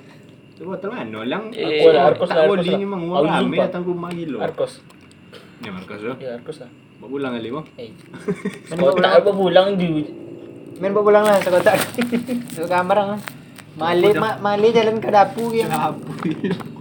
Coba 0.57 0.74
telan 0.83 1.12
lang. 1.29 1.53
Eh, 1.53 1.85
Aku 1.85 1.93
ada 1.93 2.01
Argos 2.11 2.31
lah, 2.33 2.49
boleh 2.49 2.64
Argos 2.64 2.66
lah. 2.66 2.79
ni 2.81 2.85
memang 2.89 3.03
Aku 3.07 3.16
orang 3.22 3.43
jumpa. 3.45 3.62
datang 3.68 3.83
rumah 3.87 4.11
gilo. 4.11 4.39
Arkos. 4.43 4.72
Ni 5.62 5.68
argos 5.68 6.01
tu. 6.01 6.14
Ya, 6.18 6.31
Arkos 6.41 6.57
lah. 6.64 6.70
Bawa 6.97 7.09
pulang 7.12 7.33
kali 7.37 7.49
bang. 7.53 7.66
Eh. 7.77 7.91
Semua 8.72 8.91
tak 8.97 9.12
apa 9.22 9.31
pulang 9.31 9.68
di 9.79 9.89
Main 10.81 10.93
bawa 10.93 11.05
pulang 11.07 11.24
lah 11.29 11.39
sekotak. 11.39 11.77
Suka 12.57 12.66
kamar 12.83 12.97
lah. 13.14 13.20
Mali 13.77 14.11
ma, 14.16 14.41
mali 14.41 14.72
jalan 14.72 14.97
ke 14.99 15.09
dapur 15.12 15.53
yang. 15.53 15.68
mode 15.70 16.74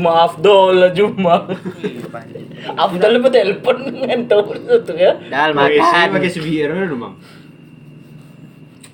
maaf 0.00 0.36
dol 0.38 0.76
lah 0.76 0.92
cuma. 0.92 1.48
Afdal 2.76 3.20
apa 3.20 3.28
telepon 3.32 3.76
tahu 4.28 4.52
tu 4.84 4.92
ya. 4.94 5.16
Dal 5.32 5.56
makan. 5.56 6.08
pakai 6.12 6.30
severe 6.30 6.88
tu 6.88 6.96
bang. 7.00 7.14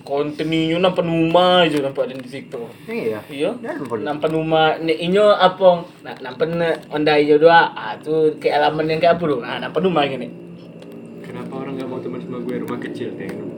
Kontinue 0.06 0.78
nampak 0.78 1.02
rumah 1.02 1.66
je 1.66 1.82
nampak 1.82 2.06
di 2.06 2.30
situ. 2.30 2.62
Iya. 2.86 3.26
Iya. 3.26 3.58
Nampak 4.06 4.30
rumah 4.30 4.78
ni 4.78 4.94
inyo 4.94 5.34
apa 5.34 5.82
nak 6.06 6.22
nampak 6.22 6.46
na 6.54 6.78
ondai 6.94 7.26
je 7.26 7.42
doa. 7.42 7.74
Ah 7.74 7.98
tu 7.98 8.38
ke 8.38 8.46
alaman 8.46 8.86
yang 8.86 9.02
ke 9.02 9.10
apa 9.10 9.24
tu. 9.26 9.42
Ah 9.42 9.58
nampak 9.58 9.82
rumah 9.82 10.06
gini. 10.06 10.30
Kenapa 11.26 11.58
orang 11.58 11.74
nggak 11.74 11.88
mau 11.90 11.98
teman 11.98 12.22
sama 12.22 12.38
gue 12.46 12.56
rumah 12.62 12.78
kecil 12.78 13.18
tengok. 13.18 13.55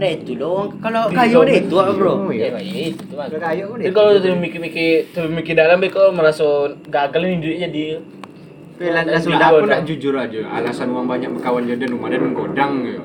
Ada 0.00 0.16
itu 0.16 0.32
loh. 0.40 0.72
Kalau 0.80 1.12
kayu 1.12 1.44
ada 1.44 1.52
itu 1.52 1.76
ah 1.76 1.92
bro. 1.92 2.32
Ya, 2.32 2.56
ya 2.56 2.88
itu 2.88 3.04
tu 3.04 3.20
Ada 3.20 3.36
kan. 3.36 3.52
kayu 3.52 3.68
kalau 3.92 4.16
tu 4.16 4.32
mikir-mikir 4.32 5.12
tu 5.12 5.28
mikir 5.28 5.52
dalam 5.52 5.76
kau 5.92 6.08
merasa 6.08 6.72
gagal 6.88 7.20
ni 7.20 7.36
duitnya 7.44 7.68
dia. 7.68 8.00
Pelan 8.80 9.04
dah 9.04 9.20
Sudah 9.20 9.52
aku 9.52 9.60
pun 9.60 9.68
nak 9.68 9.84
jujur 9.84 10.16
aja. 10.16 10.40
Alasan 10.56 10.88
uang 10.96 11.04
banyak 11.04 11.36
berkawan 11.36 11.68
jadi 11.68 11.84
rumah 11.84 12.08
dan 12.08 12.32
menggodang 12.32 12.72
ya. 12.88 13.04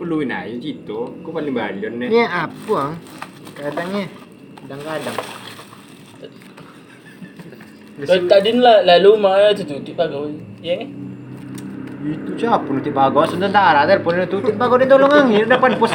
Perluin 0.00 0.32
aja 0.32 0.56
gitu. 0.56 1.12
Aku 1.20 1.28
paling 1.28 1.52
balon 1.52 1.92
Ni 2.00 2.08
nih. 2.08 2.24
apa 2.24 2.72
ah? 2.72 2.92
Kadangnya 3.52 4.08
kadang-kadang. 4.64 5.16
Kalau 8.00 8.24
tadi 8.32 8.50
lah 8.56 8.80
lalu 8.80 9.10
mah 9.20 9.52
tu 9.52 9.68
tutup 9.68 9.92
pagau. 9.92 10.32
Ya 10.64 10.80
ni. 10.80 11.07
Itu 11.98 12.30
siapa 12.38 12.68
nutik 12.70 12.94
bagus 12.94 13.34
tentara 13.34 13.82
telepon 13.82 14.22
itu 14.22 14.38
tutik 14.38 14.54
bagus 14.54 14.86
dia 14.86 14.90
tolong 14.90 15.10
angin 15.10 15.50
depan 15.50 15.74
pos. 15.74 15.92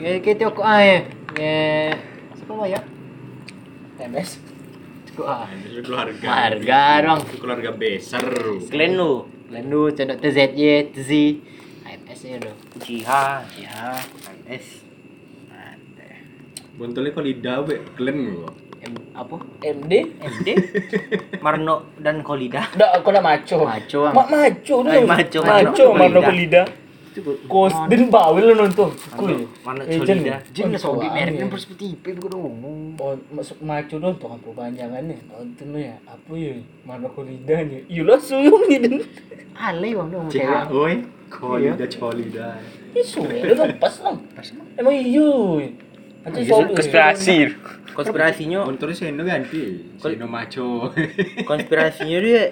Eh 0.00 0.18
kita 0.24 0.48
kok 0.48 0.64
ay. 0.64 1.04
Eh 1.36 1.92
siapa 2.40 2.52
bayar? 2.56 2.82
MS. 4.00 4.30
Kok 5.12 5.26
ah. 5.28 5.44
Keluarga. 5.84 6.26
Harga 6.26 6.82
dong. 7.04 7.20
Keluarga 7.36 7.70
besar. 7.76 8.24
Kalian 8.72 8.92
lu. 8.96 9.28
Lalu 9.52 9.92
cendok 9.92 10.16
TZY, 10.24 10.96
TZ. 10.96 11.10
IMS 11.84 12.20
nya 12.24 12.36
dong. 12.40 12.58
Jiha, 12.80 13.44
Jiha, 13.52 14.00
S. 14.48 14.80
Bontolnya 16.72 17.12
kalau 17.12 17.28
lidah 17.28 17.60
be, 17.68 17.84
keren 18.00 18.32
gua. 18.32 18.48
M 18.82 18.94
apa? 19.14 19.36
MD. 19.62 19.92
MD. 20.18 20.48
Marno 21.44 21.94
dan 21.96 22.20
Kolida. 22.20 22.66
Dah 22.74 22.98
aku 22.98 23.10
nak 23.10 23.22
maco. 23.22 23.62
Maco. 23.62 24.00
Mak 24.10 24.26
maco 24.28 24.74
tu. 24.82 24.90
Ay, 24.90 25.02
maco, 25.02 25.38
Maco 25.40 25.84
Marno 25.94 26.20
Kolida. 26.20 26.62
Kos 27.44 27.76
din 27.86 28.08
bawel 28.08 28.50
lo 28.50 28.54
nonton. 28.58 28.88
Kuy. 29.14 29.44
Marno 29.62 29.84
Eh, 29.84 29.96
Kolida. 29.96 30.40
Jin 30.50 30.72
lah 30.72 30.80
sobi 30.80 31.06
merek 31.06 31.36
yang 31.36 31.52
seperti 31.52 31.94
IP 31.94 32.16
bukan 32.16 32.34
ngomong. 32.34 32.76
Oh, 32.98 33.14
masuk 33.30 33.58
maco 33.60 33.96
dong 33.96 34.14
tuh 34.16 34.28
apa 34.28 34.48
panjangan 34.48 35.02
nih 35.04 35.18
nonton 35.26 35.66
lo 35.70 35.78
ya 35.78 35.96
apa 36.04 36.32
ya 36.32 36.54
mana 36.82 37.08
kolidanya 37.08 37.80
iya 37.88 38.02
lah 38.04 38.14
suyung 38.16 38.68
ni 38.68 38.76
dan 38.78 38.94
Alay 39.52 39.90
bang 39.90 40.08
dong 40.08 40.26
cewek. 40.28 40.70
oi. 40.70 40.94
Kolida 41.26 41.86
colida. 41.88 42.48
ini 42.92 43.02
suyung 43.02 43.42
dong 43.58 43.74
pas 43.80 43.94
dong 43.96 44.22
emang 44.76 44.94
iyo 44.94 45.58
Konspirasi. 46.22 47.36
Konspirasinya, 47.92 48.64
Bontolnya 48.64 48.96
seno 48.96 49.22
ganti. 49.22 49.62
Seno 49.98 50.24
maco. 50.24 50.88
konspirasinya 51.44 52.18
dia 52.18 52.42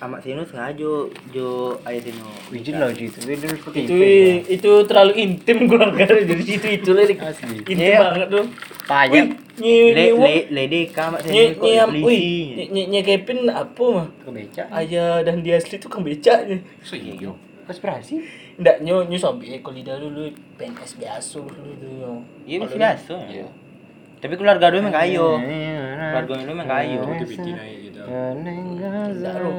amak 0.00 0.22
seno 0.22 0.46
sengaja 0.46 0.92
jo 1.32 1.48
ayat 1.82 2.04
seno. 2.04 2.30
Wijin 2.48 2.78
lah 2.78 2.94
seperti 2.94 3.50
itu 3.80 3.94
IP. 3.94 4.02
itu 4.50 4.70
terlalu 4.86 5.12
intim 5.18 5.66
keluarga 5.66 6.04
jadi 6.06 6.42
situ 6.42 6.66
itu 6.68 6.90
lah 6.92 7.04
Asli. 7.04 7.58
intim 7.60 7.76
Iya. 7.76 7.98
banget 8.00 8.28
tuh 8.30 8.44
Payah. 8.84 9.12
Wih, 9.12 9.24
nyi 9.56 9.76
Le 9.90 10.04
nyi 10.04 10.12
le 10.14 10.34
le 10.50 10.62
de 10.68 10.80
kamak 10.88 11.20
nyi 11.24 11.42
seno 11.42 11.54
kok 11.54 11.64
nyi 11.64 11.72
am- 11.76 11.90
wih 11.90 12.02
polisi. 12.02 12.54
nyi 12.54 12.64
nyi 12.70 12.82
nyi 12.86 13.00
Kevin 13.02 13.38
apa 13.48 13.84
mah 13.88 14.06
Kebeca. 14.20 14.62
ayah 14.72 15.10
dan 15.22 15.36
dia 15.42 15.56
asli 15.56 15.76
tuh 15.76 15.88
kan 15.88 16.00
becaknya 16.00 16.58
So 16.82 16.94
iya. 16.94 17.30
Konspirasi. 17.64 18.14
Nggak, 18.54 18.76
nyo 18.86 19.02
nyo 19.10 19.18
sobi 19.18 19.58
kolida 19.58 19.98
dulu 19.98 20.30
PNS 20.54 20.94
biasa 21.02 21.42
dulu 21.42 21.72
tuh. 21.74 22.22
Iya 22.46 22.62
biasa 22.62 22.78
biasa. 22.78 23.14
Tapi 24.22 24.34
keluarga 24.40 24.70
dia 24.70 24.78
memang 24.78 24.94
kayo. 24.94 25.36
Keluarga 25.42 26.32
dia 26.38 26.46
memang 26.48 26.68
kayo. 26.70 27.00
Itu 27.02 27.26
bikin 27.28 27.54
aja 27.58 27.76
gitu. 27.76 28.00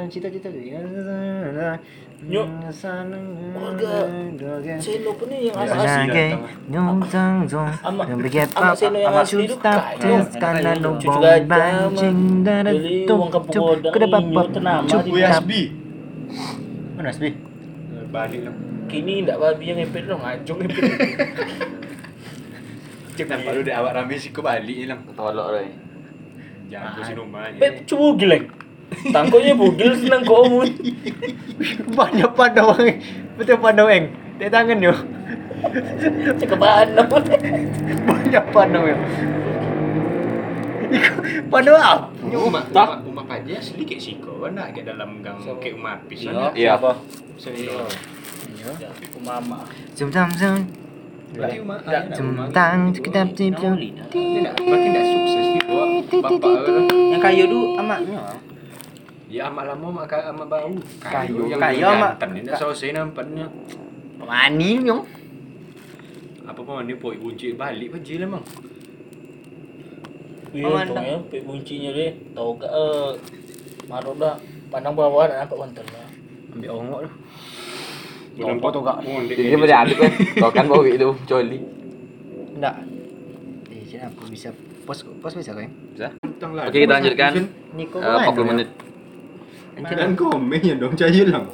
Cita-cita 0.10 0.48
tu. 0.48 0.60
Nyok. 2.26 2.48
Keluarga 2.72 3.92
Seno 4.80 5.12
pun 5.20 5.28
yang 5.30 5.54
asli. 5.60 6.08
Amak 7.84 8.08
amak 8.16 8.74
Seno 8.80 8.98
yang 8.98 9.12
asli 9.20 9.44
tu 9.46 9.60
kaya. 9.60 10.24
Cucu 10.80 11.20
gajah 11.20 11.92
mah. 11.92 12.10
Beli 12.72 13.04
uang 13.06 13.28
kampung 13.28 13.60
godang 13.60 14.24
inyo 14.24 14.44
ternama 14.56 14.88
di 14.88 14.96
Cukup 14.96 15.20
Yasbi. 15.20 15.62
Mana 16.96 17.12
Asbi? 17.12 17.30
Balik 18.16 18.42
lah. 18.48 18.56
Kini 18.88 19.28
ndak 19.28 19.38
babi 19.44 19.76
yang 19.76 19.84
ngepet 19.84 20.08
dong, 20.08 20.24
anjong 20.24 20.60
ngepet. 20.64 20.84
Cek 23.20 23.28
nampak 23.28 23.52
lu 23.56 23.62
deh 23.68 23.76
awak 23.76 23.92
rame 23.92 24.16
sih 24.16 24.32
balik 24.32 24.76
ni 24.76 24.88
lang. 24.88 25.04
Tolok 25.12 25.48
lah. 25.52 25.68
Jago 26.72 27.00
si 27.04 27.12
nomanya. 27.12 27.60
Pe 27.60 27.84
coba 27.84 28.08
gileng. 28.16 28.46
Tangkonya 29.12 29.54
bugil 29.58 29.92
senang 30.00 30.24
kau 30.24 30.48
mu. 30.48 30.64
Banyak 31.92 32.32
pandau 32.40 32.72
eng. 32.80 33.04
Betul 33.36 33.60
pandau 33.60 33.92
eng. 33.92 34.16
Dia 34.40 34.48
tangan 34.48 34.80
yo. 34.80 34.96
Cekapaan. 36.40 36.96
Banyak 38.08 38.46
pandau 38.56 38.84
yo. 38.88 38.98
Iku 40.88 41.14
pandau 41.48 41.76
apa? 41.76 42.10
Uma, 42.26 42.60
uma, 42.62 42.84
uma 43.02 43.24
paji 43.24 43.52
asli 43.54 43.84
kayak 43.84 44.02
siko, 44.02 44.40
kan 44.40 44.54
nak 44.54 44.72
kayak 44.72 44.92
dalam 44.92 45.20
gang 45.20 45.38
kayak 45.58 45.76
uma 45.76 45.98
apis. 45.98 46.26
kan? 46.26 46.52
Iya. 46.54 46.76
Siko. 47.36 47.86
Aku 48.66 49.20
mama. 49.22 49.62
Zum 49.94 50.10
zum 50.10 50.30
zum. 50.34 50.58
Berarti 51.36 51.58
uma, 51.60 51.76
Tidak. 51.78 52.16
Tentang 52.16 52.78
sekedap 52.92 53.28
tim 53.36 53.54
zum. 53.54 53.76
Tidak, 53.78 54.56
tidak 54.56 55.04
sukses 55.04 55.46
di 55.52 55.60
bawah 55.62 55.88
bapak 56.02 56.42
orang. 56.42 56.86
Yang 57.12 57.22
kayu 57.22 57.44
dulu 57.46 57.68
amaknya. 57.76 58.20
Ya 59.26 59.52
amat 59.52 59.64
lama 59.68 59.88
mak 59.92 60.06
ka- 60.08 60.26
amat 60.32 60.48
bau. 60.48 60.72
Kayu, 61.02 61.50
yang 61.50 61.60
kayu 61.60 61.82
ni 62.32 62.40
nak 62.42 62.56
selesai 62.56 62.96
nampaknya. 62.96 63.46
Mani 64.18 64.72
yo. 64.82 65.04
Apa 66.46 66.62
pun 66.62 66.86
ni 66.86 66.94
poi 66.96 67.18
kunci 67.18 67.52
balik 67.54 67.94
paji 67.94 68.22
lah 68.22 68.30
mang. 68.32 68.46
Iya, 70.56 70.88
tong 70.88 71.04
ya, 71.04 71.18
pe 71.28 71.38
kuncinya 71.44 71.92
deh. 71.92 72.12
Tahu 72.32 72.52
ke 72.56 72.68
eh 72.68 73.08
maruk 73.92 74.16
dah 74.16 74.40
pandang 74.72 74.96
bawah 74.96 75.28
nak 75.28 75.46
nampak 75.46 75.58
mantel 75.60 75.86
lah. 75.92 76.08
Ambil. 76.56 77.06
Nampak 78.36 78.70
tu 78.72 78.80
kak. 78.84 78.98
Oh, 79.04 79.20
Jadi 79.28 79.56
pada 79.56 79.76
habis 79.84 79.96
kan. 80.00 80.12
Kau 80.40 80.52
kan 80.52 80.66
bau 80.68 80.84
itu 80.84 81.08
coli. 81.28 81.60
Enggak. 82.56 82.76
Eh, 83.72 83.84
jadi 83.84 84.08
apa 84.08 84.22
bisa 84.32 84.50
pos 84.88 85.04
pos 85.20 85.34
bisa 85.36 85.52
kan? 85.52 85.68
Bisa. 85.92 86.08
Oke, 86.68 86.78
kita 86.80 86.94
lanjutkan. 87.00 87.32
Niko 87.76 87.98
Eh, 88.00 88.24
40 88.28 88.48
menit. 88.48 88.70
Jangan 89.76 90.16
komen 90.16 90.60
ya 90.64 90.76
dong, 90.80 90.96
cahaya 90.96 91.24
lang. 91.28 91.46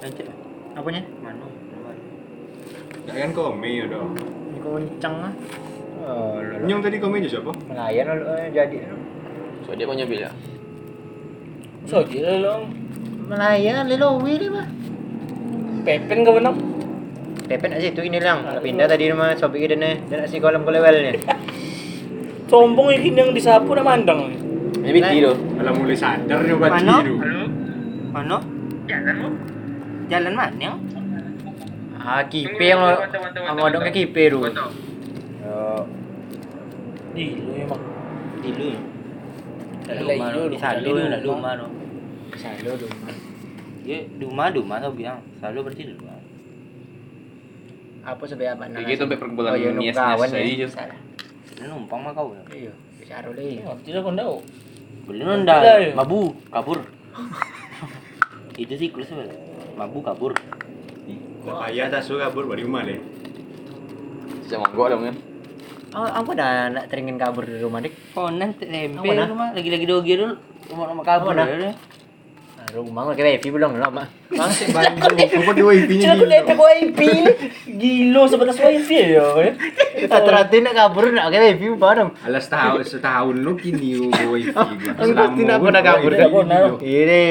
Apanya? 0.77 1.01
Mana? 1.25 1.45
Jangan 3.09 3.29
komen 3.33 3.65
ya 3.65 3.85
dong. 3.89 4.13
Niko 4.53 4.69
kencang 4.77 5.15
ah. 5.25 5.33
Oh, 6.01 6.41
lolo. 6.41 6.65
Nyong 6.65 6.81
tadi 6.81 6.97
komen 6.97 7.21
je 7.21 7.29
siapa? 7.37 7.51
Melayan 7.69 8.05
lolo 8.09 8.25
eh, 8.41 8.49
jadi. 8.49 8.77
So 9.65 9.77
dia 9.77 9.85
punya 9.85 10.05
bil 10.09 10.25
ya. 10.25 10.31
So 11.85 12.01
dia 12.01 12.41
long. 12.41 12.73
Melayan 13.29 13.85
lelo 13.85 14.17
wili 14.17 14.49
mah. 14.49 14.65
Pepen 15.85 16.25
kau 16.25 16.33
benang. 16.33 16.57
Pepen 17.45 17.69
nak 17.69 17.81
situ 17.85 18.01
ini 18.01 18.17
lang. 18.17 18.45
Pindah 18.61 18.89
tadi 18.89 19.13
rumah 19.13 19.37
sobi 19.37 19.65
dia 19.69 19.77
ni. 19.77 20.01
Dia 20.09 20.25
nak 20.25 20.27
si 20.29 20.41
kolam 20.41 20.65
kolewelnya. 20.65 21.13
Sombong 22.51 22.91
ini 22.91 23.15
yang 23.15 23.31
disapu 23.31 23.71
nak 23.77 23.87
mandang. 23.87 24.27
Ini 24.81 24.91
biti 24.91 25.23
tu. 25.23 25.31
Kalau 25.55 25.71
mulai 25.77 25.95
sadar 25.95 26.39
ni 26.43 26.51
baca 26.57 26.75
Mana? 26.81 26.95
tu. 26.99 27.15
Mana? 28.11 28.37
Jalan 28.89 29.15
Jalan 30.11 30.33
mana? 30.35 30.71
Ah, 32.01 32.25
kipe 32.25 32.65
yang 32.65 32.81
ang 32.81 33.57
odong 33.61 33.85
ke 33.87 34.03
kipe. 34.03 34.33
Oh, 34.35 34.49
Di 37.11 37.25
lu 37.43 37.51
emang. 37.55 37.81
Dulu 38.41 38.65
ya. 38.71 38.79
Lah, 39.91 40.47
di 40.47 40.57
salo 40.57 40.79
dulu, 40.87 40.99
dulu. 41.03 41.31
rumah 41.35 41.51
tu. 41.59 41.67
salo 42.39 42.71
tu. 42.79 42.87
Ya, 43.83 43.99
di 44.07 44.23
rumah 44.23 44.47
tau 44.79 44.93
bilang. 44.95 45.19
Selalu 45.41 45.59
berarti 45.67 45.83
di 45.83 45.93
rumah. 45.99 46.17
Apa 48.01 48.23
sebab 48.25 48.45
apa 48.57 48.63
gitu 48.81 49.05
sampai 49.05 49.17
Oh, 49.21 49.77
nias 49.77 49.95
nias. 50.31 50.71
Salah. 50.73 50.97
Dia 51.53 51.65
numpang 51.69 52.01
mah 52.01 52.11
kau. 52.17 52.33
Iya, 52.49 52.73
lagi. 53.37 53.61
Oh, 53.67 53.77
Tidak 53.77 54.01
kau 54.01 54.13
tahu. 54.15 54.35
Ya. 55.11 55.93
mabu, 55.93 56.33
kabur. 56.49 56.79
Itu 58.55 58.73
sih 58.79 58.87
sebenarnya. 58.89 59.37
Mabu 59.75 59.99
kabur. 60.01 60.33
Dah 61.41 61.55
payah 61.65 61.89
tak 61.89 62.05
suruh 62.05 62.21
kabur 62.29 62.45
balik 62.45 62.69
rumah 62.69 62.85
le. 62.85 63.01
Sejak 64.45 64.61
dah 64.73 64.97
kan. 64.97 65.15
Oh, 65.91 66.07
apa 66.07 66.31
dah 66.31 66.71
nak 66.71 66.87
teringin 66.87 67.19
kabur 67.19 67.43
dari 67.43 67.59
rumah 67.59 67.83
dik? 67.83 68.15
Oh, 68.15 68.31
nanti 68.31 68.63
tempe 68.63 69.11
dah? 69.11 69.27
rumah. 69.27 69.51
Lagi-lagi 69.51 69.83
dogi 69.83 70.15
dulu. 70.15 70.35
Rumah-rumah 70.71 71.03
kabur. 71.03 71.35
Apa 71.35 71.43
dah? 71.43 71.47
ya. 71.51 71.71
Ah, 72.55 72.67
rumah 72.71 73.01
kau 73.03 73.17
wifi 73.17 73.49
belum 73.51 73.75
lah, 73.75 73.91
Mak. 73.91 74.07
Masih 74.31 74.71
bantu. 74.71 75.19
Kau 75.19 75.51
dua 75.51 75.75
ipinya 75.75 76.15
Cakap 76.15 76.27
letak 76.31 76.55
kau 76.55 76.69
IP 76.71 76.99
ni. 77.03 77.33
Gilo 77.75 78.23
sebatas 78.23 78.55
wifi 78.55 79.19
ya. 79.19 79.27
eh. 79.43 79.51
Rata-rata 80.07 80.55
nak 80.63 80.73
kabur 80.79 81.11
nak 81.11 81.27
pakai 81.27 81.59
wifi 81.59 81.67
bareng. 81.75 82.09
Alas 82.23 82.47
tahun 82.47 82.87
setahun 82.87 83.35
lu 83.35 83.59
kini 83.59 84.07
wifi 84.07 84.55
pasti 84.95 85.43
nak 85.43 85.59
pernah 85.59 85.81
kabur. 85.83 86.11
Tak 86.15 86.29
pernah. 86.31 86.57
Ini. 86.79 87.23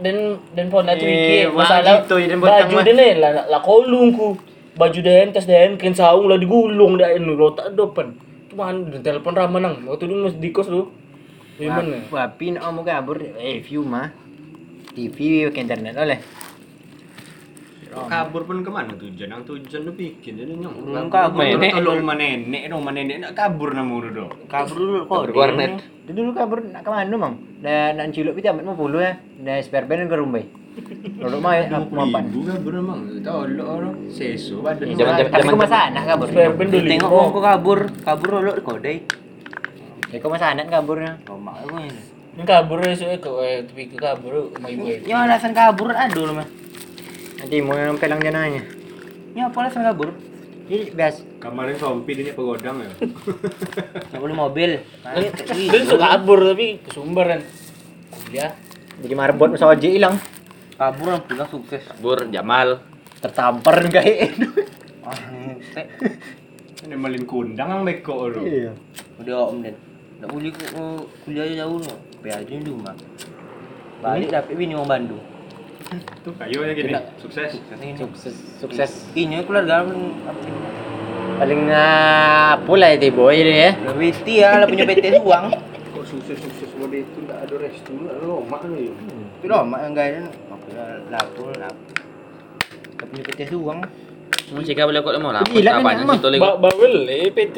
Dan 0.00 0.16
dan 0.56 0.64
Eh, 0.64 0.96
curi 0.96 1.16
wah, 1.52 1.68
masalah 1.68 2.00
dan 2.08 2.38
baju 2.40 2.80
ni 2.80 3.08
lah 3.20 3.44
lah 3.44 3.60
kolung 3.60 4.16
ku 4.16 4.55
baju 4.76 4.98
dia 5.00 5.24
tas 5.32 5.48
dia 5.48 5.72
kan 5.74 5.92
saung 5.96 6.28
lah 6.28 6.36
digulung 6.36 7.00
ni 7.00 7.18
lo 7.24 7.56
tak 7.56 7.72
depan 7.72 8.12
cuma 8.52 8.72
dan 8.72 9.00
telepon 9.00 9.32
ramah 9.32 9.60
nang 9.60 9.74
waktu 9.88 10.04
dulu 10.06 10.28
masih 10.28 10.40
di 10.40 10.52
kos 10.52 10.68
tu 10.68 10.92
gimana 11.56 12.04
Wapi 12.12 12.52
nak 12.52 12.68
mau 12.68 12.84
kabur 12.84 13.16
wifi 13.16 13.80
mah. 13.80 14.12
TV 14.96 15.48
ke 15.52 15.60
internet 15.60 15.96
oleh. 15.96 16.20
Kabur 17.96 18.44
pun 18.44 18.60
ke 18.60 18.68
mana 18.68 18.92
tujuan? 18.92 19.32
Yang 19.32 19.44
tujuan 19.48 19.80
lu 19.88 19.92
bikin 19.96 20.36
jadi 20.36 20.52
nyong. 20.52 21.08
Kabur. 21.08 21.40
Nenek 21.40 21.80
kalau 21.80 21.96
rumah 21.96 22.16
nenek, 22.16 22.68
rumah 22.68 22.92
nenek 22.92 23.16
nak 23.24 23.32
kabur 23.32 23.72
nama 23.72 23.88
lu 23.88 24.08
dong. 24.12 24.32
Kabur 24.48 24.76
dulu 24.76 24.96
kok. 25.04 25.08
Kabur 25.08 25.30
ke 25.32 25.38
warnet. 25.40 25.72
Dulu 26.08 26.30
kabur 26.36 26.60
nak 26.64 26.84
ke 26.84 26.90
mana, 26.92 27.14
Mang? 27.16 27.34
Dah 27.64 27.92
nak 27.96 28.12
ciluk 28.12 28.36
piti 28.36 28.48
amat 28.52 28.64
mau 28.68 28.76
puluh 28.76 29.00
ya. 29.00 29.16
Dah 29.40 29.56
spare 29.64 29.88
band 29.88 30.08
ke 30.12 30.16
rumah. 30.16 30.44
Lalu 31.16 31.36
mah 31.40 31.52
apa 31.56 31.78
mapan. 31.88 32.22
Ibu 32.28 32.40
kabur 32.44 32.72
emang. 32.76 33.00
Tahu 33.20 33.40
lu 33.56 33.62
orang 33.64 33.94
sesu 34.12 34.60
badan. 34.60 34.92
Zaman- 34.92 35.16
Tapi 35.16 35.32
zaman- 35.32 35.48
kau 35.48 35.58
masa 35.58 35.78
anak 35.88 36.04
kabur. 36.04 36.26
Tengok 36.28 37.10
mau 37.10 37.28
kau 37.30 37.42
kabur, 37.42 37.78
kabur 38.04 38.28
lo 38.38 38.52
kodai. 38.60 38.96
Ya 40.12 40.16
kau 40.20 40.30
masa 40.30 40.52
anak 40.52 40.68
kaburnya. 40.68 41.18
Romak 41.24 41.64
aku 41.64 41.76
ini. 41.80 42.00
ini 42.36 42.44
kabur 42.44 42.78
esok 42.84 43.08
eh 43.08 43.18
kau 43.18 43.40
eh 43.40 43.64
tapi 43.64 43.88
ke 43.88 43.96
kabur 43.96 44.52
rumah 44.52 44.68
ibu 44.68 44.84
eh 44.84 45.00
Ya 45.02 45.24
alasan 45.24 45.56
kabur 45.56 45.90
ada 45.90 46.12
dulu 46.12 46.36
mah. 46.36 46.48
Nanti 47.36 47.56
mau 47.58 47.74
yang 47.74 47.96
pelang 47.96 48.20
jananya. 48.20 48.60
Ya 49.32 49.48
apa 49.48 49.56
alasan 49.58 49.82
kabur? 49.82 50.12
Jadi 50.66 50.92
biasa. 50.92 51.20
Kemarin 51.40 51.76
sompi 51.76 52.12
dia 52.12 52.34
pegodang 52.34 52.82
ya. 52.82 52.92
Nggak 54.12 54.20
boleh 54.20 54.36
mobil. 54.36 54.70
dia 55.48 55.80
suka 55.82 56.06
kabur 56.12 56.44
tapi 56.44 56.82
kesumber 56.82 57.24
kan 57.26 57.40
kuliah 58.20 58.52
Jadi 58.96 59.14
marbot 59.14 59.48
masa 59.50 59.68
ojek 59.68 59.92
hilang. 59.92 60.16
Kabur 60.76 61.08
yang 61.08 61.24
pulang 61.24 61.48
sukses. 61.48 61.82
Bur 62.04 62.28
Jamal. 62.28 62.84
Tertampar 63.16 63.80
kayak. 63.88 64.36
Ah, 65.00 65.16
teh. 65.72 65.86
Ini 66.84 66.94
malin 67.00 67.24
kundang 67.24 67.72
ang 67.72 67.82
beko 67.88 68.28
lu. 68.28 68.44
Iya. 68.44 68.76
Udah 69.16 69.48
om 69.48 69.64
den. 69.64 69.72
Nggak 70.20 70.28
boleh 70.28 70.50
ku 70.52 70.64
ku- 70.76 71.06
kuliah 71.24 71.48
jauh 71.64 71.80
no. 71.80 71.94
Biar 72.20 72.44
aja 72.44 72.52
di 72.52 72.68
rumah. 72.68 72.92
Balik 74.04 74.28
dapet 74.28 74.52
bini 74.52 74.76
orang 74.76 75.08
Bandung. 75.08 75.22
Tuh 76.20 76.32
kayunya 76.36 76.76
gini. 76.76 76.92
Kena. 76.92 77.00
Sukses. 77.24 77.56
Sukses. 77.96 78.36
Sukses. 78.60 78.92
Ini 79.16 79.48
keluarga 79.48 79.80
apa? 79.80 79.96
Paling 81.40 81.62
ah, 81.72 82.56
lah 82.60 82.90
itu 82.92 83.08
boy 83.12 83.36
ya. 83.40 83.72
BT 83.96 84.26
ya, 84.40 84.60
lah 84.60 84.68
punya 84.68 84.84
PT 84.84 85.20
uang. 85.20 85.52
Kok 85.92 86.04
sukses-sukses 86.04 86.72
mode 86.76 87.00
itu 87.00 87.18
enggak 87.24 87.44
ada 87.44 87.54
restu, 87.60 87.92
enggak 87.92 88.20
ada 88.20 88.24
lomak 88.24 88.60
lu 88.68 88.76
ya. 88.76 88.92
Itu 89.40 89.46
loh, 89.48 89.62
mak 89.62 89.80
yang 89.84 89.94
lapor, 89.96 90.72
lapor. 91.12 91.52
Lah 91.56 91.72
punya 93.16 93.22
PT 93.32 93.40
uang. 93.56 93.80
Mau 94.52 94.62
cakap 94.62 94.84
boleh 94.92 95.00
kok 95.02 95.14
lemah 95.16 95.32
lah. 95.40 95.42
Gila 95.46 95.70
kan, 95.80 95.96
emang. 95.98 96.18
ba 96.22 96.50
bawel 96.60 97.08
eh 97.10 97.32
PT 97.32 97.56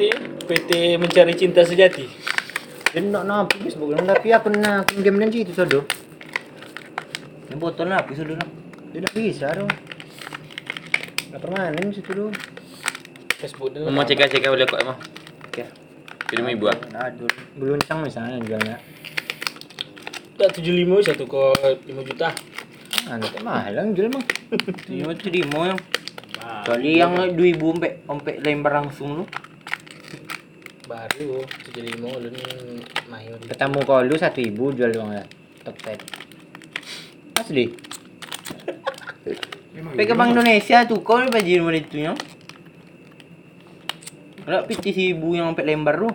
PT 0.49 0.97
mencari 0.97 1.33
cinta 1.37 1.61
sejati 1.61 2.05
Dia 2.89 3.05
nak 3.05 3.29
nampak 3.29 3.61
Facebook 3.61 3.93
lang 3.93 4.09
tapi 4.09 4.33
aku 4.33 4.49
na 4.49 4.81
akun 4.81 5.05
game 5.05 5.21
nan 5.21 5.29
situ 5.29 5.53
sodo. 5.53 5.85
Ini 7.49 7.57
botol 7.57 7.93
lah, 7.93 8.01
pisau 8.05 8.25
dulu. 8.25 8.41
Dia 8.93 9.05
nak 9.05 9.13
bisa 9.13 9.53
tu. 9.53 9.65
Nak 11.29 11.39
permanen 11.41 11.93
situ 11.93 12.09
tu. 12.09 12.27
Facebook 13.37 13.69
dia 13.73 13.85
Mau 13.85 14.01
cakap 14.01 14.33
cakap 14.33 14.49
boleh 14.49 14.65
kok 14.65 14.79
lemah. 14.81 14.97
Oke. 15.45 15.63
Film 16.33 16.45
ibu 16.49 16.65
ah. 16.69 16.77
Nah, 16.93 17.09
aduh. 17.09 17.29
Beluncang 17.57 18.01
misalnya 18.01 18.41
jualnya. 18.41 18.77
Tak 20.39 20.55
75 20.63 21.03
satu 21.11 21.23
kok 21.27 21.83
5 21.83 22.07
juta 22.07 22.31
Ah, 23.09 23.17
nanti 23.17 23.41
mahal 23.41 23.73
lang 23.73 23.97
jual 23.97 24.13
mah. 24.13 24.21
Mah 25.01 25.15
tuh 25.17 25.31
demo 25.33 25.65
yang. 25.65 25.79
Kecuali 26.39 26.91
yang 26.93 27.13
2000 27.33 27.57
ompek 27.57 27.93
ompek 28.05 28.35
lembar 28.45 28.83
langsung 28.83 29.23
lu. 29.23 29.25
baru 30.89 31.45
75 31.69 32.01
lu 32.01 32.29
ni 32.33 32.43
mayo 33.13 33.37
di 33.37 33.45
Ketemu 33.45 33.79
kau 33.85 34.01
lu 34.01 34.17
satu 34.17 34.41
ibu 34.41 34.73
jual 34.73 34.89
doang 34.89 35.13
ya. 35.13 35.25
Top 35.61 35.77
set. 35.85 36.01
Asli. 37.37 37.77
Sampai 39.77 40.05
ke 40.09 40.13
Bank 40.17 40.33
Indonesia 40.33 40.85
tuh 40.89 41.01
kau 41.05 41.21
baju 41.21 41.51
nomor 41.61 41.77
itu 41.77 41.97
yang. 42.01 42.17
Kalau 44.49 44.65
PT 44.65 44.85
si 44.97 45.03
ibu 45.13 45.37
yang 45.37 45.53
ompek 45.53 45.65
lembar 45.65 46.01
lu. 46.01 46.09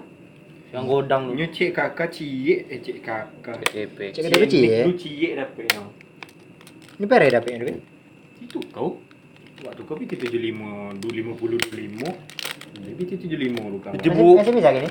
Yang 0.75 0.85
godang 0.85 1.23
lu. 1.31 1.39
Cik 1.39 1.71
kakak 1.71 2.11
cie 2.11 2.67
eh 2.67 2.83
cik 2.83 2.99
kakak. 2.99 3.63
Cik 4.11 4.27
ada 4.27 4.37
kecil 4.43 4.63
ya. 4.67 4.83
Lu 4.83 4.99
cie 4.99 5.29
dapet 5.33 5.71
yang. 5.71 5.87
Ini 6.95 7.07
pere 7.07 7.27
dapetnya 7.31 7.59
duit. 7.63 7.79
Itu 8.43 8.59
kau. 8.75 8.99
Waktu 9.63 9.81
kau 9.87 9.95
PT 9.95 10.19
75 10.19 10.99
250 10.99 11.63
25. 11.71 12.05
Jadi 12.75 12.93
PT 12.99 13.11
75 13.23 13.71
lu 13.71 13.79
kawan. 13.79 13.95
Itu 13.95 14.09
Masih, 14.11 14.19
bu- 14.19 14.37
masih 14.37 14.53
bisa 14.53 14.69
gini? 14.75 14.91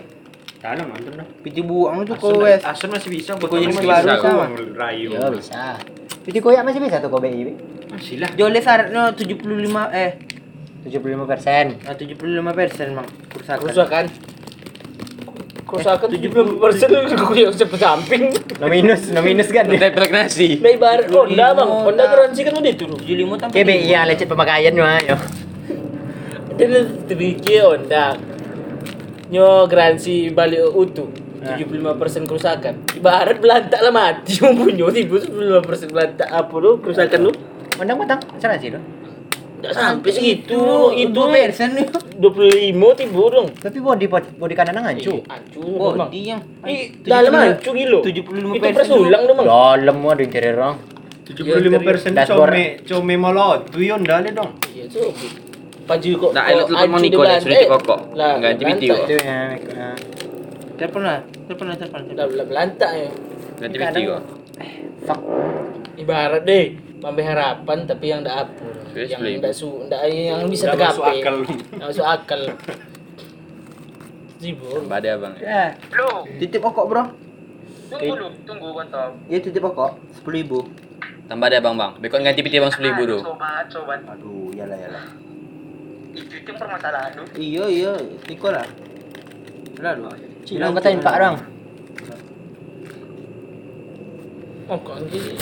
Tanam 0.64 0.88
nonton 0.88 1.12
dah. 1.20 1.28
Piti 1.44 1.60
buang 1.60 2.00
lu 2.00 2.04
Asun, 2.08 2.16
kau 2.16 2.40
wes. 2.42 2.64
Asun 2.64 2.90
masih 2.90 3.10
bisa 3.12 3.36
Kau 3.36 3.52
buat 3.52 3.60
jadi 3.60 3.68
masih 3.70 3.90
baru 3.92 4.08
sama. 4.16 4.46
Rayu. 4.56 5.08
Ya 5.12 5.28
bisa. 5.30 5.64
Piti 6.24 6.40
koyak 6.40 6.64
masih 6.64 6.80
bisa 6.80 7.04
tuh 7.04 7.12
kau. 7.12 7.20
Bi. 7.20 7.52
Masih 7.92 8.24
lah. 8.24 8.32
Jole 8.40 8.60
syaratnya 8.64 9.12
75 9.12 9.92
eh 9.92 10.12
75 10.88 11.28
persen. 11.28 11.66
ah, 11.84 11.96
75 11.96 12.16
persen 12.56 12.88
mang 12.96 13.08
kerusakan. 13.28 13.60
Kerusakan. 13.62 14.06
Kerusakan 15.74 16.06
70 16.06 16.62
persen 16.62 16.88
aku 16.94 17.34
yang 17.42 17.50
cepet 17.50 17.80
samping. 17.82 18.30
No 18.62 18.70
minus, 18.70 19.10
no 19.10 19.26
minus 19.26 19.50
kan. 19.50 19.66
Telek 19.66 20.14
nasi. 20.14 20.62
Nah 20.62 20.70
ibarat 20.70 21.10
Honda 21.10 21.58
bang, 21.58 21.70
Honda 21.82 22.04
garansi 22.06 22.46
kan 22.46 22.54
udah 22.54 22.72
itu. 22.78 22.86
75 22.86 23.42
tambah. 23.42 23.54
Kayak 23.58 23.66
BI 23.66 23.90
yang 23.90 24.06
lecet 24.06 24.28
pemakaian 24.30 24.74
mah 24.78 25.02
yo. 25.02 25.18
Dia 26.62 26.86
terpikir 27.10 27.66
Honda. 27.66 28.14
Nyo 29.34 29.66
garansi 29.66 30.30
balik 30.30 30.62
utuh. 30.78 31.10
75% 31.44 32.30
kerusakan. 32.30 32.74
Ibarat 32.96 33.38
belantak 33.42 33.82
lah 33.84 33.92
mati 33.92 34.40
mau 34.40 34.56
punya 34.56 34.88
tiba 34.96 35.20
75% 35.20 35.92
belantak 35.92 36.30
apa 36.30 36.56
lu 36.56 36.80
kerusakan 36.80 37.20
lu? 37.28 37.32
Undang 37.82 37.98
matang, 38.00 38.22
sana 38.40 38.56
sih 38.56 38.72
lo. 38.72 38.80
Enggak 39.64 39.74
sampai 39.74 40.12
segitu. 40.12 40.60
Itu 40.92 41.22
persen 41.24 41.70
nih. 41.72 41.88
25 42.20 43.00
tiba 43.00 43.24
dong. 43.32 43.48
Tapi 43.56 43.78
body 43.80 44.06
body 44.12 44.54
kanan 44.54 44.84
hancur. 44.84 45.24
Hancur 45.24 45.80
Oh, 45.80 45.96
bang. 45.96 46.10
dia 46.12 46.36
yang 46.36 46.42
Ih, 46.68 46.92
dalam 47.02 47.32
hancur 47.32 47.72
gilo. 47.72 48.04
75 48.04 48.28
Itu 48.52 48.60
persen 48.60 48.76
persulang 48.76 49.22
dong 49.24 49.36
bang. 49.40 49.48
Dalam 49.48 49.96
ada 50.04 50.22
interior 50.22 50.56
orang. 50.58 50.78
75 51.24 51.80
persen 51.80 52.12
come 52.28 52.60
come 52.84 53.16
molot. 53.16 53.72
Tu 53.72 53.88
yon 53.88 54.04
dah 54.04 54.20
le 54.20 54.30
dong. 54.30 54.52
Iya 54.68 54.84
tuh. 54.92 55.16
Paju 55.84 56.10
kok. 56.14 56.32
Nah, 56.32 56.44
kok 56.44 56.52
elok 56.52 56.68
hancur 56.68 57.50
dikokok. 57.50 58.00
Lah, 58.16 58.32
Ganti 58.40 58.64
belantak 58.64 58.80
video. 58.84 58.94
ya. 58.94 59.00
Itu 59.00 59.16
ya. 59.16 59.40
eh, 59.56 59.96
Telepon 60.76 61.02
lah. 61.02 61.20
Telepon 61.48 61.66
lah, 61.72 61.76
telepon. 61.80 62.02
Dah 62.12 62.26
belantak 62.28 62.92
ya. 62.94 63.10
Ganti 63.60 63.78
PT 63.80 63.96
kok. 64.06 64.22
Fuck. 65.04 65.20
Ibarat 65.94 66.44
deh, 66.44 66.66
Mambe 67.04 67.20
harapan 67.20 67.84
tapi 67.84 68.06
yang 68.08 68.24
ndak 68.24 68.48
apa. 68.48 68.64
Yes, 68.96 69.12
Yang 69.12 69.44
ndak 69.44 69.52
su 69.52 69.68
ndak 69.92 70.02
yang 70.08 70.48
bisa 70.48 70.72
Ndak 70.72 70.96
masuk 70.96 71.04
akal. 71.04 71.36
Masuk 71.76 72.06
akal. 72.08 72.42
Sibuk. 74.40 74.88
Tambah 74.88 75.00
ada 75.04 75.12
bang. 75.20 75.34
Ya. 75.44 75.64
Titip 76.40 76.64
pokok, 76.64 76.86
Bro. 76.88 77.04
Tunggu 77.92 78.16
dulu, 78.16 78.28
tunggu 78.48 78.68
kontol. 78.72 79.20
Ya 79.28 79.38
titip 79.44 79.60
pokok 79.60 80.00
10.000. 80.24 81.28
Tambah 81.28 81.48
ada 81.52 81.60
bang 81.60 81.76
bang. 81.76 81.92
Bekon 82.00 82.24
ganti 82.24 82.40
PT 82.40 82.56
bang 82.64 82.72
sepuluh 82.72 82.90
ribu 82.96 83.04
tuh. 83.08 83.22
Sobat, 83.24 83.66
sobat. 83.68 84.00
Aduh, 84.08 84.52
yalah 84.56 84.80
yalah. 84.80 85.06
Itu 86.16 86.34
itu 86.40 86.52
permasalahan 86.56 87.12
lu. 87.20 87.24
Iya, 87.36 87.64
iya, 87.68 87.92
tiko 88.24 88.48
lah. 88.48 88.68
Lalu. 89.80 90.08
Cina 90.48 90.72
katain 90.72 91.04
Pak 91.04 91.16
orang. 91.20 91.36
Oh, 94.72 94.80
kok 94.80 94.96
gitu. 95.12 95.36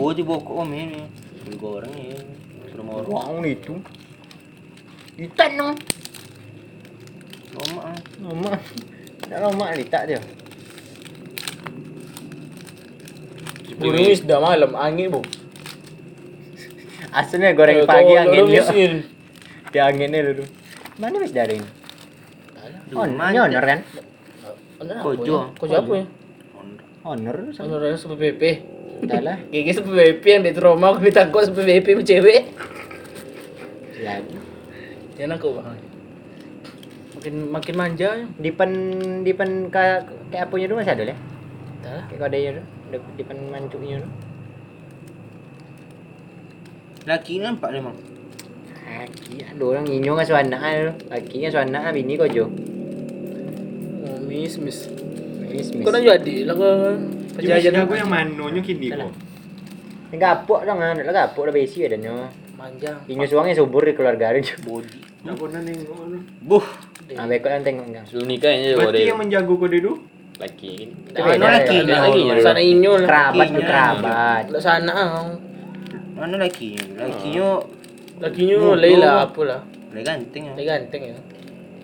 Lama 9.30 9.66
litak 9.74 10.02
dia. 10.10 10.20
Burung 13.74 14.06
wis 14.06 14.22
dah 14.22 14.38
malam 14.38 14.78
angin, 14.78 15.10
Bu. 15.10 15.20
Asalnya 17.14 17.54
goreng 17.54 17.86
pagi 17.86 18.10
kau- 18.10 18.20
angin 18.20 18.40
kau 18.40 18.50
dia. 18.50 18.60
mesin. 18.60 18.92
Dia 19.70 19.82
anginnya 19.86 20.20
dulu. 20.24 20.44
Mana 20.96 21.16
wis 21.18 21.30
dari 21.30 21.56
ini? 21.56 21.68
Oh, 22.90 23.06
honor 23.06 23.64
kan? 23.64 23.80
Kojo. 25.00 25.22
ya? 25.24 25.42
Kojo 25.56 25.74
apa 25.76 25.92
ya? 25.94 26.06
Honor 27.02 27.36
sama 27.50 27.64
Honor 27.70 27.94
sampai 27.94 28.32
PP. 28.32 28.42
salah. 29.04 29.36
Gigi 29.48 29.70
sampai 29.70 29.92
PP 30.12 30.24
yang 30.26 30.42
di 30.42 30.52
trauma 30.52 30.86
aku 30.88 31.02
ditangkap 31.02 31.44
sampai 31.44 31.64
PP 31.76 31.86
sama 31.92 32.02
cewek. 32.02 32.40
Lagi. 34.00 34.36
Jangan 35.14 35.36
aku 35.36 35.48
bang. 35.54 35.78
Makin 37.14 37.34
makin 37.48 37.74
manja 37.74 38.08
ya. 38.14 38.26
Dipen 38.34 38.70
dipen 39.22 39.50
kayak 39.68 40.04
kayak 40.28 40.44
apanya 40.44 40.66
dulu 40.66 40.78
masih 40.80 40.92
ada 40.92 41.04
ya? 41.04 41.16
Dah. 41.80 42.02
Kayak 42.08 42.20
kodenya 42.20 42.50
dulu. 42.52 42.64
Dip- 42.90 43.12
Dipen 43.16 43.38
mancuknya 43.48 43.96
dulu. 44.00 44.10
Laki 47.04 47.36
nampak 47.36 47.68
dia 47.76 47.80
mang. 47.84 47.96
Laki 48.84 49.44
ada 49.44 49.62
orang 49.64 49.84
inyo 49.84 50.10
nggak 50.16 50.28
suana 50.28 50.56
dulu. 50.56 50.92
Lakinya 51.12 51.48
suana 51.52 51.92
bini 51.92 52.16
kojo. 52.16 52.44
Oh, 54.04 54.18
miss 54.24 54.56
miss. 54.56 54.88
Miss 55.52 55.68
miss. 55.68 55.84
Kau 55.84 55.92
nak 55.92 56.00
jadi 56.00 56.34
lah 56.48 56.54
kau. 56.56 56.96
Jajan 57.44 57.84
aku 57.84 57.92
yang 58.00 58.08
manonya 58.08 58.60
kini 58.64 58.88
kok. 58.88 59.12
Enggak 60.14 60.46
apok 60.46 60.64
dong, 60.64 60.78
ada 60.78 61.02
lah 61.04 61.28
apok 61.28 61.50
dah 61.50 61.52
besi 61.52 61.84
ada 61.84 62.00
nyo. 62.00 62.30
Manja. 62.56 63.02
Inyo 63.04 63.26
suangnya 63.28 63.58
subur 63.58 63.84
di 63.84 63.92
keluarga 63.92 64.32
dia. 64.32 64.56
Body. 64.64 65.00
Tak 65.24 65.34
pernah 65.40 65.60
nengok 65.60 66.00
lu. 66.08 66.18
Buh. 66.44 66.66
Ah, 67.20 67.28
bekok 67.28 67.52
yang 67.52 67.64
tengok 67.64 67.84
enggak. 67.84 68.04
Sebelum 68.08 68.28
nikah 68.32 68.52
ini 68.52 68.76
Berarti 68.76 69.04
yang 69.04 69.20
menjago 69.20 69.52
kau 69.60 69.68
dulu? 69.68 69.92
laki. 70.34 70.72
Itu 70.90 71.14
Dah, 71.14 71.24
beda, 71.30 71.94
laki. 72.10 72.20
Sana 72.42 72.60
inyo 72.60 72.92
lah. 72.98 73.06
Kerabat 73.06 73.46
tuh 73.50 73.62
kerabat. 73.62 74.44
Lah 74.50 74.62
sana 74.62 74.92
ah. 74.92 75.26
Mana 76.14 76.38
laki? 76.38 76.78
Lakinya 76.94 77.60
Lakinya 78.22 78.56
Bodoh. 78.56 78.78
lain 78.78 78.98
lah 79.02 79.26
apa 79.26 79.40
lah. 79.42 79.60
lagi 79.90 80.04
ganteng 80.06 80.42
ya. 80.46 80.52
Lagi 80.54 80.66
ganteng 80.66 81.02
ya. 81.02 81.16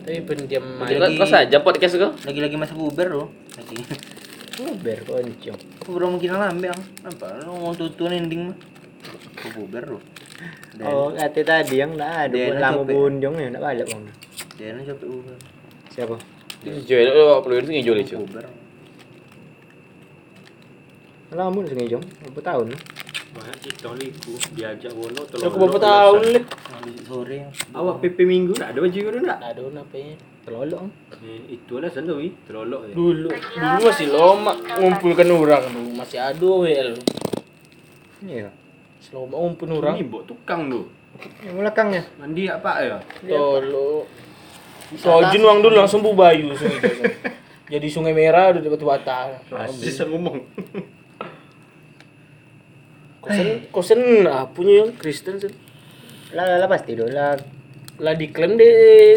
Tapi 0.00 0.18
pendiam 0.24 0.64
Kau 0.64 0.86
main. 0.86 1.18
kau 1.18 1.28
saja 1.28 1.56
podcast 1.60 1.94
kau. 1.98 2.10
Lagi-lagi 2.24 2.56
masa 2.56 2.72
puber 2.72 3.10
loh. 3.10 3.28
Lagi. 3.58 3.76
Uber 4.60 4.98
koncong. 5.02 5.58
Puber 5.80 6.02
mungkin 6.06 6.30
lambe 6.32 6.68
ang. 6.70 6.82
Nampak 7.02 7.42
lu 7.42 7.52
mau 7.58 7.74
tutun 7.74 8.12
ending 8.12 8.50
mah. 8.50 8.56
Puber 9.50 9.84
loh. 9.88 10.02
Oh, 10.80 11.12
kata 11.12 11.40
tadi 11.44 11.76
yang 11.76 11.92
enggak 11.92 12.28
ada 12.28 12.32
Dia 12.32 12.48
buat 12.48 12.56
nak 12.56 12.62
lama 12.62 12.78
copet. 12.80 12.94
bunjong 12.96 13.34
ya 13.36 13.46
enggak 13.52 13.64
balik 13.64 13.86
bang. 13.88 14.02
Dia 14.56 14.68
nak 14.72 14.84
capek 14.86 15.06
puber. 15.06 15.36
Siapa? 15.90 16.16
Jual 16.60 17.06
lu 17.08 17.24
perlu 17.42 17.54
itu 17.58 17.70
jual 17.82 17.98
itu. 17.98 18.14
Puber. 18.16 18.44
Lama 21.30 21.62
sungai 21.62 21.86
jong, 21.86 22.02
berapa 22.02 22.40
tahun? 22.42 22.66
Banyak 23.30 23.58
kita 23.62 23.94
liku 23.94 24.34
diajak 24.58 24.90
wono 24.90 25.22
Aku 25.22 25.56
berapa 25.56 25.78
tahun 25.78 26.20
leh? 26.34 26.44
Sore. 27.06 27.46
Awak 27.70 27.96
PP 28.02 28.18
minggu 28.26 28.58
nak 28.58 28.74
ada 28.74 28.78
baju 28.82 28.98
kau 28.98 29.12
nak? 29.22 29.38
Aduh, 29.54 29.70
apa 29.70 29.96
ya? 29.98 30.14
Terlalu. 30.42 30.76
Eh, 31.20 31.60
itu 31.60 31.74
lah 31.78 31.90
sendiri, 31.92 32.32
terolok 32.48 32.90
ya. 32.90 32.94
Dulu, 32.96 33.28
dulu 33.30 33.80
masih 33.86 34.08
lama 34.10 34.52
ngumpulkan 34.78 35.28
orang 35.30 35.62
dulu 35.70 35.90
masih 35.94 36.18
ada 36.18 36.48
WL. 36.48 36.90
Iya. 38.24 38.48
Selama 38.98 39.36
ngumpul 39.46 39.68
orang. 39.78 39.94
Ini 40.00 40.06
bok 40.10 40.24
tukang 40.26 40.70
tu. 40.72 40.90
Yang 41.44 41.54
belakangnya. 41.60 42.02
Mandi 42.16 42.42
apa 42.48 42.70
ya? 42.82 42.98
Tolo. 43.26 44.08
Sojun 44.98 45.42
uang 45.46 45.58
dulu 45.62 45.74
langsung 45.78 46.02
bubayu 46.02 46.50
sungai. 46.58 46.82
Jadi 47.72 47.86
sungai 47.86 48.10
merah 48.10 48.50
udah 48.50 48.62
bata. 48.82 49.38
Bisa 49.78 50.02
ngomong. 50.08 50.42
Kosen 53.20 53.48
kosen 53.68 54.00
ah 54.24 54.48
punya 54.48 54.84
yang 54.84 54.90
Kristen 54.96 55.36
sen. 55.36 55.52
Lah 56.32 56.44
lah 56.48 56.56
lah 56.56 56.68
pasti 56.68 56.96
dulu 56.96 57.12
lah. 57.12 57.36
Lah 58.00 58.14
diklaim 58.16 58.56
de 58.56 58.68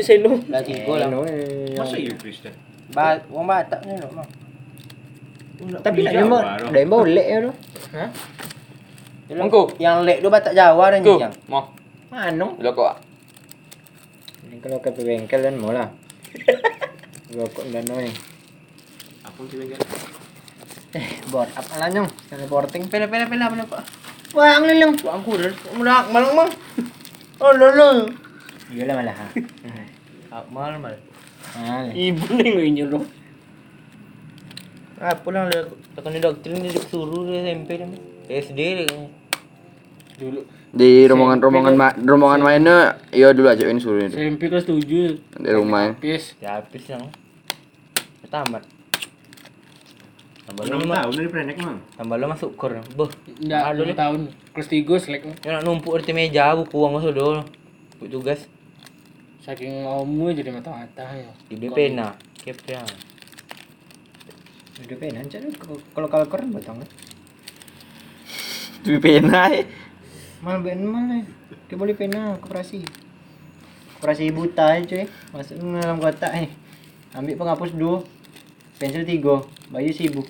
seno. 0.04 0.44
Lagi 0.52 0.84
gol 0.84 1.00
lah. 1.00 1.08
Eh, 1.32 1.80
Masa 1.80 1.96
you 1.96 2.12
Kristen? 2.20 2.52
Bat, 2.92 3.26
wong 3.32 3.48
Batak 3.48 3.88
ni 3.88 3.96
loh. 3.96 4.12
Mang. 4.12 4.28
Tapi 5.80 6.04
Di 6.04 6.12
nak 6.12 6.14
jumpa, 6.20 6.40
Jawa, 6.44 6.72
dah 6.76 6.80
yang 6.84 6.92
boleh 6.92 7.26
ya 7.26 7.38
tu. 7.40 7.54
Hah? 7.96 8.10
Mangko. 9.32 9.62
Yang 9.80 9.98
lek 10.04 10.18
tu 10.20 10.28
Batak 10.28 10.54
Jawa 10.54 10.86
dan 10.92 11.00
yang. 11.02 11.34
mau. 11.48 11.72
Mana? 12.12 12.48
Lo 12.60 12.70
kau. 12.76 12.92
Ini 14.46 14.60
kalau 14.60 14.84
ke 14.84 14.92
bengkel 14.92 15.40
kan 15.40 15.56
mau 15.56 15.72
lah. 15.72 15.88
Rokok 17.34 17.66
dan 17.74 17.88
noy. 17.90 18.12
Apa 19.26 19.40
yang 19.42 19.50
kira 19.50 19.78
Eh, 20.94 21.08
buat 21.34 21.50
apa 21.58 21.74
lah 21.82 21.90
nyong? 21.90 22.10
Teleporting. 22.30 22.86
Pela 22.86 23.10
pela 23.10 23.26
pela 23.26 23.50
pela 23.50 23.66
pak. 23.66 23.82
Wah, 24.38 24.62
ang 24.62 24.70
lilang. 24.70 24.94
Tu 24.94 25.10
angku 25.10 25.34
dah. 25.38 25.50
Mudah 25.74 26.06
malang 26.14 26.34
mang. 26.38 26.50
Oh 27.42 27.50
lo 27.50 27.68
lo. 27.74 27.90
Iyalah 28.70 28.96
malah 29.02 29.16
ha. 29.18 29.28
Mal 30.54 30.78
mal. 30.78 30.94
Ah, 31.54 31.86
Ibu 31.90 32.26
nih 32.38 32.50
nginyo 32.54 32.86
dong. 32.94 33.06
Apa 35.02 35.28
lah 35.34 35.50
dia 35.50 35.66
takkan 35.98 36.18
doktrin 36.18 36.62
dia 36.62 36.82
suruh 36.90 37.26
dia 37.26 37.42
SMP 37.42 37.78
dia. 37.78 37.90
SD 38.30 38.58
dia 38.58 38.86
kayaknya. 38.86 39.10
Dulu 40.18 40.40
Di 40.74 41.06
rombongan-rombongan 41.06 41.74
ma 41.78 41.94
rombongan 41.94 42.42
mainnya, 42.42 42.98
iya 43.14 43.30
dulu 43.30 43.46
aja 43.46 43.70
ini 43.70 43.78
suruh 43.78 44.10
itu. 44.10 44.18
SMP 44.18 44.50
kelas 44.50 44.66
7 44.66 44.82
Di 45.42 45.52
rumah. 45.54 45.94
Pis 46.02 46.34
Ya 46.42 46.58
habis 46.58 46.86
yang 46.90 47.06
tamat. 48.34 48.66
Tambah 50.44 50.64
lo 50.66 50.76
Enam 50.76 50.84
ma- 50.86 51.00
tahun 51.00 51.14
dari 51.16 51.30
pendek 51.30 51.56
emang. 51.58 51.80
tambah 51.96 52.16
lo 52.16 52.26
masuk 52.28 52.52
kor. 52.54 52.76
Boh. 52.94 53.08
Enggak, 53.40 53.62
2 53.74 53.86
Lek. 53.86 53.96
tahun 53.96 54.20
Kelas 54.52 54.68
3 54.68 54.84
selek 55.00 55.22
Ya 55.42 55.56
nak 55.56 55.64
numpuk 55.64 55.96
di 55.98 56.12
meja 56.12 56.52
buku 56.52 56.76
uang 56.76 57.00
masuk 57.00 57.12
dulu. 57.12 57.42
Buat 57.98 58.10
tugas 58.10 58.40
Saking 59.40 59.84
ngomong 59.84 60.32
jadi 60.32 60.52
mata-mata 60.52 61.04
ya 61.10 61.28
di 61.48 61.56
BP 61.56 61.92
nah. 61.92 62.16
Kepnya. 62.38 62.80
Udah 64.80 64.98
penan 64.98 65.24
cak 65.26 65.40
kalau 65.92 66.08
kalau 66.08 66.28
keren 66.28 66.52
batang. 66.52 66.80
Di 68.84 69.00
pena 69.00 69.48
eh. 69.50 69.64
Mal 70.40 70.60
ben 70.60 70.84
mal. 70.84 71.24
Kita 71.68 71.76
boleh 71.76 71.92
pena 71.92 72.36
koperasi. 72.36 72.84
Koperasi 73.96 74.32
buta 74.32 74.76
aja 74.76 74.84
cuy. 74.86 75.08
Masuk 75.32 75.56
dalam 75.60 76.00
kotak 76.00 76.32
nih. 76.36 76.52
Ambil 77.14 77.36
penghapus 77.36 77.72
dua. 77.74 78.04
Pensil 78.84 79.08
tiga. 79.08 79.40
Bayu 79.72 79.96
sibuk. 79.96 80.28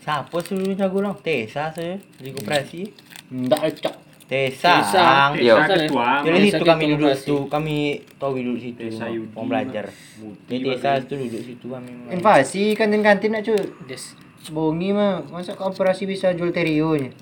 Siapa 0.00 0.40
suruh 0.40 0.72
jago 0.72 1.04
lang? 1.04 1.12
Tesa 1.20 1.68
saya 1.68 2.00
di 2.16 2.32
koperasi. 2.32 2.88
Enggak 3.28 3.84
cak. 3.84 3.94
Tesa. 4.24 4.80
Tesa. 4.80 5.36
Iya. 5.36 5.60
Jadi 6.24 6.48
Desa 6.48 6.56
situ 6.56 6.64
kami 6.64 6.84
duduk 6.96 7.12
situ, 7.12 7.36
kami 7.52 7.76
tahu 8.16 8.40
duduk 8.40 8.64
situ. 8.64 8.80
Mau 9.36 9.44
belajar. 9.44 9.92
Di 10.48 10.56
desa 10.64 11.04
itu 11.04 11.20
duduk 11.20 11.42
situ 11.44 11.66
kami. 11.68 12.16
Invasi 12.16 12.72
kantin-kantin 12.72 13.44
cuy. 13.44 13.60
Des 13.84 14.16
Bongi 14.48 14.96
mah. 14.96 15.28
Masa 15.28 15.52
koperasi 15.52 16.08
bisa 16.08 16.32
jual 16.32 16.56
terio 16.56 16.96
nya? 16.96 17.12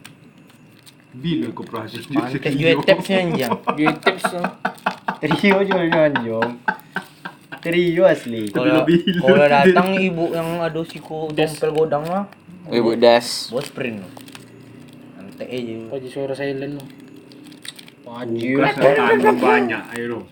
Bila 1.10 1.50
koperasi 1.50 2.14
Mantek 2.14 2.54
juga 2.54 2.94
tips 2.94 3.10
anjang. 3.10 3.58
Dia 3.74 3.90
tips. 3.90 4.38
Terio 5.18 5.66
jual 5.66 5.90
anjong. 5.90 6.62
Terio 7.64 8.04
asli. 8.04 8.52
Kalau 8.52 8.84
Lebih-lebih. 8.84 9.24
kalau 9.24 9.46
datang 9.48 9.88
ibu 9.96 10.24
yang 10.36 10.60
ada 10.60 10.76
Des. 11.32 11.48
dompel 11.48 11.70
godang 11.72 12.04
mah, 12.04 12.24
Ibu 12.68 13.00
Des. 13.00 13.48
bos 13.48 13.64
sprint. 13.64 14.04
Antek 15.16 15.48
aja. 15.48 15.74
Pagi 15.88 16.08
suara 16.12 16.36
silent 16.36 16.76
Wajib. 18.04 18.60
Kelas 18.60 19.36
banyak 19.40 19.82
ayo. 19.96 20.28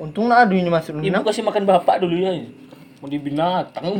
Untung 0.00 0.26
nak 0.26 0.48
adunya 0.48 0.72
masuk 0.72 0.98
Ibu 0.98 1.22
kasih 1.22 1.46
makan 1.46 1.62
bapak 1.68 2.02
dulu 2.02 2.18
ya 2.18 2.34
Mau 2.98 3.06
di 3.06 3.20
binatang 3.22 3.94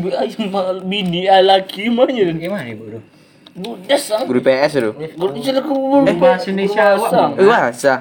bini 0.82 1.30
ah, 1.30 1.38
laki 1.38 1.86
mah 1.86 2.10
ya 2.10 2.34
Gimana 2.34 2.66
ibu 2.66 2.98
ah 2.98 3.04
Guru 4.26 4.42
PS 4.42 4.72
itu. 4.82 4.90
Guru 5.14 5.38
cara 5.38 5.60
ke 5.62 5.70
Eh, 6.10 6.16
bahasa 6.18 6.50
Indonesia. 6.50 6.98
Eh, 7.38 7.46
bahasa. 7.46 7.94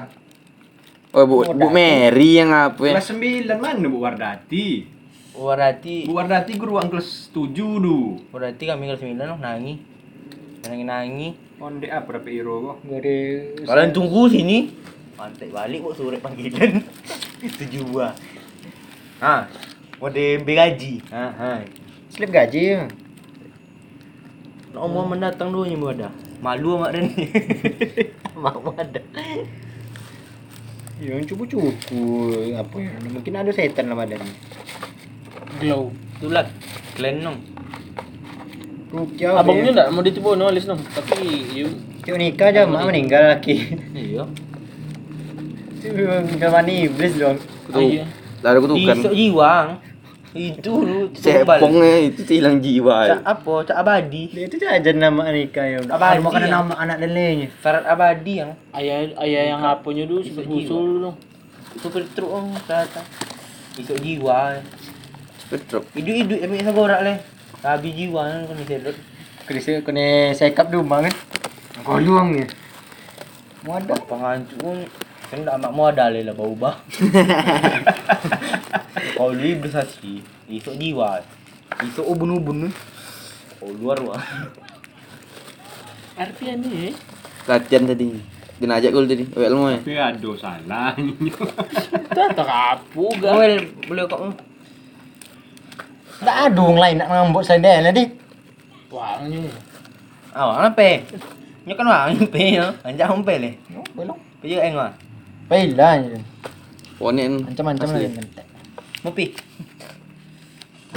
Oh, 1.14 1.30
Bu, 1.30 1.46
Bu 1.46 1.70
Mary 1.70 2.42
yang 2.42 2.50
apa 2.50 2.90
ya? 2.90 2.98
Kelas 2.98 3.14
9 3.14 3.46
mana 3.62 3.86
Bu 3.86 4.02
Wardati? 4.02 4.82
Warati, 5.38 6.10
Bu 6.10 6.18
Wardati 6.18 6.58
guru 6.58 6.82
ang 6.82 6.90
kelas 6.90 7.30
7 7.30 7.54
du. 7.54 8.18
Warati 8.34 8.66
kami 8.66 8.90
kelas 8.90 8.98
sembilan 8.98 9.26
loh 9.30 9.38
nangi. 9.38 9.78
Nangi 10.66 10.82
nangi. 10.82 11.28
Onde 11.62 11.86
apa 11.86 12.18
berapa 12.18 12.26
iro 12.26 12.54
kok? 12.66 12.76
Ada. 12.90 13.14
Kalian 13.62 13.90
tunggu 13.94 14.26
sini. 14.26 14.74
Mantek 15.14 15.54
balik 15.54 15.86
kok 15.86 15.94
sore 15.94 16.18
panggilan. 16.18 16.82
Tujuh 17.62 17.94
buah. 17.94 18.10
Ah, 19.22 19.46
mau 20.02 20.10
DB 20.10 20.50
gaji. 20.50 20.98
Ah, 21.14 21.30
ah. 21.30 21.58
Slip 22.10 22.34
gaji 22.34 22.60
ya. 22.74 22.90
Nak 24.74 24.82
omong 24.82 25.14
mendatang 25.14 25.54
dulu 25.54 25.62
nyu 25.62 25.78
ada. 25.94 26.10
Malu 26.42 26.82
amak 26.82 26.90
dan. 26.90 27.06
Mak 28.34 28.58
ada. 28.82 29.00
Yang 31.02 31.34
cupu-cupu 31.34 32.02
apa 32.54 32.76
ya? 32.78 32.92
Mungkin 33.10 33.32
ada 33.34 33.50
setan 33.50 33.90
lah 33.90 33.98
badan. 33.98 34.22
Glow 35.58 35.90
Itulah 36.18 36.46
kalian 36.94 37.16
nong. 37.26 37.38
Rukia. 38.94 39.34
Abangnya 39.34 39.70
enggak 39.74 39.88
mau 39.90 40.06
ditipu 40.06 40.38
nulis 40.38 40.70
dong 40.70 40.78
Tapi 40.78 41.50
you 41.50 41.66
Tio 42.04 42.14
nikah 42.20 42.52
aja 42.52 42.68
mak 42.68 42.84
meninggal 42.86 43.32
laki. 43.32 43.80
Iya. 43.96 44.28
Meninggal 45.84 46.50
mani 46.52 46.74
iblis 46.86 47.16
dong. 47.16 47.40
Ah, 47.72 47.80
iya. 47.80 48.04
Lalu 48.44 48.58
kutukan. 48.68 48.96
Isok 49.00 49.14
jiwang. 49.16 49.66
Itu 50.34 50.82
lu 50.82 51.14
Cepongnya 51.14 52.10
itu 52.10 52.26
hilang 52.26 52.58
jiwa. 52.58 53.06
Cak 53.06 53.22
apa? 53.22 53.54
Cak 53.70 53.78
abadi. 53.86 54.34
Dia 54.34 54.50
itu 54.50 54.58
aja 54.66 54.90
nama 54.90 55.30
nikah 55.30 55.62
ya. 55.62 55.78
Apa 55.86 56.18
makanan 56.18 56.50
dia? 56.50 56.56
nama 56.58 56.74
anak 56.74 56.96
lainnya. 57.06 57.48
Syarat 57.62 57.86
abadi 57.86 58.42
yang 58.42 58.50
Ayah 58.74 59.14
ayah 59.22 59.42
yang 59.54 59.62
apanya 59.62 60.10
dulu 60.10 60.26
sebut 60.26 60.42
usul 60.50 61.06
dong 61.06 61.16
supir 61.78 62.02
truk 62.18 62.30
om 62.34 62.50
ternyata. 62.66 63.06
Isok 63.78 63.98
jiwa. 64.02 64.58
Petruk. 65.54 65.86
Hidup-hidup 65.94 66.38
ambil 66.50 66.66
sagorak 66.66 67.00
leh. 67.06 67.18
Habis 67.62 67.92
jiwa 67.94 68.22
kan 68.26 68.54
ni 68.58 68.64
sedot. 68.66 68.96
Kena 69.86 70.34
sekap 70.34 70.66
rumah 70.74 71.06
kan. 71.06 71.14
Kau 71.86 72.02
luang 72.02 72.34
ni. 72.34 72.42
Mau 73.62 73.78
ada. 73.78 73.94
Pengancu 74.02 74.54
pun 74.58 74.82
kan 75.30 75.46
tak 75.46 75.54
amat 75.62 75.72
modal 75.72 76.10
lah 76.10 76.34
bau 76.34 76.54
bah. 76.58 76.74
Kau 79.14 79.30
li 79.30 79.54
bersasi. 79.54 80.20
Isok 80.50 80.74
jiwa. 80.74 81.22
Isok 81.80 82.06
ubun-ubun. 82.06 82.70
Oh 83.62 83.70
luar 83.78 83.98
wah. 84.02 84.24
RP 86.14 86.38
ni 86.58 86.90
eh 86.90 86.94
Latihan 87.46 87.86
tadi. 87.86 88.14
Kena 88.58 88.78
ajak 88.78 88.90
gol 88.94 89.06
tadi. 89.06 89.24
Wel 89.34 89.54
mau 89.54 89.70
ya. 89.70 89.78
Tapi 89.82 89.94
ada 89.98 90.30
salah. 90.38 90.94
Tak 92.14 92.28
tak 92.38 92.46
apa 92.46 93.04
gak 93.18 93.32
Well, 93.34 93.56
boleh 93.90 94.04
kok. 94.06 94.20
Tak 96.24 96.36
ada 96.50 96.60
orang 96.62 96.78
lain 96.80 96.96
nak 97.02 97.08
ngambut 97.10 97.42
saya 97.42 97.58
dah 97.60 97.82
nanti. 97.82 98.04
Wangnya 98.88 99.50
Awak 100.34 100.58
apa? 100.70 100.88
Nyo 101.66 101.74
kan 101.74 101.86
wang 101.86 102.10
pe 102.34 102.58
no. 102.58 102.68
Anjak 102.86 103.06
hom 103.10 103.20
pe 103.22 103.34
le. 103.38 103.50
Belum. 103.94 104.18
Pe 104.40 104.46
je 104.50 104.58
eng 104.58 104.74
wah. 104.74 104.90
Pailah 105.50 105.92
je. 106.00 106.18
Ponen. 106.96 107.42
Macam-macam 107.44 107.86
Asli. 107.90 108.06
lagi. 108.06 108.53
Mau 109.04 109.12
pi. 109.12 109.36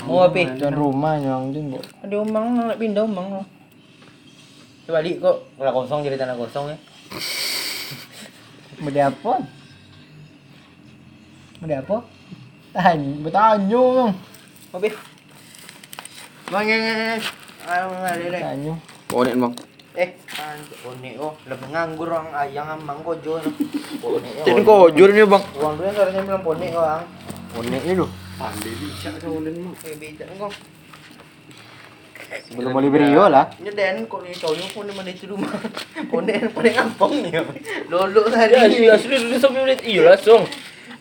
Mau 0.08 0.24
apa? 0.24 0.48
Tuan 0.56 0.72
rumah 0.72 1.20
yang 1.20 1.52
jenggot. 1.52 1.84
Ada 2.00 2.16
umang 2.24 2.56
nak 2.56 2.80
pindah 2.80 3.04
umang. 3.04 3.44
Coba 4.88 5.04
balik 5.04 5.20
kok. 5.20 5.44
Kalau 5.60 5.72
kosong 5.84 6.08
jadi 6.08 6.16
tanah 6.16 6.40
kosong 6.40 6.72
ya. 6.72 6.78
Mau 8.80 8.88
apa? 8.96 9.34
Mau 11.60 11.68
apa? 11.68 11.98
Tanya, 12.72 13.12
bertanya 13.28 13.82
bang. 13.84 14.12
Mau 14.72 14.80
pi. 14.80 14.90
Bang 16.48 16.64
yang 16.64 17.20
Ayo 17.68 17.88
deh. 18.32 18.40
Tanya. 18.40 18.74
Ponen 19.12 19.36
bang. 19.36 19.54
Eh, 19.98 20.14
bonek 20.86 21.14
oh, 21.20 21.34
lebih 21.44 21.68
nganggur 21.76 22.08
orang 22.08 22.32
ayang 22.32 22.72
amang 22.72 23.04
kojo. 23.04 23.44
Bonek 24.00 24.64
kok 24.64 24.96
jujur 24.96 25.12
nih 25.12 25.28
bang. 25.28 25.44
Uang 25.60 25.76
dulu 25.76 25.90
seharusnya 25.92 26.24
bilang 26.24 26.44
bonek 26.48 26.72
orang. 26.72 27.04
Bonek 27.58 27.82
ni 27.90 27.94
tu. 27.98 28.06
Pandai 28.38 28.70
bijak 28.78 29.18
kau 29.18 29.42
dan 29.42 29.56
mu. 29.58 29.74
Eh, 29.82 29.98
bijak 29.98 30.30
kok. 30.38 30.54
Belum 32.54 32.70
boleh 32.70 32.90
beri 32.94 33.10
lah. 33.18 33.50
Nyeden 33.58 34.06
kok 34.06 34.22
ni 34.22 34.30
tahu 34.38 34.54
ni 34.54 34.70
pun 34.70 34.86
mana 34.94 35.10
itu 35.10 35.26
rumah. 35.26 35.50
Bonek 36.14 36.54
bonek 36.54 36.74
kampung 36.78 37.18
ni. 37.26 37.34
Lolok 37.90 38.30
Ya 38.30 38.46
tadi. 38.46 38.62
asli 38.62 38.86
asli 38.94 39.16
dia 39.26 39.42
sampai 39.42 39.66
menit 39.66 39.82
Iya 39.82 40.14
langsung 40.14 40.46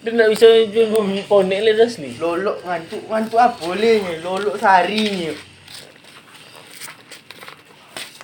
Dia 0.00 0.16
nak 0.16 0.32
bisa 0.32 0.46
jual 0.72 0.88
ponek 1.28 1.60
le 1.60 1.72
asli 1.76 2.16
Lolok 2.16 2.64
ngantuk 2.64 3.04
ngantuk 3.04 3.36
apa 3.36 3.60
boleh 3.60 3.94
ni? 4.00 4.14
Lolok 4.24 4.56
sehari 4.56 5.02
ni. 5.12 5.28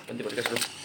Nanti 0.08 0.22
podcast 0.24 0.48
dulu. 0.48 0.81